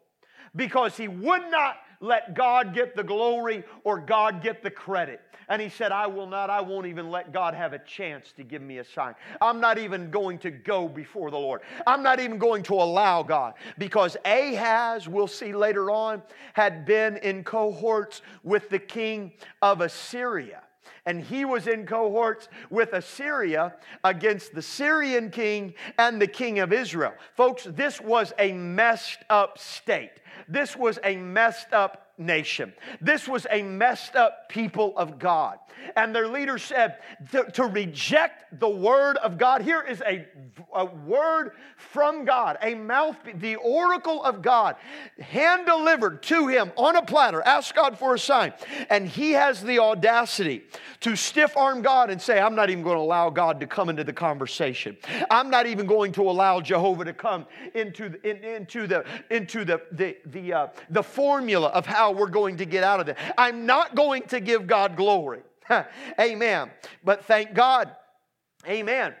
because 0.56 0.96
he 0.96 1.08
would 1.08 1.50
not 1.50 1.76
let 2.00 2.34
God 2.34 2.74
get 2.74 2.94
the 2.94 3.02
glory 3.02 3.64
or 3.82 3.98
God 3.98 4.42
get 4.42 4.62
the 4.62 4.70
credit. 4.70 5.20
And 5.48 5.60
he 5.60 5.68
said, 5.68 5.92
I 5.92 6.06
will 6.06 6.26
not, 6.26 6.50
I 6.50 6.60
won't 6.60 6.86
even 6.86 7.10
let 7.10 7.32
God 7.32 7.54
have 7.54 7.72
a 7.72 7.78
chance 7.78 8.32
to 8.36 8.44
give 8.44 8.62
me 8.62 8.78
a 8.78 8.84
sign. 8.84 9.14
I'm 9.40 9.60
not 9.60 9.78
even 9.78 10.10
going 10.10 10.38
to 10.38 10.50
go 10.50 10.88
before 10.88 11.30
the 11.30 11.38
Lord. 11.38 11.60
I'm 11.86 12.02
not 12.02 12.20
even 12.20 12.38
going 12.38 12.62
to 12.64 12.74
allow 12.74 13.22
God 13.22 13.54
because 13.78 14.16
Ahaz, 14.24 15.08
we'll 15.08 15.26
see 15.26 15.52
later 15.52 15.90
on, 15.90 16.22
had 16.52 16.84
been 16.84 17.16
in 17.18 17.44
cohorts 17.44 18.22
with 18.42 18.68
the 18.70 18.78
king 18.78 19.32
of 19.62 19.80
Assyria 19.80 20.62
and 21.06 21.22
he 21.22 21.44
was 21.44 21.66
in 21.66 21.86
cohorts 21.86 22.48
with 22.70 22.92
Assyria 22.92 23.74
against 24.02 24.54
the 24.54 24.62
Syrian 24.62 25.30
king 25.30 25.74
and 25.98 26.20
the 26.20 26.26
king 26.26 26.60
of 26.60 26.72
Israel. 26.72 27.12
Folks, 27.36 27.64
this 27.64 28.00
was 28.00 28.32
a 28.38 28.52
messed 28.52 29.18
up 29.28 29.58
state. 29.58 30.12
This 30.48 30.76
was 30.76 30.98
a 31.04 31.16
messed 31.16 31.72
up 31.72 32.03
nation. 32.18 32.72
This 33.00 33.26
was 33.28 33.46
a 33.50 33.62
messed 33.62 34.16
up 34.16 34.48
people 34.48 34.96
of 34.96 35.18
God. 35.18 35.58
And 35.96 36.14
their 36.14 36.28
leader 36.28 36.58
said 36.58 36.98
to, 37.32 37.50
to 37.52 37.64
reject 37.64 38.58
the 38.60 38.68
word 38.68 39.16
of 39.18 39.38
God. 39.38 39.62
Here 39.62 39.82
is 39.82 40.02
a, 40.06 40.26
a 40.74 40.84
word 40.84 41.52
from 41.76 42.24
God, 42.24 42.56
a 42.62 42.74
mouth, 42.74 43.16
the 43.34 43.56
oracle 43.56 44.22
of 44.24 44.40
God, 44.40 44.76
hand 45.20 45.66
delivered 45.66 46.22
to 46.24 46.46
him 46.46 46.72
on 46.76 46.96
a 46.96 47.02
platter. 47.02 47.42
Ask 47.42 47.74
God 47.74 47.98
for 47.98 48.14
a 48.14 48.18
sign. 48.18 48.52
And 48.88 49.06
he 49.08 49.32
has 49.32 49.62
the 49.62 49.78
audacity 49.78 50.64
to 51.00 51.16
stiff 51.16 51.56
arm 51.56 51.82
God 51.82 52.10
and 52.10 52.20
say, 52.20 52.40
I'm 52.40 52.54
not 52.54 52.70
even 52.70 52.82
going 52.82 52.96
to 52.96 53.02
allow 53.02 53.28
God 53.30 53.60
to 53.60 53.66
come 53.66 53.88
into 53.88 54.04
the 54.04 54.12
conversation. 54.12 54.96
I'm 55.30 55.50
not 55.50 55.66
even 55.66 55.86
going 55.86 56.12
to 56.12 56.22
allow 56.22 56.60
Jehovah 56.60 57.04
to 57.04 57.12
come 57.12 57.46
into 57.74 58.08
the, 58.08 58.30
in, 58.30 58.42
into 58.44 58.86
the, 58.86 59.04
into 59.30 59.64
the, 59.64 59.82
the, 59.92 60.16
the, 60.26 60.52
uh, 60.52 60.66
the 60.90 61.02
formula 61.02 61.68
of 61.68 61.84
how 61.84 62.03
how 62.04 62.12
we're 62.12 62.28
going 62.28 62.58
to 62.58 62.66
get 62.66 62.84
out 62.84 63.00
of 63.00 63.08
it. 63.08 63.16
I'm 63.38 63.64
not 63.64 63.94
going 63.94 64.24
to 64.24 64.40
give 64.40 64.66
God 64.66 64.94
glory. 64.94 65.40
Amen. 66.20 66.70
But 67.02 67.24
thank 67.24 67.54
God. 67.54 67.96
Amen 68.68 69.14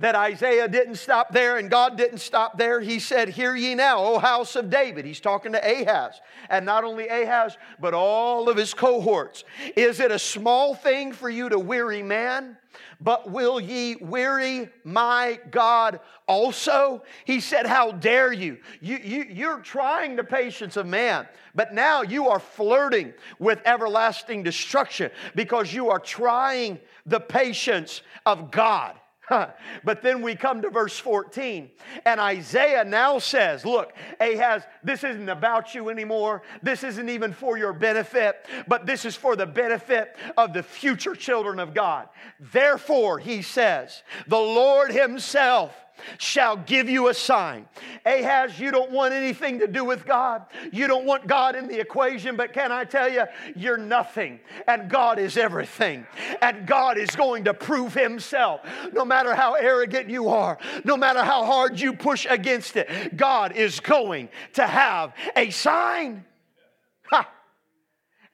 that 0.00 0.14
Isaiah 0.14 0.66
didn't 0.66 0.94
stop 0.94 1.30
there 1.30 1.58
and 1.58 1.70
God 1.70 1.96
didn't 1.96 2.18
stop 2.18 2.56
there. 2.56 2.80
He 2.80 2.98
said, 2.98 3.28
Hear 3.28 3.54
ye 3.54 3.74
now, 3.74 4.02
O 4.02 4.18
house 4.18 4.56
of 4.56 4.70
David. 4.70 5.04
He's 5.04 5.20
talking 5.20 5.52
to 5.52 5.58
Ahaz. 5.58 6.20
And 6.48 6.64
not 6.64 6.84
only 6.84 7.06
Ahaz, 7.06 7.56
but 7.78 7.92
all 7.92 8.48
of 8.48 8.56
his 8.56 8.72
cohorts. 8.72 9.44
Is 9.76 10.00
it 10.00 10.10
a 10.10 10.18
small 10.18 10.74
thing 10.74 11.12
for 11.12 11.28
you 11.28 11.50
to 11.50 11.58
weary 11.58 12.02
man? 12.02 12.56
But 12.98 13.30
will 13.30 13.60
ye 13.60 13.96
weary 13.96 14.70
my 14.84 15.38
God 15.50 16.00
also? 16.26 17.02
He 17.24 17.40
said, 17.40 17.66
How 17.66 17.92
dare 17.92 18.32
you? 18.32 18.58
you, 18.80 18.98
you 19.02 19.24
you're 19.28 19.60
trying 19.60 20.16
the 20.16 20.24
patience 20.24 20.76
of 20.76 20.86
man, 20.86 21.26
but 21.54 21.74
now 21.74 22.02
you 22.02 22.28
are 22.28 22.40
flirting 22.40 23.12
with 23.38 23.60
everlasting 23.66 24.42
destruction 24.42 25.10
because 25.34 25.72
you 25.74 25.90
are 25.90 25.98
trying 25.98 26.78
the 27.06 27.20
patience 27.20 28.02
of 28.24 28.50
God. 28.50 28.99
but 29.84 30.02
then 30.02 30.22
we 30.22 30.34
come 30.34 30.62
to 30.62 30.70
verse 30.70 30.98
14, 30.98 31.70
and 32.04 32.20
Isaiah 32.20 32.84
now 32.84 33.18
says, 33.18 33.64
Look, 33.64 33.92
Ahaz, 34.20 34.62
this 34.82 35.04
isn't 35.04 35.28
about 35.28 35.74
you 35.74 35.88
anymore. 35.88 36.42
This 36.62 36.84
isn't 36.84 37.08
even 37.08 37.32
for 37.32 37.56
your 37.56 37.72
benefit, 37.72 38.46
but 38.66 38.86
this 38.86 39.04
is 39.04 39.16
for 39.16 39.36
the 39.36 39.46
benefit 39.46 40.16
of 40.36 40.52
the 40.52 40.62
future 40.62 41.14
children 41.14 41.58
of 41.58 41.74
God. 41.74 42.08
Therefore, 42.38 43.18
he 43.18 43.42
says, 43.42 44.02
The 44.26 44.36
Lord 44.36 44.90
Himself 44.90 45.74
shall 46.18 46.56
give 46.56 46.88
you 46.88 47.08
a 47.08 47.14
sign. 47.14 47.66
Ahaz, 48.04 48.58
you 48.58 48.70
don't 48.70 48.90
want 48.90 49.12
anything 49.14 49.58
to 49.60 49.66
do 49.66 49.84
with 49.84 50.06
God. 50.06 50.44
You 50.72 50.86
don't 50.86 51.06
want 51.06 51.26
God 51.26 51.56
in 51.56 51.68
the 51.68 51.80
equation, 51.80 52.36
but 52.36 52.52
can 52.52 52.72
I 52.72 52.84
tell 52.84 53.10
you, 53.10 53.24
you're 53.54 53.76
nothing, 53.76 54.40
and 54.66 54.88
God 54.88 55.18
is 55.18 55.36
everything. 55.36 56.06
And 56.42 56.66
God 56.66 56.98
is 56.98 57.10
going 57.10 57.44
to 57.44 57.54
prove 57.54 57.94
Himself. 57.94 58.60
No 58.92 59.04
matter 59.04 59.34
how 59.34 59.54
arrogant 59.54 60.08
you 60.08 60.28
are, 60.28 60.58
no 60.84 60.96
matter 60.96 61.22
how 61.22 61.44
hard 61.44 61.80
you 61.80 61.92
push 61.92 62.26
against 62.28 62.76
it, 62.76 63.16
God 63.16 63.56
is 63.56 63.80
going 63.80 64.28
to 64.54 64.66
have 64.66 65.14
a 65.36 65.50
sign. 65.50 66.24
Ha! 67.10 67.28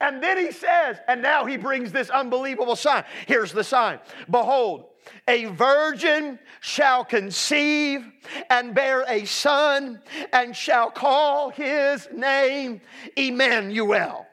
And 0.00 0.22
then 0.22 0.36
he 0.38 0.52
says, 0.52 0.98
and 1.08 1.22
now 1.22 1.46
he 1.46 1.56
brings 1.56 1.90
this 1.90 2.10
unbelievable 2.10 2.76
sign. 2.76 3.04
Here's 3.26 3.52
the 3.52 3.64
sign 3.64 3.98
Behold, 4.30 4.84
a 5.28 5.46
virgin 5.46 6.38
shall 6.60 7.04
conceive 7.04 8.06
and 8.50 8.74
bear 8.74 9.04
a 9.08 9.24
son 9.24 10.00
and 10.32 10.54
shall 10.54 10.90
call 10.90 11.50
his 11.50 12.08
name 12.12 12.80
Emmanuel. 13.16 14.26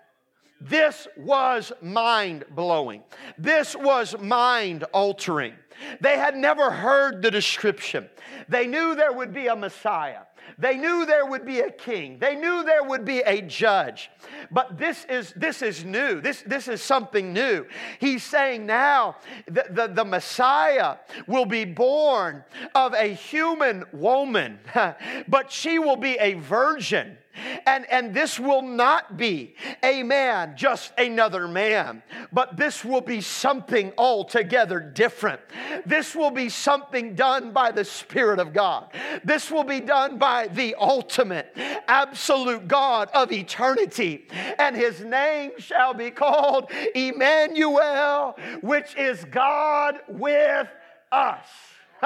This 0.61 1.07
was 1.17 1.73
mind 1.81 2.45
blowing. 2.51 3.03
This 3.37 3.75
was 3.75 4.17
mind 4.19 4.85
altering. 4.93 5.55
They 5.99 6.17
had 6.17 6.35
never 6.35 6.71
heard 6.71 7.21
the 7.21 7.31
description. 7.31 8.09
They 8.47 8.67
knew 8.67 8.95
there 8.95 9.11
would 9.11 9.33
be 9.33 9.47
a 9.47 9.55
Messiah. 9.55 10.21
They 10.57 10.77
knew 10.77 11.05
there 11.05 11.25
would 11.25 11.45
be 11.45 11.59
a 11.59 11.71
king. 11.71 12.19
They 12.19 12.35
knew 12.35 12.63
there 12.63 12.83
would 12.83 13.05
be 13.05 13.19
a 13.19 13.41
judge. 13.41 14.09
But 14.51 14.77
this 14.77 15.05
is, 15.05 15.33
this 15.35 15.61
is 15.61 15.83
new. 15.83 16.21
This, 16.21 16.43
this 16.45 16.67
is 16.67 16.81
something 16.81 17.33
new. 17.33 17.65
He's 17.99 18.23
saying 18.23 18.65
now 18.65 19.17
the, 19.47 19.65
the, 19.69 19.87
the 19.87 20.05
Messiah 20.05 20.97
will 21.27 21.45
be 21.45 21.65
born 21.65 22.43
of 22.75 22.93
a 22.93 23.13
human 23.13 23.83
woman, 23.91 24.59
but 25.27 25.51
she 25.51 25.79
will 25.79 25.97
be 25.97 26.17
a 26.19 26.33
virgin. 26.33 27.17
And, 27.65 27.89
and 27.89 28.13
this 28.13 28.39
will 28.39 28.61
not 28.61 29.17
be 29.17 29.55
a 29.81 30.03
man, 30.03 30.55
just 30.55 30.93
another 30.97 31.47
man, 31.47 32.03
but 32.31 32.57
this 32.57 32.85
will 32.85 33.01
be 33.01 33.21
something 33.21 33.91
altogether 33.97 34.79
different. 34.79 35.41
This 35.85 36.15
will 36.15 36.31
be 36.31 36.49
something 36.49 37.15
done 37.15 37.51
by 37.51 37.71
the 37.71 37.85
Spirit 37.85 38.39
of 38.39 38.53
God. 38.53 38.93
This 39.23 39.49
will 39.49 39.63
be 39.63 39.79
done 39.79 40.17
by 40.17 40.47
the 40.47 40.75
ultimate, 40.75 41.55
absolute 41.87 42.67
God 42.67 43.09
of 43.13 43.31
eternity. 43.31 44.27
And 44.59 44.75
his 44.75 45.01
name 45.01 45.51
shall 45.57 45.93
be 45.93 46.11
called 46.11 46.71
Emmanuel, 46.93 48.37
which 48.61 48.95
is 48.95 49.25
God 49.25 49.99
with 50.07 50.67
us. 51.11 51.47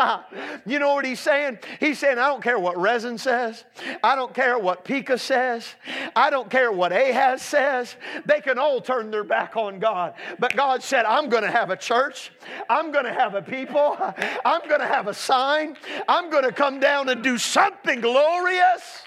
you 0.66 0.80
know 0.80 0.94
what 0.94 1.06
he's 1.06 1.20
saying? 1.20 1.60
He's 1.80 2.00
saying, 2.00 2.18
I 2.18 2.28
don't 2.28 2.44
care 2.44 2.60
what 2.60 2.78
Rezin 2.78 3.18
says. 3.18 3.64
I 4.04 4.16
don't 4.16 4.34
care 4.34 4.58
what 4.58 4.84
Pekah 4.84 5.18
says. 5.18 5.68
I 6.16 6.30
don't 6.30 6.50
care 6.50 6.72
what 6.72 6.92
Ahaz 6.92 7.42
says. 7.42 7.96
They 8.26 8.42
can 8.42 8.58
all 8.58 8.82
turn 8.82 9.12
their 9.12 9.24
back 9.24 9.56
on 9.56 9.80
God. 9.80 10.14
But 10.40 10.56
God 10.56 10.84
said, 10.84 11.06
I'm 11.06 11.30
going 11.30 11.44
to 11.44 11.52
have 11.52 11.70
a 11.70 11.78
church. 11.78 12.32
I'm 12.70 12.92
going 12.92 13.06
to 13.06 13.14
have 13.14 13.36
a 13.36 13.42
people. 13.42 13.98
I'm 14.46 14.68
going 14.68 14.82
to 14.82 14.88
have 14.88 15.08
a 15.08 15.14
sign. 15.14 15.78
I'm 16.08 16.30
going 16.30 16.44
to 16.44 16.52
come 16.52 16.80
down 16.80 17.10
and 17.10 17.24
do 17.24 17.38
something 17.38 18.02
glorious. 18.02 19.04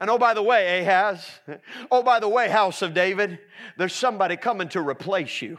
And 0.00 0.08
oh, 0.10 0.18
by 0.18 0.32
the 0.32 0.42
way, 0.42 0.80
Ahaz, 0.80 1.28
oh, 1.90 2.04
by 2.04 2.20
the 2.20 2.28
way, 2.28 2.48
house 2.48 2.82
of 2.82 2.94
David, 2.94 3.40
there's 3.76 3.92
somebody 3.92 4.36
coming 4.36 4.68
to 4.68 4.80
replace 4.80 5.42
you. 5.42 5.58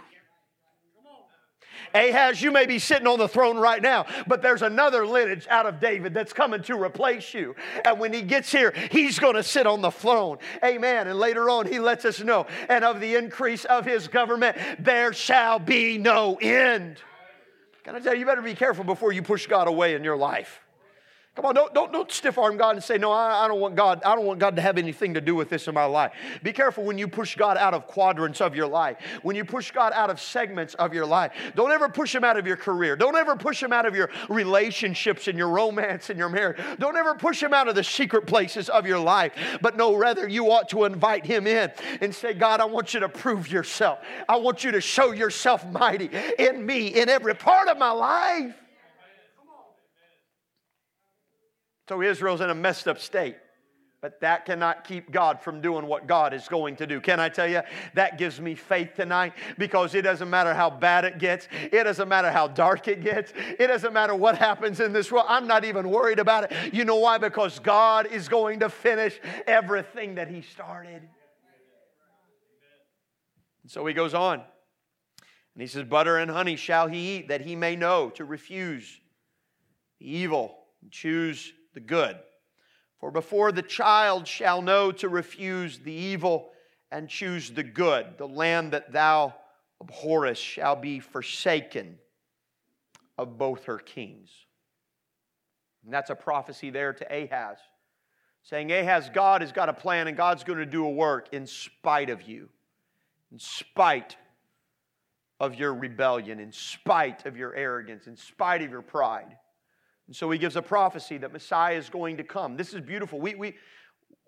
Ahaz, 1.93 2.41
you 2.41 2.51
may 2.51 2.65
be 2.65 2.79
sitting 2.79 3.07
on 3.07 3.19
the 3.19 3.27
throne 3.27 3.57
right 3.57 3.81
now, 3.81 4.05
but 4.27 4.41
there's 4.41 4.61
another 4.61 5.05
lineage 5.05 5.47
out 5.49 5.65
of 5.65 5.79
David 5.79 6.13
that's 6.13 6.33
coming 6.33 6.61
to 6.63 6.81
replace 6.81 7.33
you. 7.33 7.55
And 7.85 7.99
when 7.99 8.13
he 8.13 8.21
gets 8.21 8.51
here, 8.51 8.73
he's 8.91 9.19
going 9.19 9.35
to 9.35 9.43
sit 9.43 9.67
on 9.67 9.81
the 9.81 9.91
throne. 9.91 10.37
Amen. 10.63 11.07
And 11.07 11.19
later 11.19 11.49
on, 11.49 11.67
he 11.67 11.79
lets 11.79 12.05
us 12.05 12.19
know, 12.19 12.47
and 12.67 12.83
of 12.83 12.99
the 12.99 13.15
increase 13.15 13.65
of 13.65 13.85
his 13.85 14.07
government, 14.07 14.57
there 14.79 15.13
shall 15.13 15.59
be 15.59 15.97
no 15.97 16.37
end. 16.41 16.97
Can 17.83 17.95
I 17.95 17.99
tell 17.99 18.13
you, 18.13 18.19
you 18.19 18.25
better 18.25 18.41
be 18.41 18.55
careful 18.55 18.83
before 18.83 19.11
you 19.11 19.21
push 19.23 19.47
God 19.47 19.67
away 19.67 19.95
in 19.95 20.03
your 20.03 20.17
life. 20.17 20.61
Come 21.39 21.45
on, 21.45 21.55
don't, 21.55 21.73
don't, 21.73 21.93
don't 21.93 22.11
stiff 22.11 22.37
arm 22.37 22.57
God 22.57 22.75
and 22.75 22.83
say, 22.83 22.97
No, 22.97 23.13
I, 23.13 23.45
I, 23.45 23.47
don't 23.47 23.61
want 23.61 23.77
God, 23.77 24.01
I 24.05 24.13
don't 24.13 24.25
want 24.25 24.39
God 24.39 24.57
to 24.57 24.61
have 24.61 24.77
anything 24.77 25.13
to 25.13 25.21
do 25.21 25.35
with 25.35 25.47
this 25.47 25.69
in 25.69 25.73
my 25.73 25.85
life. 25.85 26.11
Be 26.43 26.51
careful 26.51 26.83
when 26.83 26.97
you 26.97 27.07
push 27.07 27.37
God 27.37 27.55
out 27.55 27.73
of 27.73 27.87
quadrants 27.87 28.41
of 28.41 28.57
your 28.57 28.67
life, 28.67 28.97
when 29.23 29.37
you 29.37 29.45
push 29.45 29.71
God 29.71 29.93
out 29.95 30.09
of 30.09 30.19
segments 30.19 30.73
of 30.73 30.93
your 30.93 31.05
life. 31.05 31.31
Don't 31.55 31.71
ever 31.71 31.87
push 31.87 32.13
him 32.13 32.25
out 32.25 32.35
of 32.35 32.45
your 32.45 32.57
career. 32.57 32.97
Don't 32.97 33.15
ever 33.15 33.37
push 33.37 33.63
him 33.63 33.71
out 33.71 33.85
of 33.85 33.95
your 33.95 34.09
relationships 34.27 35.29
and 35.29 35.37
your 35.37 35.47
romance 35.47 36.09
and 36.09 36.19
your 36.19 36.27
marriage. 36.27 36.57
Don't 36.77 36.97
ever 36.97 37.15
push 37.15 37.41
him 37.41 37.53
out 37.53 37.69
of 37.69 37.75
the 37.75 37.85
secret 37.85 38.27
places 38.27 38.67
of 38.67 38.85
your 38.85 38.99
life. 38.99 39.31
But 39.61 39.77
no, 39.77 39.95
rather, 39.95 40.27
you 40.27 40.51
ought 40.51 40.67
to 40.71 40.83
invite 40.83 41.25
him 41.25 41.47
in 41.47 41.71
and 42.01 42.13
say, 42.13 42.33
God, 42.33 42.59
I 42.59 42.65
want 42.65 42.93
you 42.93 42.99
to 42.99 43.07
prove 43.07 43.49
yourself. 43.49 43.99
I 44.27 44.35
want 44.35 44.65
you 44.65 44.71
to 44.71 44.81
show 44.81 45.13
yourself 45.13 45.65
mighty 45.65 46.09
in 46.37 46.65
me, 46.65 46.87
in 46.87 47.07
every 47.07 47.33
part 47.33 47.69
of 47.69 47.77
my 47.77 47.91
life. 47.91 48.55
So 51.89 52.03
Israel's 52.03 52.39
in 52.39 52.51
a 52.51 52.55
messed 52.55 52.87
up 52.87 52.99
state. 52.99 53.35
But 53.99 54.21
that 54.21 54.45
cannot 54.45 54.83
keep 54.83 55.11
God 55.11 55.41
from 55.41 55.59
doing 55.59 55.87
what 55.87 56.05
God 56.05 56.35
is 56.35 56.47
going 56.47 56.75
to 56.75 56.85
do. 56.85 57.01
Can 57.01 57.19
I 57.19 57.29
tell 57.29 57.49
you? 57.49 57.63
That 57.95 58.19
gives 58.19 58.39
me 58.39 58.53
faith 58.53 58.91
tonight 58.95 59.33
because 59.57 59.95
it 59.95 60.03
doesn't 60.03 60.29
matter 60.29 60.53
how 60.53 60.69
bad 60.69 61.03
it 61.03 61.17
gets. 61.17 61.47
It 61.51 61.85
doesn't 61.85 62.07
matter 62.07 62.31
how 62.31 62.47
dark 62.47 62.87
it 62.87 63.01
gets. 63.01 63.33
It 63.35 63.67
doesn't 63.67 63.91
matter 63.91 64.13
what 64.13 64.37
happens 64.37 64.79
in 64.79 64.93
this 64.93 65.11
world. 65.11 65.25
I'm 65.27 65.47
not 65.47 65.65
even 65.65 65.89
worried 65.89 66.19
about 66.19 66.51
it. 66.51 66.73
You 66.75 66.85
know 66.85 66.97
why? 66.97 67.17
Because 67.17 67.57
God 67.57 68.05
is 68.05 68.29
going 68.29 68.59
to 68.59 68.69
finish 68.69 69.19
everything 69.47 70.15
that 70.15 70.27
He 70.27 70.43
started. 70.43 71.01
And 73.63 73.71
so 73.71 73.83
He 73.87 73.95
goes 73.95 74.13
on. 74.13 74.35
And 74.35 75.61
He 75.61 75.65
says, 75.65 75.85
Butter 75.85 76.19
and 76.19 76.29
honey 76.29 76.55
shall 76.55 76.87
He 76.87 77.17
eat, 77.17 77.29
that 77.29 77.41
He 77.41 77.55
may 77.55 77.75
know 77.75 78.11
to 78.11 78.25
refuse 78.25 79.01
evil 79.99 80.55
and 80.83 80.91
choose 80.91 81.51
the 81.73 81.79
good. 81.79 82.17
For 82.99 83.11
before 83.11 83.51
the 83.51 83.61
child 83.61 84.27
shall 84.27 84.61
know 84.61 84.91
to 84.93 85.07
refuse 85.07 85.79
the 85.79 85.93
evil 85.93 86.51
and 86.91 87.07
choose 87.07 87.51
the 87.51 87.63
good, 87.63 88.17
the 88.17 88.27
land 88.27 88.73
that 88.73 88.91
thou 88.91 89.33
abhorrest 89.81 90.41
shall 90.41 90.75
be 90.75 90.99
forsaken 90.99 91.97
of 93.17 93.37
both 93.37 93.65
her 93.65 93.77
kings. 93.77 94.29
And 95.83 95.93
that's 95.93 96.09
a 96.09 96.15
prophecy 96.15 96.69
there 96.69 96.93
to 96.93 97.05
Ahaz, 97.23 97.57
saying, 98.43 98.71
Ahaz, 98.71 99.09
God 99.13 99.41
has 99.41 99.51
got 99.51 99.69
a 99.69 99.73
plan 99.73 100.07
and 100.07 100.17
God's 100.17 100.43
going 100.43 100.59
to 100.59 100.65
do 100.65 100.85
a 100.85 100.89
work 100.89 101.29
in 101.31 101.47
spite 101.47 102.09
of 102.09 102.23
you, 102.23 102.49
in 103.31 103.39
spite 103.39 104.17
of 105.39 105.55
your 105.55 105.73
rebellion, 105.73 106.39
in 106.39 106.51
spite 106.51 107.25
of 107.25 107.37
your 107.37 107.55
arrogance, 107.55 108.07
in 108.07 108.17
spite 108.17 108.61
of 108.61 108.71
your 108.71 108.81
pride. 108.81 109.37
And 110.09 110.15
so 110.15 110.31
he 110.31 110.39
gives 110.39 110.55
a 110.55 110.61
prophecy 110.63 111.19
that 111.19 111.31
Messiah 111.31 111.75
is 111.75 111.87
going 111.87 112.17
to 112.17 112.23
come. 112.23 112.57
This 112.57 112.73
is 112.73 112.81
beautiful. 112.81 113.19
We, 113.19 113.35
we, 113.35 113.55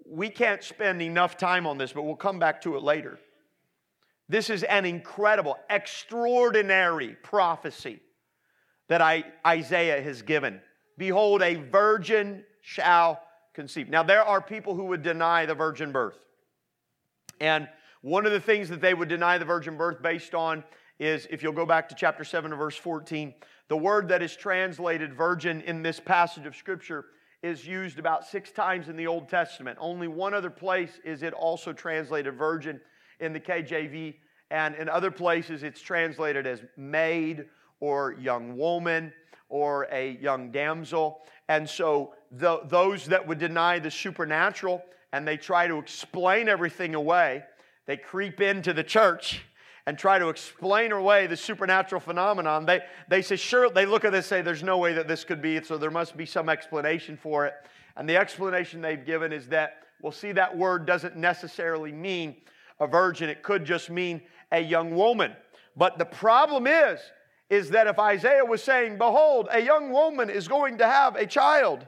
we 0.06 0.30
can't 0.30 0.64
spend 0.64 1.02
enough 1.02 1.38
time 1.38 1.66
on 1.66 1.80
this, 1.80 1.92
but 1.92 2.04
we'll 2.04 2.16
come 2.16 2.38
back 2.38 2.62
to 2.62 2.76
it 2.76 2.84
later. 2.84 3.18
This 4.30 4.52
is 4.52 4.62
an 4.62 4.86
incredible, 4.86 5.58
extraordinary 5.72 7.18
prophecy 7.24 8.00
that 8.90 9.02
I, 9.02 9.24
Isaiah 9.44 10.04
has 10.04 10.22
given. 10.22 10.62
Behold, 11.00 11.42
a 11.42 11.56
virgin 11.56 12.44
shall 12.62 13.20
conceive. 13.56 13.90
Now, 13.90 14.04
there 14.04 14.24
are 14.24 14.40
people 14.40 14.76
who 14.76 14.84
would 14.86 15.02
deny 15.02 15.48
the 15.48 15.56
virgin 15.56 15.92
birth. 15.92 16.28
And 17.40 17.68
one 18.04 18.28
of 18.28 18.34
the 18.34 18.40
things 18.40 18.70
that 18.70 18.82
they 18.82 18.94
would 18.94 19.10
deny 19.10 19.40
the 19.40 19.46
virgin 19.46 19.78
birth 19.78 20.00
based 20.04 20.36
on 20.36 20.64
is 21.00 21.28
if 21.32 21.42
you'll 21.42 21.54
go 21.54 21.66
back 21.66 21.90
to 21.90 21.96
chapter 21.96 22.24
7 22.24 22.54
verse 22.54 22.78
14, 22.78 23.34
the 23.72 23.78
word 23.78 24.10
that 24.10 24.22
is 24.22 24.36
translated 24.36 25.14
virgin 25.14 25.62
in 25.62 25.82
this 25.82 25.98
passage 25.98 26.46
of 26.46 26.58
Scripture 26.58 27.06
is 27.42 27.66
used 27.66 28.00
about 28.00 28.28
six 28.28 28.52
times 28.52 28.90
in 28.90 28.98
the 28.98 29.08
Old 29.08 29.30
Testament. 29.30 29.78
Only 29.80 30.10
one 30.10 30.34
other 30.34 30.50
place 30.50 31.00
is 31.06 31.24
it 31.24 31.32
also 31.32 31.72
translated 31.72 32.34
virgin 32.34 32.82
in 33.22 33.32
the 33.32 33.40
KJV, 33.40 34.16
and 34.50 34.76
in 34.76 34.90
other 34.90 35.10
places 35.10 35.64
it's 35.64 35.80
translated 35.80 36.46
as 36.46 36.60
maid 36.76 37.46
or 37.80 38.12
young 38.20 38.58
woman 38.58 39.14
or 39.48 39.88
a 39.90 40.18
young 40.22 40.52
damsel. 40.52 41.22
And 41.48 41.70
so 41.70 42.14
the, 42.30 42.60
those 42.66 43.06
that 43.06 43.26
would 43.26 43.40
deny 43.40 43.80
the 43.80 43.90
supernatural 43.90 44.84
and 45.14 45.26
they 45.26 45.38
try 45.38 45.68
to 45.68 45.78
explain 45.78 46.50
everything 46.50 46.94
away, 46.94 47.46
they 47.86 47.96
creep 47.96 48.42
into 48.42 48.74
the 48.74 48.84
church 48.84 49.46
and 49.88 49.98
try 49.98 50.20
to 50.20 50.30
explain 50.30 50.92
away 50.92 51.28
the 51.28 51.38
supernatural 51.38 52.00
phenomenon, 52.00 52.66
they, 52.66 52.82
they 53.08 53.22
say, 53.22 53.36
sure, 53.36 53.70
they 53.70 53.86
look 53.86 54.06
at 54.06 54.12
this 54.12 54.28
say, 54.28 54.42
there's 54.42 54.64
no 54.64 54.78
way 54.78 54.94
that 54.94 55.08
this 55.08 55.24
could 55.24 55.42
be, 55.42 55.62
so 55.64 55.78
there 55.78 55.92
must 55.92 56.16
be 56.16 56.26
some 56.26 56.50
explanation 56.50 57.18
for 57.18 57.46
it. 57.46 57.54
And 57.98 58.08
the 58.08 58.18
explanation 58.18 58.82
they've 58.82 59.06
given 59.06 59.34
is 59.34 59.48
that, 59.48 59.84
well, 60.02 60.12
see, 60.12 60.32
that 60.34 60.56
word 60.56 60.86
doesn't 60.86 61.16
necessarily 61.16 61.92
mean 61.92 62.36
a 62.80 62.88
virgin, 62.88 63.30
it 63.30 63.44
could 63.44 63.66
just 63.66 63.90
mean 63.90 64.22
a 64.52 64.60
young 64.60 64.96
woman. 64.96 65.34
But 65.76 65.98
the 65.98 66.06
problem 66.06 66.68
is, 66.68 67.00
is 67.50 67.70
that 67.72 67.88
if 67.88 68.00
Isaiah 68.00 68.46
was 68.46 68.64
saying, 68.64 68.98
Behold, 68.98 69.48
a 69.52 69.60
young 69.60 69.92
woman 69.92 70.30
is 70.30 70.48
going 70.48 70.78
to 70.78 70.86
have 70.86 71.16
a 71.16 71.26
child, 71.26 71.86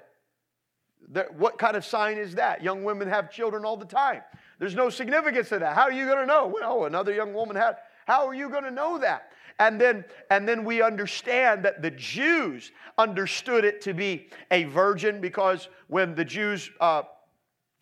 what 1.38 1.58
kind 1.58 1.76
of 1.76 1.86
sign 1.86 2.18
is 2.18 2.36
that? 2.36 2.64
Young 2.64 2.84
women 2.84 3.08
have 3.08 3.32
children 3.32 3.66
all 3.66 3.78
the 3.78 3.86
time. 3.86 4.22
There's 4.64 4.76
no 4.76 4.90
significance 4.90 5.50
to 5.50 5.60
that. 5.60 5.76
How 5.76 5.82
are 5.82 5.92
you 5.92 6.06
going 6.06 6.20
to 6.20 6.26
know? 6.26 6.48
Well, 6.48 6.86
another 6.86 7.14
young 7.14 7.34
woman 7.34 7.58
had. 7.58 7.80
How 8.08 8.26
are 8.26 8.34
you 8.34 8.50
going 8.50 8.64
to 8.64 8.72
know 8.72 8.98
that? 8.98 9.34
And 9.60 9.80
then, 9.80 10.06
and 10.32 10.48
then 10.48 10.64
we 10.64 10.82
understand 10.82 11.66
that 11.66 11.82
the 11.82 11.92
Jews 11.92 12.72
understood 12.98 13.66
it 13.66 13.82
to 13.82 13.94
be 13.94 14.30
a 14.52 14.64
virgin 14.64 15.20
because 15.20 15.68
when 15.90 16.16
the 16.16 16.24
Jews, 16.24 16.72
uh, 16.80 17.02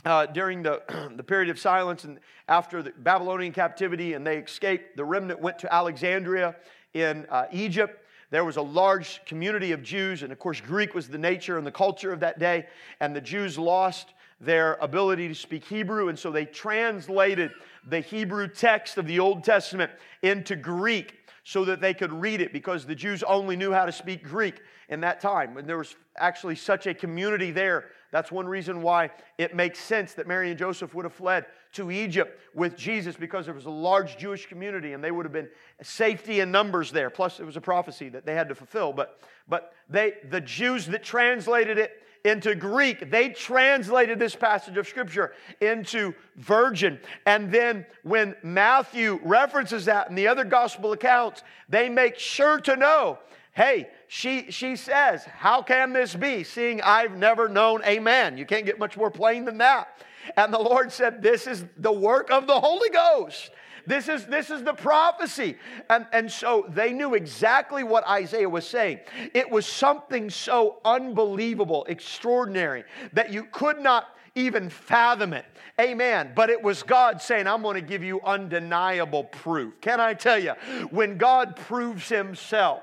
uh, 0.05 0.25
during 0.25 0.63
the, 0.63 0.81
the 1.15 1.21
period 1.21 1.51
of 1.51 1.59
silence 1.59 2.03
and 2.03 2.19
after 2.47 2.81
the 2.81 2.93
Babylonian 2.97 3.53
captivity 3.53 4.13
and 4.13 4.25
they 4.25 4.39
escaped, 4.39 4.97
the 4.97 5.05
remnant 5.05 5.39
went 5.39 5.59
to 5.59 5.71
Alexandria 5.71 6.55
in 6.95 7.27
uh, 7.29 7.45
Egypt. 7.51 8.03
There 8.31 8.43
was 8.43 8.57
a 8.57 8.63
large 8.63 9.23
community 9.25 9.71
of 9.71 9.83
Jews, 9.83 10.23
and 10.23 10.31
of 10.31 10.39
course, 10.39 10.59
Greek 10.59 10.95
was 10.95 11.07
the 11.07 11.19
nature 11.19 11.59
and 11.59 11.67
the 11.67 11.71
culture 11.71 12.11
of 12.11 12.21
that 12.21 12.39
day, 12.39 12.65
and 12.99 13.15
the 13.15 13.21
Jews 13.21 13.59
lost 13.59 14.15
their 14.41 14.73
ability 14.81 15.27
to 15.27 15.35
speak 15.35 15.63
Hebrew, 15.63 16.09
and 16.09 16.17
so 16.17 16.31
they 16.31 16.45
translated 16.45 17.51
the 17.87 17.99
Hebrew 17.99 18.47
text 18.47 18.97
of 18.97 19.05
the 19.05 19.19
Old 19.19 19.43
Testament 19.43 19.91
into 20.23 20.55
Greek 20.55 21.19
so 21.43 21.65
that 21.65 21.79
they 21.79 21.93
could 21.93 22.11
read 22.11 22.41
it 22.41 22.51
because 22.51 22.85
the 22.85 22.95
Jews 22.95 23.23
only 23.23 23.55
knew 23.55 23.71
how 23.71 23.85
to 23.85 23.91
speak 23.91 24.23
Greek 24.23 24.61
in 24.89 25.01
that 25.01 25.21
time. 25.21 25.57
And 25.57 25.67
there 25.67 25.77
was 25.77 25.95
actually 26.17 26.55
such 26.55 26.85
a 26.87 26.93
community 26.93 27.51
there. 27.51 27.85
That's 28.11 28.31
one 28.31 28.45
reason 28.45 28.81
why 28.81 29.09
it 29.37 29.55
makes 29.55 29.79
sense 29.79 30.13
that 30.13 30.27
Mary 30.27 30.49
and 30.49 30.59
Joseph 30.59 30.93
would 30.93 31.05
have 31.05 31.13
fled 31.13 31.45
to 31.73 31.89
Egypt 31.89 32.39
with 32.53 32.75
Jesus 32.75 33.15
because 33.15 33.45
there 33.45 33.55
was 33.55 33.65
a 33.65 33.71
large 33.71 34.17
Jewish 34.17 34.45
community 34.47 34.93
and 34.93 35.03
they 35.03 35.11
would 35.11 35.25
have 35.25 35.33
been 35.33 35.49
safety 35.81 36.41
in 36.41 36.51
numbers 36.51 36.91
there. 36.91 37.09
Plus, 37.09 37.39
it 37.39 37.45
was 37.45 37.57
a 37.57 37.61
prophecy 37.61 38.09
that 38.09 38.25
they 38.25 38.35
had 38.35 38.49
to 38.49 38.55
fulfill. 38.55 38.91
But, 38.91 39.19
but 39.47 39.73
they, 39.89 40.15
the 40.29 40.41
Jews 40.41 40.85
that 40.87 41.03
translated 41.03 41.77
it 41.77 42.03
into 42.23 42.55
Greek. 42.55 43.09
They 43.09 43.29
translated 43.29 44.19
this 44.19 44.35
passage 44.35 44.77
of 44.77 44.87
Scripture 44.87 45.33
into 45.59 46.13
virgin. 46.35 46.99
And 47.25 47.51
then 47.51 47.85
when 48.03 48.35
Matthew 48.43 49.19
references 49.23 49.85
that 49.85 50.09
in 50.09 50.15
the 50.15 50.27
other 50.27 50.43
gospel 50.43 50.93
accounts, 50.93 51.43
they 51.69 51.89
make 51.89 52.17
sure 52.17 52.59
to 52.61 52.75
know 52.75 53.19
hey, 53.53 53.89
she, 54.07 54.49
she 54.49 54.75
says, 54.75 55.25
How 55.25 55.61
can 55.61 55.93
this 55.93 56.15
be, 56.15 56.43
seeing 56.43 56.81
I've 56.81 57.17
never 57.17 57.47
known 57.47 57.81
a 57.83 57.99
man? 57.99 58.37
You 58.37 58.45
can't 58.45 58.65
get 58.65 58.79
much 58.79 58.97
more 58.97 59.11
plain 59.11 59.45
than 59.45 59.57
that. 59.59 59.99
And 60.37 60.53
the 60.53 60.59
Lord 60.59 60.91
said, 60.91 61.21
This 61.21 61.47
is 61.47 61.65
the 61.77 61.91
work 61.91 62.31
of 62.31 62.47
the 62.47 62.59
Holy 62.59 62.89
Ghost. 62.89 63.51
This 63.85 64.07
is, 64.07 64.25
this 64.25 64.49
is 64.49 64.63
the 64.63 64.73
prophecy. 64.73 65.57
And, 65.89 66.05
and 66.11 66.31
so 66.31 66.65
they 66.69 66.93
knew 66.93 67.13
exactly 67.15 67.83
what 67.83 68.07
Isaiah 68.07 68.49
was 68.49 68.67
saying. 68.67 68.99
It 69.33 69.49
was 69.49 69.65
something 69.65 70.29
so 70.29 70.79
unbelievable, 70.85 71.85
extraordinary, 71.89 72.83
that 73.13 73.31
you 73.31 73.45
could 73.45 73.79
not 73.79 74.15
even 74.35 74.69
fathom 74.69 75.33
it. 75.33 75.45
Amen. 75.79 76.31
But 76.35 76.49
it 76.49 76.61
was 76.61 76.83
God 76.83 77.21
saying, 77.21 77.47
I'm 77.47 77.61
going 77.61 77.75
to 77.75 77.81
give 77.81 78.03
you 78.03 78.21
undeniable 78.21 79.25
proof. 79.25 79.79
Can 79.81 79.99
I 79.99 80.13
tell 80.13 80.39
you, 80.39 80.51
when 80.91 81.17
God 81.17 81.55
proves 81.55 82.07
himself, 82.07 82.81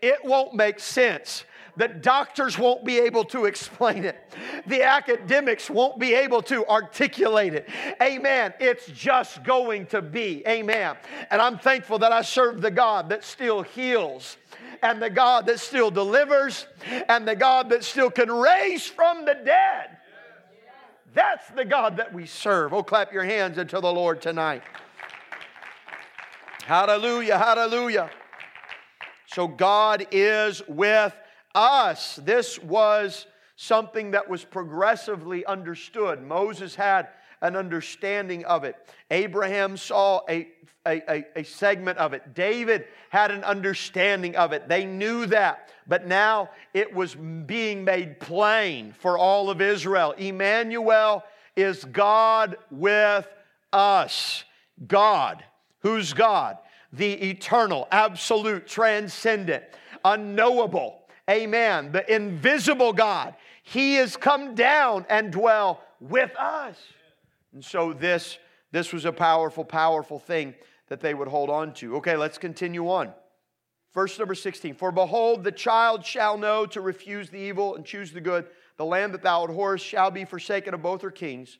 it 0.00 0.24
won't 0.24 0.54
make 0.54 0.80
sense 0.80 1.44
The 1.80 1.88
doctors 1.88 2.58
won't 2.58 2.84
be 2.84 2.98
able 2.98 3.24
to 3.24 3.46
explain 3.46 4.04
it. 4.04 4.18
The 4.66 4.82
academics 4.82 5.70
won't 5.70 5.98
be 5.98 6.12
able 6.12 6.42
to 6.42 6.66
articulate 6.66 7.54
it. 7.54 7.70
Amen. 8.02 8.52
It's 8.60 8.84
just 8.88 9.42
going 9.44 9.86
to 9.86 10.02
be. 10.02 10.46
Amen. 10.46 10.96
And 11.30 11.40
I'm 11.40 11.58
thankful 11.58 11.98
that 12.00 12.12
I 12.12 12.20
serve 12.20 12.60
the 12.60 12.70
God 12.70 13.08
that 13.08 13.24
still 13.24 13.62
heals 13.62 14.36
and 14.82 15.00
the 15.00 15.08
God 15.08 15.46
that 15.46 15.58
still 15.58 15.90
delivers 15.90 16.66
and 17.08 17.26
the 17.26 17.34
God 17.34 17.70
that 17.70 17.82
still 17.82 18.10
can 18.10 18.30
raise 18.30 18.86
from 18.86 19.24
the 19.24 19.40
dead. 19.42 19.96
That's 21.14 21.48
the 21.48 21.64
God 21.64 21.96
that 21.96 22.12
we 22.12 22.26
serve. 22.26 22.74
Oh, 22.74 22.82
clap 22.82 23.10
your 23.10 23.24
hands 23.24 23.56
unto 23.56 23.80
the 23.80 23.90
Lord 23.90 24.20
tonight. 24.20 24.64
Hallelujah, 26.62 27.38
hallelujah. 27.38 28.10
So 29.28 29.48
God 29.48 30.06
is 30.10 30.60
with 30.68 31.14
us. 31.54 32.16
This 32.16 32.58
was 32.58 33.26
something 33.56 34.12
that 34.12 34.28
was 34.28 34.44
progressively 34.44 35.44
understood. 35.44 36.22
Moses 36.22 36.74
had 36.74 37.08
an 37.42 37.56
understanding 37.56 38.44
of 38.44 38.64
it. 38.64 38.76
Abraham 39.10 39.76
saw 39.76 40.20
a, 40.28 40.48
a, 40.86 41.24
a, 41.36 41.42
segment 41.42 41.98
of 41.98 42.12
it. 42.12 42.34
David 42.34 42.86
had 43.10 43.30
an 43.30 43.44
understanding 43.44 44.36
of 44.36 44.52
it. 44.52 44.68
They 44.68 44.84
knew 44.84 45.26
that. 45.26 45.70
But 45.86 46.06
now 46.06 46.50
it 46.74 46.94
was 46.94 47.14
being 47.14 47.84
made 47.84 48.20
plain 48.20 48.92
for 48.92 49.18
all 49.18 49.50
of 49.50 49.60
Israel. 49.60 50.12
Emmanuel 50.12 51.24
is 51.56 51.84
God 51.84 52.56
with 52.70 53.26
us. 53.72 54.44
God. 54.86 55.44
Who's 55.80 56.12
God? 56.12 56.58
The 56.92 57.12
eternal, 57.12 57.88
absolute, 57.90 58.66
transcendent, 58.66 59.64
unknowable. 60.04 60.99
Amen. 61.30 61.92
The 61.92 62.12
invisible 62.12 62.92
God. 62.92 63.34
He 63.62 63.94
has 63.94 64.16
come 64.16 64.54
down 64.54 65.06
and 65.08 65.30
dwell 65.30 65.82
with 66.00 66.34
us. 66.36 66.76
And 67.52 67.64
so 67.64 67.92
this, 67.92 68.38
this 68.72 68.92
was 68.92 69.04
a 69.04 69.12
powerful, 69.12 69.64
powerful 69.64 70.18
thing 70.18 70.54
that 70.88 71.00
they 71.00 71.14
would 71.14 71.28
hold 71.28 71.48
on 71.48 71.72
to. 71.74 71.96
Okay, 71.96 72.16
let's 72.16 72.36
continue 72.36 72.88
on. 72.88 73.12
Verse 73.94 74.18
number 74.18 74.34
16 74.34 74.74
For 74.74 74.92
behold, 74.92 75.44
the 75.44 75.52
child 75.52 76.04
shall 76.04 76.36
know 76.36 76.66
to 76.66 76.80
refuse 76.80 77.30
the 77.30 77.38
evil 77.38 77.76
and 77.76 77.84
choose 77.84 78.12
the 78.12 78.20
good. 78.20 78.46
The 78.76 78.84
land 78.84 79.14
that 79.14 79.22
thou 79.22 79.44
abhorrest 79.44 79.84
shall 79.84 80.10
be 80.10 80.24
forsaken 80.24 80.74
of 80.74 80.82
both 80.82 81.02
her 81.02 81.10
kings. 81.10 81.58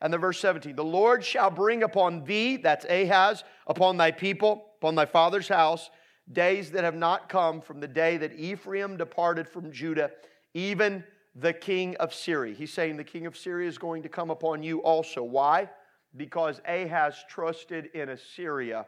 And 0.00 0.12
the 0.12 0.18
verse 0.18 0.40
17 0.40 0.74
The 0.74 0.84
Lord 0.84 1.24
shall 1.24 1.50
bring 1.50 1.82
upon 1.82 2.24
thee, 2.24 2.56
that's 2.56 2.84
Ahaz, 2.86 3.44
upon 3.66 3.96
thy 3.96 4.10
people, 4.10 4.66
upon 4.78 4.94
thy 4.94 5.06
father's 5.06 5.48
house, 5.48 5.90
days 6.30 6.70
that 6.72 6.84
have 6.84 6.94
not 6.94 7.28
come 7.28 7.60
from 7.60 7.80
the 7.80 7.88
day 7.88 8.16
that 8.18 8.34
Ephraim 8.34 8.96
departed 8.96 9.48
from 9.48 9.72
Judah, 9.72 10.10
even 10.54 11.04
the 11.34 11.52
king 11.52 11.96
of 11.96 12.12
Syria. 12.14 12.54
He's 12.54 12.72
saying 12.72 12.96
the 12.96 13.04
king 13.04 13.26
of 13.26 13.36
Syria 13.36 13.68
is 13.68 13.78
going 13.78 14.02
to 14.02 14.08
come 14.08 14.30
upon 14.30 14.62
you 14.62 14.80
also. 14.82 15.22
Why? 15.22 15.68
Because 16.16 16.60
Ahaz 16.66 17.24
trusted 17.28 17.86
in 17.94 18.10
Assyria 18.10 18.86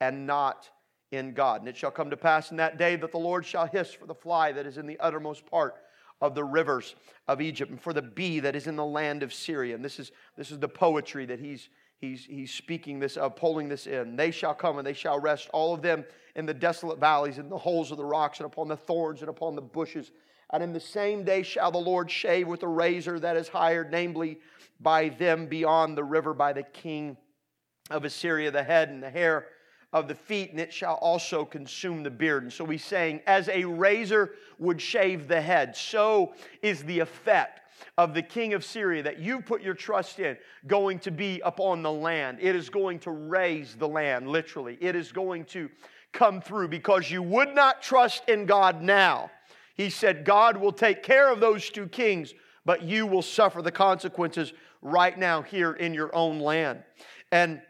and 0.00 0.26
not 0.26 0.70
in 1.12 1.34
God. 1.34 1.60
And 1.60 1.68
it 1.68 1.76
shall 1.76 1.90
come 1.90 2.10
to 2.10 2.16
pass 2.16 2.50
in 2.50 2.56
that 2.56 2.78
day 2.78 2.96
that 2.96 3.12
the 3.12 3.18
Lord 3.18 3.44
shall 3.44 3.66
hiss 3.66 3.92
for 3.92 4.06
the 4.06 4.14
fly 4.14 4.52
that 4.52 4.66
is 4.66 4.78
in 4.78 4.86
the 4.86 4.98
uttermost 4.98 5.46
part 5.46 5.76
of 6.20 6.34
the 6.34 6.44
rivers 6.44 6.94
of 7.28 7.40
Egypt 7.40 7.70
and 7.70 7.80
for 7.80 7.92
the 7.92 8.00
bee 8.00 8.40
that 8.40 8.56
is 8.56 8.66
in 8.66 8.76
the 8.76 8.84
land 8.84 9.22
of 9.22 9.34
Syria. 9.34 9.74
And 9.74 9.84
this 9.84 9.98
is, 9.98 10.12
this 10.36 10.50
is 10.50 10.58
the 10.58 10.68
poetry 10.68 11.26
that 11.26 11.40
he's, 11.40 11.68
he's, 12.02 12.26
he's 12.26 12.52
speaking 12.52 12.98
this 12.98 13.16
of, 13.16 13.34
pulling 13.36 13.70
this 13.70 13.86
in. 13.86 14.16
They 14.16 14.30
shall 14.30 14.54
come 14.54 14.76
and 14.76 14.86
they 14.86 14.92
shall 14.92 15.18
rest, 15.18 15.48
all 15.54 15.72
of 15.72 15.80
them 15.80 16.04
in 16.36 16.44
the 16.44 16.52
desolate 16.52 16.98
valleys, 16.98 17.38
in 17.38 17.48
the 17.48 17.56
holes 17.56 17.90
of 17.90 17.96
the 17.96 18.04
rocks, 18.04 18.40
and 18.40 18.46
upon 18.46 18.68
the 18.68 18.76
thorns, 18.76 19.20
and 19.20 19.30
upon 19.30 19.54
the 19.54 19.62
bushes 19.62 20.10
and 20.52 20.62
in 20.62 20.72
the 20.72 20.80
same 20.80 21.24
day 21.24 21.42
shall 21.42 21.70
the 21.70 21.78
Lord 21.78 22.10
shave 22.10 22.46
with 22.46 22.62
a 22.62 22.68
razor 22.68 23.18
that 23.18 23.36
is 23.36 23.48
hired, 23.48 23.90
namely 23.90 24.38
by 24.80 25.08
them 25.08 25.46
beyond 25.46 25.96
the 25.96 26.04
river, 26.04 26.34
by 26.34 26.52
the 26.52 26.62
king 26.62 27.16
of 27.90 28.04
Assyria, 28.04 28.50
the 28.50 28.62
head 28.62 28.90
and 28.90 29.02
the 29.02 29.10
hair 29.10 29.46
of 29.94 30.08
the 30.08 30.14
feet, 30.14 30.50
and 30.50 30.60
it 30.60 30.72
shall 30.72 30.94
also 30.96 31.44
consume 31.44 32.02
the 32.02 32.10
beard. 32.10 32.42
And 32.42 32.52
so 32.52 32.66
he's 32.66 32.84
saying, 32.84 33.20
as 33.26 33.48
a 33.48 33.64
razor 33.64 34.34
would 34.58 34.80
shave 34.80 35.26
the 35.26 35.40
head, 35.40 35.74
so 35.74 36.34
is 36.62 36.82
the 36.84 36.98
effect 36.98 37.60
of 37.98 38.14
the 38.14 38.22
king 38.22 38.54
of 38.54 38.64
Syria 38.64 39.02
that 39.02 39.18
you 39.18 39.40
put 39.40 39.62
your 39.62 39.74
trust 39.74 40.18
in 40.18 40.36
going 40.66 40.98
to 41.00 41.10
be 41.10 41.40
upon 41.44 41.82
the 41.82 41.92
land. 41.92 42.38
It 42.40 42.56
is 42.56 42.70
going 42.70 42.98
to 43.00 43.10
raze 43.10 43.74
the 43.74 43.88
land, 43.88 44.28
literally. 44.28 44.78
It 44.80 44.96
is 44.96 45.12
going 45.12 45.44
to 45.46 45.70
come 46.12 46.40
through 46.40 46.68
because 46.68 47.10
you 47.10 47.22
would 47.22 47.54
not 47.54 47.82
trust 47.82 48.28
in 48.28 48.46
God 48.46 48.82
now 48.82 49.30
he 49.74 49.90
said, 49.90 50.24
God 50.24 50.56
will 50.56 50.72
take 50.72 51.02
care 51.02 51.32
of 51.32 51.40
those 51.40 51.70
two 51.70 51.86
kings, 51.86 52.34
but 52.64 52.82
you 52.82 53.06
will 53.06 53.22
suffer 53.22 53.62
the 53.62 53.72
consequences 53.72 54.52
right 54.82 55.18
now 55.18 55.42
here 55.42 55.72
in 55.72 55.94
your 55.94 56.14
own 56.14 56.38
land. 56.38 56.82
And 57.30 57.62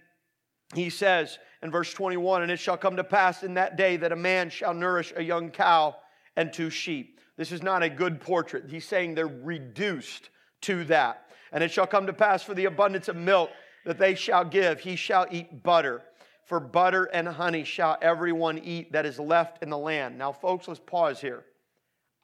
he 0.74 0.90
says 0.90 1.38
in 1.62 1.70
verse 1.70 1.92
21 1.92 2.42
And 2.42 2.50
it 2.50 2.58
shall 2.58 2.76
come 2.76 2.96
to 2.96 3.04
pass 3.04 3.42
in 3.42 3.54
that 3.54 3.76
day 3.76 3.96
that 3.98 4.12
a 4.12 4.16
man 4.16 4.50
shall 4.50 4.74
nourish 4.74 5.12
a 5.16 5.22
young 5.22 5.50
cow 5.50 5.96
and 6.36 6.52
two 6.52 6.70
sheep. 6.70 7.20
This 7.43 7.51
is 7.51 7.61
not 7.64 7.82
a 7.82 7.88
good 7.88 8.20
portrait. 8.20 8.66
He's 8.70 8.86
saying 8.86 9.16
they're 9.16 9.26
reduced 9.26 10.30
to 10.61 10.84
that. 10.84 11.26
And 11.51 11.64
it 11.64 11.72
shall 11.72 11.88
come 11.88 12.07
to 12.07 12.12
pass 12.12 12.45
for 12.45 12.55
the 12.55 12.66
abundance 12.66 13.09
of 13.09 13.16
milk 13.16 13.51
that 13.84 13.99
they 13.99 14.14
shall 14.14 14.45
give, 14.45 14.78
he 14.78 14.95
shall 14.95 15.26
eat 15.28 15.64
butter. 15.64 16.03
For 16.45 16.61
butter 16.61 17.07
and 17.07 17.26
honey 17.26 17.64
shall 17.64 17.99
everyone 18.01 18.59
eat 18.59 18.93
that 18.93 19.07
is 19.07 19.18
left 19.18 19.61
in 19.61 19.70
the 19.70 19.76
land. 19.76 20.16
Now, 20.16 20.30
folks, 20.30 20.68
let's 20.68 20.78
pause 20.78 21.20
here. 21.20 21.45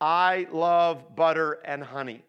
I 0.00 0.46
love 0.52 1.16
butter 1.16 1.54
and 1.64 1.82
honey. 1.82 2.22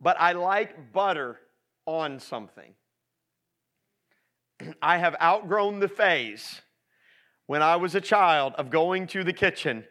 But 0.00 0.16
I 0.18 0.32
like 0.32 0.92
butter 0.92 1.38
on 1.86 2.18
something. 2.18 2.74
I 4.82 4.98
have 4.98 5.14
outgrown 5.22 5.78
the 5.78 5.86
phase 5.86 6.62
when 7.50 7.62
I 7.62 7.74
was 7.74 7.96
a 7.96 8.00
child 8.00 8.52
of 8.58 8.70
going 8.70 9.08
to 9.08 9.24
the 9.24 9.32
kitchen 9.32 9.82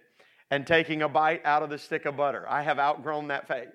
and 0.49 0.65
taking 0.65 1.01
a 1.01 1.09
bite 1.09 1.45
out 1.45 1.61
of 1.61 1.69
the 1.69 1.77
stick 1.77 2.05
of 2.05 2.15
butter. 2.15 2.45
I 2.47 2.61
have 2.61 2.79
outgrown 2.79 3.27
that 3.27 3.49
phase. 3.49 3.67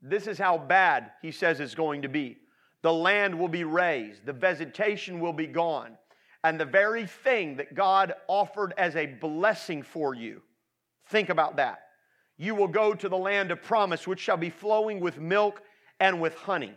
This 0.00 0.28
is 0.28 0.38
how 0.38 0.56
bad 0.56 1.10
he 1.22 1.32
says 1.32 1.58
it's 1.58 1.74
going 1.74 2.02
to 2.02 2.08
be. 2.08 2.36
The 2.82 2.92
land 2.92 3.36
will 3.36 3.48
be 3.48 3.64
razed, 3.64 4.24
the 4.24 4.32
vegetation 4.32 5.18
will 5.18 5.32
be 5.32 5.48
gone 5.48 5.98
and 6.44 6.60
the 6.60 6.64
very 6.64 7.04
thing 7.04 7.56
that 7.56 7.74
God 7.74 8.14
offered 8.28 8.74
as 8.78 8.94
a 8.94 9.06
blessing 9.06 9.82
for 9.82 10.14
you. 10.14 10.40
Think 11.08 11.30
about 11.30 11.56
that. 11.56 11.80
You 12.38 12.54
will 12.54 12.68
go 12.68 12.94
to 12.94 13.08
the 13.08 13.18
land 13.18 13.50
of 13.50 13.60
promise, 13.60 14.06
which 14.06 14.20
shall 14.20 14.36
be 14.36 14.50
flowing 14.50 15.00
with 15.00 15.18
milk 15.18 15.62
and 15.98 16.20
with 16.20 16.36
honey. 16.36 16.74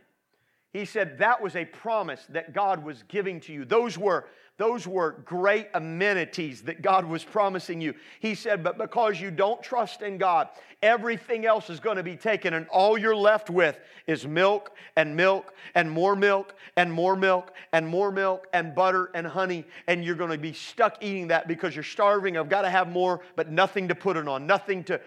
He 0.73 0.85
said 0.85 1.19
that 1.19 1.43
was 1.43 1.55
a 1.55 1.65
promise 1.65 2.25
that 2.29 2.53
God 2.53 2.83
was 2.83 3.03
giving 3.07 3.39
to 3.41 3.53
you. 3.53 3.65
Those 3.65 3.99
were 3.99 4.25
those 4.59 4.85
were 4.85 5.11
great 5.23 5.69
amenities 5.73 6.63
that 6.63 6.81
God 6.81 7.05
was 7.05 7.23
promising 7.23 7.79
you. 7.79 7.93
He 8.19 8.35
said, 8.35 8.61
But 8.61 8.77
because 8.77 9.19
you 9.19 9.31
don't 9.31 9.63
trust 9.63 10.01
in 10.01 10.17
God, 10.17 10.49
everything 10.83 11.45
else 11.45 11.69
is 11.69 11.79
going 11.79 11.95
to 11.95 12.03
be 12.03 12.17
taken, 12.17 12.53
and 12.53 12.67
all 12.67 12.97
you're 12.97 13.15
left 13.15 13.49
with 13.49 13.79
is 14.05 14.27
milk 14.27 14.75
and 14.97 15.15
milk 15.15 15.55
and 15.75 15.89
more 15.89 16.13
milk 16.13 16.55
and 16.75 16.91
more 16.91 17.15
milk 17.15 17.53
and 17.71 17.87
more 17.87 18.11
milk 18.11 18.47
and 18.51 18.75
butter 18.75 19.09
and 19.13 19.25
honey. 19.25 19.63
And 19.87 20.03
you're 20.03 20.15
going 20.15 20.31
to 20.31 20.37
be 20.37 20.51
stuck 20.51 20.97
eating 21.01 21.29
that 21.29 21.47
because 21.47 21.73
you're 21.73 21.81
starving. 21.81 22.35
I've 22.35 22.49
got 22.49 22.63
to 22.63 22.69
have 22.69 22.89
more, 22.89 23.21
but 23.37 23.49
nothing 23.49 23.87
to 23.87 23.95
put 23.95 24.17
it 24.17 24.27
on, 24.27 24.45
nothing 24.45 24.83
to 24.85 24.99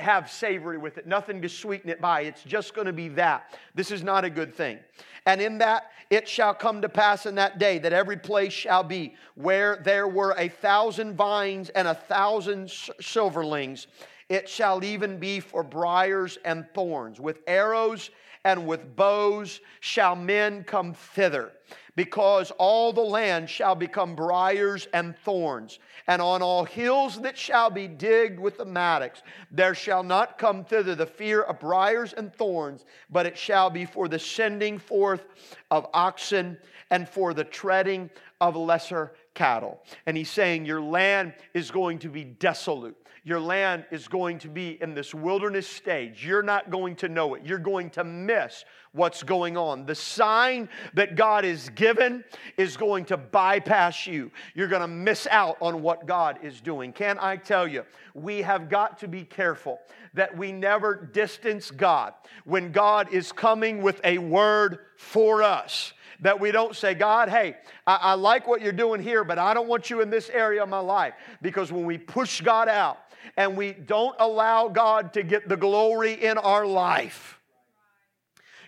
have 0.00 0.28
savory 0.28 0.78
with 0.78 0.98
it, 0.98 1.06
nothing 1.06 1.40
to 1.42 1.48
sweeten 1.48 1.90
it 1.90 2.00
by. 2.00 2.22
It's 2.22 2.42
just 2.42 2.74
going 2.74 2.88
to 2.88 2.92
be 2.92 3.06
that. 3.10 3.56
This 3.76 3.92
is 3.92 4.02
not 4.02 4.24
a 4.24 4.30
good 4.30 4.52
thing. 4.52 4.80
And 5.26 5.40
in 5.40 5.58
that 5.58 5.90
it 6.08 6.28
shall 6.28 6.54
come 6.54 6.80
to 6.82 6.88
pass 6.88 7.26
in 7.26 7.34
that 7.34 7.58
day 7.58 7.78
that 7.78 7.92
every 7.92 8.16
place 8.16 8.52
shall 8.52 8.84
be 8.84 9.16
where 9.34 9.76
there 9.84 10.06
were 10.06 10.34
a 10.38 10.48
thousand 10.48 11.16
vines 11.16 11.68
and 11.70 11.88
a 11.88 11.94
thousand 11.94 12.68
silverlings. 12.68 13.88
It 14.28 14.48
shall 14.48 14.82
even 14.84 15.18
be 15.18 15.40
for 15.40 15.62
briars 15.62 16.38
and 16.44 16.64
thorns. 16.74 17.20
With 17.20 17.40
arrows 17.46 18.10
and 18.44 18.66
with 18.66 18.94
bows 18.94 19.60
shall 19.80 20.14
men 20.14 20.62
come 20.62 20.94
thither 20.94 21.52
because 21.96 22.52
all 22.58 22.92
the 22.92 23.00
land 23.00 23.48
shall 23.50 23.74
become 23.74 24.14
briars 24.14 24.86
and 24.92 25.16
thorns. 25.18 25.78
And 26.06 26.22
on 26.22 26.42
all 26.42 26.64
hills 26.64 27.20
that 27.22 27.36
shall 27.36 27.70
be 27.70 27.88
digged 27.88 28.38
with 28.38 28.58
the 28.58 28.64
mattocks, 28.64 29.22
there 29.50 29.74
shall 29.74 30.02
not 30.02 30.38
come 30.38 30.64
thither 30.64 30.94
the 30.94 31.06
fear 31.06 31.42
of 31.42 31.58
briars 31.58 32.12
and 32.12 32.32
thorns, 32.32 32.84
but 33.10 33.26
it 33.26 33.36
shall 33.36 33.70
be 33.70 33.86
for 33.86 34.06
the 34.06 34.18
sending 34.18 34.78
forth 34.78 35.26
of 35.70 35.86
oxen 35.94 36.58
and 36.90 37.08
for 37.08 37.34
the 37.34 37.44
treading 37.44 38.10
of 38.40 38.54
lesser 38.54 39.12
cattle. 39.34 39.82
And 40.06 40.16
he's 40.16 40.30
saying, 40.30 40.66
Your 40.66 40.80
land 40.80 41.34
is 41.54 41.70
going 41.70 41.98
to 42.00 42.08
be 42.08 42.24
desolate. 42.24 42.94
Your 43.24 43.40
land 43.40 43.86
is 43.90 44.06
going 44.06 44.38
to 44.40 44.48
be 44.48 44.80
in 44.80 44.94
this 44.94 45.12
wilderness 45.12 45.66
stage. 45.66 46.24
You're 46.24 46.44
not 46.44 46.70
going 46.70 46.94
to 46.96 47.08
know 47.08 47.34
it. 47.34 47.44
You're 47.44 47.58
going 47.58 47.90
to 47.90 48.04
miss 48.04 48.64
what's 48.96 49.22
going 49.22 49.56
on. 49.56 49.86
The 49.86 49.94
sign 49.94 50.68
that 50.94 51.14
God 51.14 51.44
is 51.44 51.68
given 51.70 52.24
is 52.56 52.76
going 52.76 53.04
to 53.06 53.16
bypass 53.16 54.06
you. 54.06 54.30
You're 54.54 54.68
going 54.68 54.82
to 54.82 54.88
miss 54.88 55.26
out 55.30 55.56
on 55.60 55.82
what 55.82 56.06
God 56.06 56.38
is 56.42 56.60
doing. 56.60 56.92
Can 56.92 57.18
I 57.20 57.36
tell 57.36 57.68
you, 57.68 57.84
we 58.14 58.42
have 58.42 58.68
got 58.68 58.98
to 59.00 59.08
be 59.08 59.24
careful 59.24 59.78
that 60.14 60.36
we 60.36 60.50
never 60.50 60.94
distance 60.96 61.70
God 61.70 62.14
when 62.44 62.72
God 62.72 63.12
is 63.12 63.32
coming 63.32 63.82
with 63.82 64.00
a 64.02 64.18
word 64.18 64.78
for 64.96 65.42
us 65.42 65.92
that 66.20 66.40
we 66.40 66.50
don't 66.50 66.74
say, 66.74 66.94
God, 66.94 67.28
hey, 67.28 67.56
I, 67.86 67.96
I, 67.96 68.14
like 68.14 68.46
what 68.46 68.62
you're 68.62 68.72
doing 68.72 69.02
here, 69.02 69.24
but 69.24 69.38
I 69.38 69.54
don't 69.54 69.68
want 69.68 69.90
you 69.90 70.00
in 70.00 70.10
this 70.10 70.30
area 70.30 70.62
of 70.62 70.68
my 70.68 70.78
life. 70.78 71.14
Because 71.42 71.70
when 71.70 71.84
we 71.84 71.98
push 71.98 72.40
God 72.40 72.68
out 72.68 72.98
and 73.36 73.56
we 73.56 73.72
don't 73.72 74.16
allow 74.18 74.68
God 74.68 75.12
to 75.14 75.22
get 75.22 75.48
the 75.48 75.56
glory 75.56 76.12
in 76.12 76.38
our 76.38 76.66
life, 76.66 77.35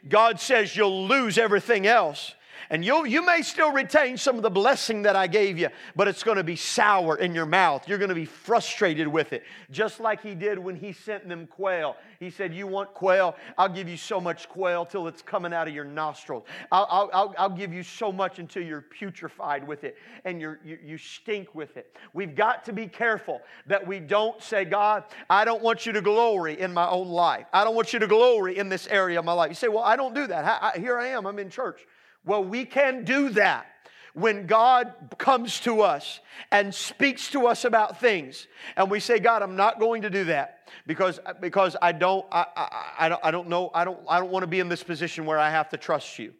God 0.08 0.40
says 0.40 0.76
you'll 0.76 1.06
lose 1.06 1.38
everything 1.38 1.86
else 1.86 2.34
and 2.70 2.84
you 2.84 3.06
you 3.06 3.24
may 3.24 3.42
still 3.42 3.72
retain 3.72 4.16
some 4.16 4.36
of 4.36 4.42
the 4.42 4.50
blessing 4.50 5.02
that 5.02 5.16
I 5.16 5.26
gave 5.26 5.58
you, 5.58 5.68
but 5.96 6.08
it's 6.08 6.22
going 6.22 6.36
to 6.36 6.44
be 6.44 6.56
sour 6.56 7.16
in 7.16 7.34
your 7.34 7.46
mouth. 7.46 7.88
You're 7.88 7.98
going 7.98 8.08
to 8.08 8.14
be 8.14 8.24
frustrated 8.24 9.08
with 9.08 9.32
it, 9.32 9.44
just 9.70 10.00
like 10.00 10.22
he 10.22 10.34
did 10.34 10.58
when 10.58 10.76
he 10.76 10.92
sent 10.92 11.28
them 11.28 11.46
quail. 11.46 11.96
He 12.20 12.30
said, 12.30 12.54
You 12.54 12.66
want 12.66 12.94
quail? 12.94 13.36
I'll 13.56 13.68
give 13.68 13.88
you 13.88 13.96
so 13.96 14.20
much 14.20 14.48
quail 14.48 14.84
till 14.84 15.06
it's 15.06 15.22
coming 15.22 15.52
out 15.52 15.68
of 15.68 15.74
your 15.74 15.84
nostrils. 15.84 16.44
I'll, 16.72 17.10
I'll, 17.12 17.34
I'll 17.38 17.50
give 17.50 17.72
you 17.72 17.82
so 17.82 18.10
much 18.10 18.38
until 18.38 18.62
you're 18.62 18.84
putrefied 19.00 19.64
with 19.64 19.84
it 19.84 19.96
and 20.24 20.40
you, 20.40 20.56
you 20.64 20.98
stink 20.98 21.54
with 21.54 21.76
it. 21.76 21.96
We've 22.12 22.34
got 22.34 22.64
to 22.64 22.72
be 22.72 22.86
careful 22.86 23.40
that 23.66 23.86
we 23.86 24.00
don't 24.00 24.42
say, 24.42 24.64
God, 24.64 25.04
I 25.30 25.44
don't 25.44 25.62
want 25.62 25.86
you 25.86 25.92
to 25.92 26.00
glory 26.00 26.58
in 26.60 26.72
my 26.74 26.88
own 26.88 27.08
life. 27.08 27.46
I 27.52 27.64
don't 27.64 27.74
want 27.74 27.92
you 27.92 27.98
to 28.00 28.06
glory 28.06 28.58
in 28.58 28.68
this 28.68 28.86
area 28.88 29.18
of 29.18 29.24
my 29.24 29.32
life. 29.32 29.50
You 29.50 29.54
say, 29.54 29.68
Well, 29.68 29.84
I 29.84 29.96
don't 29.96 30.14
do 30.14 30.26
that. 30.26 30.44
I, 30.44 30.72
I, 30.74 30.78
here 30.78 30.98
I 30.98 31.08
am, 31.08 31.26
I'm 31.26 31.38
in 31.38 31.50
church. 31.50 31.86
Well, 32.24 32.44
we 32.44 32.64
can 32.64 33.04
do 33.04 33.30
that 33.30 33.66
when 34.14 34.46
God 34.46 34.92
comes 35.18 35.60
to 35.60 35.82
us 35.82 36.20
and 36.50 36.74
speaks 36.74 37.30
to 37.30 37.46
us 37.46 37.64
about 37.64 38.00
things, 38.00 38.46
and 38.76 38.90
we 38.90 39.00
say, 39.00 39.18
God, 39.18 39.42
I'm 39.42 39.56
not 39.56 39.78
going 39.78 40.02
to 40.02 40.10
do 40.10 40.24
that 40.24 40.68
because, 40.86 41.20
because 41.40 41.76
I, 41.80 41.92
don't, 41.92 42.26
I, 42.32 42.46
I, 42.56 42.92
I, 42.98 43.08
don't, 43.08 43.20
I 43.24 43.30
don't 43.30 43.48
know, 43.48 43.70
I 43.72 43.84
don't, 43.84 44.00
I 44.08 44.18
don't 44.18 44.30
want 44.30 44.42
to 44.42 44.48
be 44.48 44.60
in 44.60 44.68
this 44.68 44.82
position 44.82 45.24
where 45.24 45.38
I 45.38 45.50
have 45.50 45.68
to 45.70 45.76
trust 45.76 46.18
you, 46.18 46.34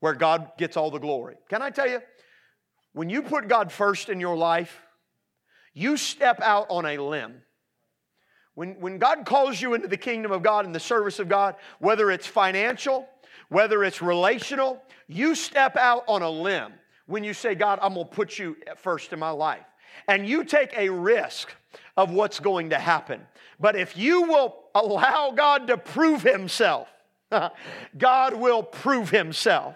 where 0.00 0.14
God 0.14 0.52
gets 0.56 0.76
all 0.76 0.90
the 0.90 0.98
glory. 0.98 1.36
Can 1.48 1.60
I 1.60 1.70
tell 1.70 1.88
you, 1.88 2.00
when 2.92 3.10
you 3.10 3.22
put 3.22 3.46
God 3.46 3.70
first 3.70 4.08
in 4.08 4.18
your 4.20 4.36
life, 4.36 4.80
you 5.74 5.98
step 5.98 6.40
out 6.40 6.66
on 6.70 6.86
a 6.86 6.96
limb. 6.96 7.42
When, 8.54 8.80
when 8.80 8.96
God 8.96 9.26
calls 9.26 9.60
you 9.60 9.74
into 9.74 9.86
the 9.86 9.98
kingdom 9.98 10.32
of 10.32 10.42
God 10.42 10.64
and 10.64 10.74
the 10.74 10.80
service 10.80 11.18
of 11.18 11.28
God, 11.28 11.56
whether 11.78 12.10
it's 12.10 12.26
financial, 12.26 13.06
whether 13.48 13.84
it's 13.84 14.02
relational, 14.02 14.82
you 15.08 15.34
step 15.34 15.76
out 15.76 16.04
on 16.08 16.22
a 16.22 16.30
limb 16.30 16.72
when 17.06 17.24
you 17.24 17.32
say, 17.32 17.54
God, 17.54 17.78
I'm 17.82 17.94
going 17.94 18.08
to 18.08 18.12
put 18.12 18.38
you 18.38 18.56
first 18.76 19.12
in 19.12 19.18
my 19.18 19.30
life. 19.30 19.64
And 20.08 20.26
you 20.26 20.44
take 20.44 20.76
a 20.76 20.90
risk 20.90 21.54
of 21.96 22.10
what's 22.10 22.40
going 22.40 22.70
to 22.70 22.78
happen. 22.78 23.22
But 23.58 23.76
if 23.76 23.96
you 23.96 24.22
will 24.22 24.56
allow 24.74 25.30
God 25.30 25.68
to 25.68 25.78
prove 25.78 26.22
Himself, 26.22 26.88
God 27.98 28.34
will 28.34 28.62
prove 28.62 29.10
Himself. 29.10 29.74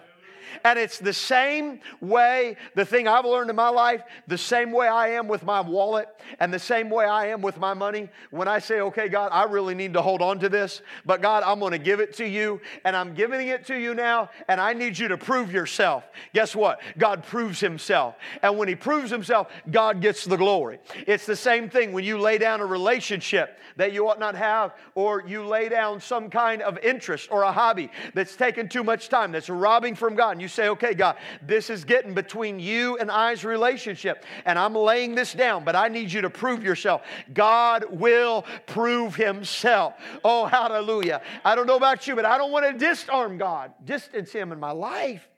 And 0.63 0.77
it's 0.77 0.99
the 0.99 1.13
same 1.13 1.79
way, 1.99 2.57
the 2.75 2.85
thing 2.85 3.07
I've 3.07 3.25
learned 3.25 3.49
in 3.49 3.55
my 3.55 3.69
life, 3.69 4.03
the 4.27 4.37
same 4.37 4.71
way 4.71 4.87
I 4.87 5.09
am 5.09 5.27
with 5.27 5.43
my 5.43 5.61
wallet, 5.61 6.07
and 6.39 6.53
the 6.53 6.59
same 6.59 6.89
way 6.89 7.05
I 7.05 7.27
am 7.27 7.41
with 7.41 7.57
my 7.57 7.73
money. 7.73 8.09
When 8.29 8.47
I 8.47 8.59
say, 8.59 8.81
okay, 8.81 9.09
God, 9.09 9.29
I 9.31 9.43
really 9.43 9.75
need 9.75 9.93
to 9.93 10.01
hold 10.01 10.21
on 10.21 10.39
to 10.39 10.49
this, 10.49 10.81
but 11.05 11.21
God, 11.21 11.43
I'm 11.43 11.59
going 11.59 11.71
to 11.71 11.79
give 11.79 11.99
it 11.99 12.13
to 12.17 12.27
you, 12.27 12.61
and 12.85 12.95
I'm 12.95 13.13
giving 13.13 13.47
it 13.47 13.65
to 13.67 13.75
you 13.75 13.93
now, 13.93 14.29
and 14.47 14.59
I 14.59 14.73
need 14.73 14.97
you 14.97 15.07
to 15.07 15.17
prove 15.17 15.51
yourself. 15.51 16.03
Guess 16.33 16.55
what? 16.55 16.81
God 16.97 17.23
proves 17.23 17.59
himself. 17.59 18.15
And 18.41 18.57
when 18.57 18.67
he 18.67 18.75
proves 18.75 19.11
himself, 19.11 19.47
God 19.69 20.01
gets 20.01 20.25
the 20.25 20.37
glory. 20.37 20.79
It's 21.07 21.25
the 21.25 21.35
same 21.35 21.69
thing 21.69 21.93
when 21.93 22.03
you 22.03 22.19
lay 22.19 22.37
down 22.37 22.61
a 22.61 22.65
relationship 22.65 23.59
that 23.77 23.93
you 23.93 24.09
ought 24.09 24.19
not 24.19 24.35
have, 24.35 24.73
or 24.95 25.23
you 25.25 25.45
lay 25.45 25.69
down 25.69 25.99
some 26.01 26.29
kind 26.29 26.61
of 26.61 26.77
interest 26.79 27.29
or 27.31 27.43
a 27.43 27.51
hobby 27.51 27.89
that's 28.13 28.35
taking 28.35 28.67
too 28.67 28.83
much 28.83 29.09
time, 29.09 29.31
that's 29.31 29.49
robbing 29.49 29.95
from 29.95 30.15
God. 30.15 30.40
And 30.41 30.49
you 30.49 30.49
say, 30.49 30.69
okay, 30.69 30.95
God, 30.95 31.17
this 31.43 31.69
is 31.69 31.85
getting 31.85 32.15
between 32.15 32.59
you 32.59 32.97
and 32.97 33.11
I's 33.11 33.45
relationship, 33.45 34.25
and 34.43 34.57
I'm 34.57 34.73
laying 34.73 35.13
this 35.13 35.33
down, 35.33 35.63
but 35.63 35.75
I 35.75 35.87
need 35.87 36.11
you 36.11 36.21
to 36.21 36.31
prove 36.31 36.63
yourself. 36.63 37.03
God 37.31 37.85
will 37.91 38.43
prove 38.65 39.13
himself. 39.13 39.93
Oh, 40.23 40.47
hallelujah. 40.47 41.21
I 41.45 41.53
don't 41.53 41.67
know 41.67 41.75
about 41.75 42.07
you, 42.07 42.15
but 42.15 42.25
I 42.25 42.39
don't 42.39 42.51
want 42.51 42.65
to 42.65 42.73
disarm 42.73 43.37
God, 43.37 43.71
distance 43.85 44.31
him 44.31 44.51
in 44.51 44.59
my 44.59 44.71
life. 44.71 45.29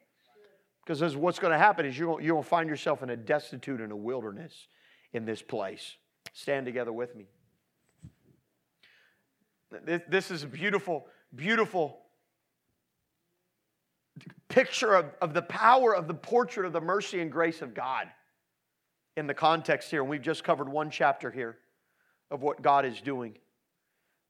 Because 0.85 1.17
what's 1.17 1.39
going 1.39 1.51
to 1.51 1.59
happen 1.59 1.85
is 1.85 1.99
you're 1.99 2.17
going 2.17 2.41
to 2.41 2.49
find 2.49 2.69
yourself 2.69 3.03
in 3.03 3.09
a 3.09 3.17
destitute 3.17 3.81
in 3.81 3.91
a 3.91 3.97
wilderness 3.97 4.53
in 5.11 5.25
this 5.25 5.41
place. 5.41 5.97
Stand 6.31 6.65
together 6.65 6.93
with 6.93 7.13
me. 7.13 7.25
This 10.07 10.31
is 10.31 10.43
a 10.43 10.47
beautiful, 10.47 11.07
beautiful 11.35 12.02
picture 14.49 14.93
of, 14.93 15.05
of 15.21 15.33
the 15.33 15.41
power 15.41 15.95
of 15.95 16.07
the 16.07 16.13
portrait 16.13 16.65
of 16.65 16.73
the 16.73 16.81
mercy 16.81 17.21
and 17.21 17.31
grace 17.31 17.61
of 17.61 17.73
God 17.73 18.07
in 19.17 19.27
the 19.27 19.33
context 19.33 19.89
here. 19.89 20.01
And 20.01 20.09
we've 20.09 20.21
just 20.21 20.43
covered 20.43 20.69
one 20.69 20.89
chapter 20.89 21.31
here 21.31 21.57
of 22.31 22.41
what 22.41 22.61
God 22.61 22.85
is 22.85 23.01
doing. 23.01 23.37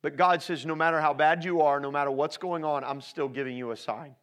But 0.01 0.17
God 0.17 0.41
says, 0.41 0.65
no 0.65 0.75
matter 0.75 0.99
how 0.99 1.13
bad 1.13 1.45
you 1.45 1.61
are, 1.61 1.79
no 1.79 1.91
matter 1.91 2.11
what's 2.11 2.37
going 2.37 2.65
on, 2.65 2.83
I'm 2.83 3.01
still 3.01 3.29
giving 3.29 3.55
you 3.55 3.71
a 3.71 3.77
sign. 3.77 4.15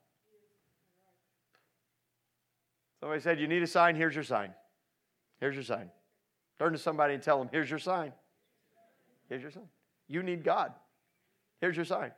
Somebody 3.00 3.22
said, 3.22 3.40
You 3.40 3.48
need 3.48 3.62
a 3.62 3.66
sign? 3.66 3.96
Here's 3.96 4.14
your 4.14 4.24
sign. 4.24 4.52
Here's 5.40 5.54
your 5.54 5.64
sign. 5.64 5.90
Turn 6.58 6.72
to 6.72 6.78
somebody 6.78 7.14
and 7.14 7.22
tell 7.22 7.38
them, 7.38 7.48
Here's 7.50 7.70
your 7.70 7.78
sign. 7.78 8.12
Here's 9.28 9.42
your 9.42 9.50
sign. 9.50 9.68
You 10.06 10.22
need 10.22 10.44
God. 10.44 10.72
Here's 11.60 11.76
your 11.76 11.86
sign. 11.86 12.12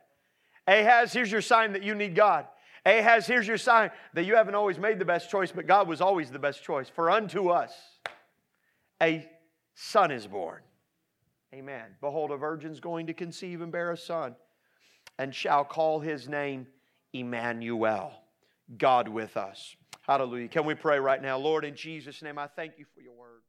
Ahaz, 0.67 1.13
here's 1.13 1.31
your 1.31 1.41
sign 1.41 1.73
that 1.73 1.83
you 1.83 1.95
need 1.95 2.15
God. 2.15 2.47
Ahaz, 2.85 3.25
here's 3.25 3.47
your 3.47 3.57
sign 3.57 3.91
that 4.13 4.25
you 4.25 4.35
haven't 4.35 4.55
always 4.55 4.77
made 4.77 4.99
the 4.99 5.05
best 5.05 5.29
choice, 5.29 5.51
but 5.51 5.67
God 5.67 5.87
was 5.87 6.01
always 6.01 6.31
the 6.31 6.39
best 6.39 6.63
choice. 6.63 6.89
For 6.89 7.09
unto 7.09 7.49
us 7.49 7.73
a 9.01 9.27
son 9.73 10.11
is 10.11 10.27
born. 10.27 10.61
Amen. 11.53 11.95
Behold, 12.01 12.31
a 12.31 12.37
virgin's 12.37 12.79
going 12.79 13.07
to 13.07 13.13
conceive 13.13 13.61
and 13.61 13.71
bear 13.71 13.91
a 13.91 13.97
son, 13.97 14.35
and 15.17 15.33
shall 15.33 15.63
call 15.63 15.99
his 15.99 16.27
name 16.27 16.67
Emmanuel, 17.13 18.11
God 18.77 19.07
with 19.07 19.37
us. 19.37 19.75
Hallelujah. 20.01 20.49
Can 20.49 20.65
we 20.65 20.73
pray 20.73 20.99
right 20.99 21.21
now? 21.21 21.37
Lord, 21.37 21.63
in 21.63 21.75
Jesus' 21.75 22.21
name, 22.21 22.37
I 22.37 22.47
thank 22.47 22.73
you 22.77 22.85
for 22.93 23.01
your 23.01 23.13
word. 23.13 23.41